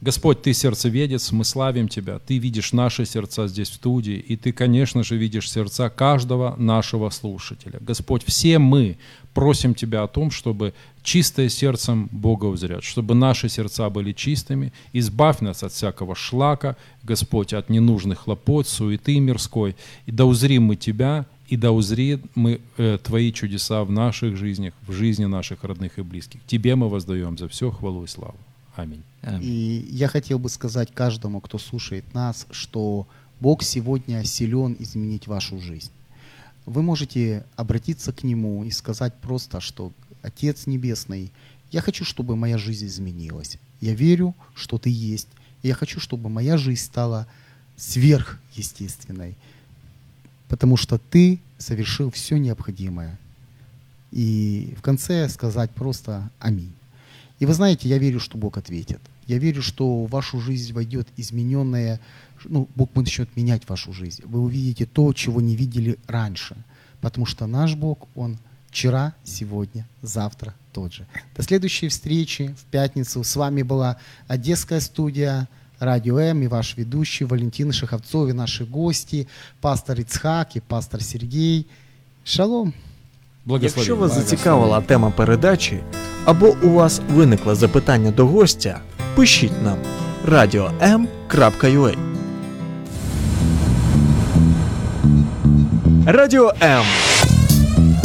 Господь, 0.00 0.40
Ты 0.40 0.54
сердцеведец, 0.54 1.30
мы 1.30 1.44
славим 1.44 1.86
Тебя. 1.86 2.18
Ты 2.18 2.38
видишь 2.38 2.72
наши 2.72 3.04
сердца 3.04 3.46
здесь 3.48 3.68
в 3.68 3.74
студии, 3.74 4.14
и 4.16 4.36
Ты, 4.36 4.52
конечно 4.52 5.02
же, 5.04 5.16
видишь 5.16 5.50
сердца 5.50 5.90
каждого 5.90 6.56
нашего 6.56 7.10
слушателя. 7.10 7.78
Господь, 7.80 8.24
все 8.24 8.58
мы 8.58 8.96
просим 9.34 9.74
Тебя 9.74 10.02
о 10.02 10.08
том, 10.08 10.30
чтобы 10.30 10.72
чистое 11.02 11.48
сердцем 11.48 12.08
Бога 12.12 12.46
узрят, 12.46 12.84
чтобы 12.84 13.14
наши 13.14 13.48
сердца 13.48 13.88
были 13.90 14.12
чистыми. 14.12 14.72
Избавь 14.92 15.40
нас 15.40 15.62
от 15.62 15.72
всякого 15.72 16.14
шлака, 16.14 16.76
Господь, 17.02 17.52
от 17.52 17.70
ненужных 17.70 18.20
хлопот, 18.20 18.68
суеты 18.68 19.18
мирской. 19.20 19.76
И 20.06 20.12
да 20.12 20.24
узрим 20.24 20.64
мы 20.64 20.76
Тебя, 20.76 21.26
и 21.48 21.56
да 21.56 21.72
узрим 21.72 22.22
мы 22.34 22.60
э, 22.76 22.98
Твои 23.02 23.32
чудеса 23.32 23.84
в 23.84 23.90
наших 23.90 24.36
жизнях, 24.36 24.74
в 24.86 24.92
жизни 24.92 25.24
наших 25.24 25.64
родных 25.64 25.98
и 25.98 26.02
близких. 26.02 26.40
Тебе 26.46 26.76
мы 26.76 26.88
воздаем 26.88 27.36
за 27.38 27.48
все 27.48 27.70
хвалу 27.70 28.04
и 28.04 28.06
славу. 28.06 28.36
Аминь. 28.76 29.02
И 29.42 29.86
я 29.90 30.08
хотел 30.08 30.38
бы 30.38 30.48
сказать 30.48 30.90
каждому, 30.94 31.40
кто 31.40 31.58
слушает 31.58 32.14
нас, 32.14 32.46
что 32.50 33.06
Бог 33.40 33.62
сегодня 33.62 34.24
силен 34.24 34.76
изменить 34.78 35.26
вашу 35.26 35.58
жизнь. 35.60 35.90
Вы 36.66 36.82
можете 36.82 37.44
обратиться 37.56 38.12
к 38.12 38.22
Нему 38.22 38.64
и 38.64 38.70
сказать 38.70 39.14
просто, 39.20 39.60
что 39.60 39.92
Отец 40.22 40.66
Небесный, 40.66 41.32
я 41.70 41.80
хочу, 41.80 42.04
чтобы 42.04 42.36
моя 42.36 42.58
жизнь 42.58 42.86
изменилась. 42.86 43.58
Я 43.80 43.94
верю, 43.94 44.34
что 44.54 44.78
Ты 44.78 44.90
есть. 44.90 45.28
И 45.62 45.68
я 45.68 45.74
хочу, 45.74 46.00
чтобы 46.00 46.28
моя 46.28 46.56
жизнь 46.56 46.82
стала 46.82 47.26
сверхъестественной. 47.76 49.36
Потому 50.48 50.76
что 50.76 50.98
Ты 50.98 51.40
совершил 51.58 52.10
все 52.10 52.36
необходимое. 52.38 53.18
И 54.10 54.74
в 54.76 54.82
конце 54.82 55.28
сказать 55.28 55.70
просто 55.70 56.30
«Аминь». 56.40 56.72
И 57.38 57.46
вы 57.46 57.54
знаете, 57.54 57.88
я 57.88 57.98
верю, 57.98 58.20
что 58.20 58.36
Бог 58.36 58.58
ответит. 58.58 59.00
Я 59.26 59.38
верю, 59.38 59.62
что 59.62 60.04
в 60.04 60.10
вашу 60.10 60.40
жизнь 60.40 60.72
войдет 60.72 61.08
измененная, 61.16 62.00
ну, 62.44 62.68
Бог 62.74 62.94
начнет 62.94 63.34
менять 63.36 63.68
вашу 63.68 63.92
жизнь. 63.92 64.22
Вы 64.26 64.40
увидите 64.40 64.86
то, 64.86 65.12
чего 65.12 65.40
не 65.40 65.56
видели 65.56 65.98
раньше. 66.06 66.56
Потому 67.00 67.26
что 67.26 67.46
наш 67.46 67.76
Бог, 67.76 68.08
Он 68.14 68.36
вчера, 68.69 69.13
сегодня, 69.23 69.85
завтра 70.01 70.53
тот 70.71 70.93
же. 70.93 71.05
До 71.37 71.43
следующей 71.43 71.87
встречи 71.87 72.55
в 72.61 72.63
пятницу. 72.71 73.23
С 73.23 73.35
вами 73.35 73.63
была 73.63 73.95
Одесская 74.27 74.81
студия, 74.81 75.47
Радио 75.79 76.19
М 76.19 76.43
и 76.43 76.47
ваш 76.47 76.77
ведущий 76.77 77.25
Валентин 77.25 77.71
Шаховцов 77.71 78.29
и 78.29 78.33
наши 78.33 78.65
гости, 78.65 79.27
пастор 79.61 79.99
Ицхак 79.99 80.55
и 80.55 80.59
пастор 80.59 81.01
Сергей. 81.01 81.65
Шалом! 82.23 82.73
Якщо 83.45 83.95
вас 83.95 84.15
зацікавила 84.15 84.81
тема 84.81 85.11
передачі, 85.11 85.79
або 86.25 86.55
у 86.63 86.69
вас 86.69 87.01
виникло 87.09 87.55
запитання 87.55 88.11
до 88.11 88.27
гостя, 88.27 88.81
пишіть 89.15 89.63
нам 89.63 89.77
radio.m.ua 90.25 91.95
Радіо 96.05 96.53
М. 96.61 96.85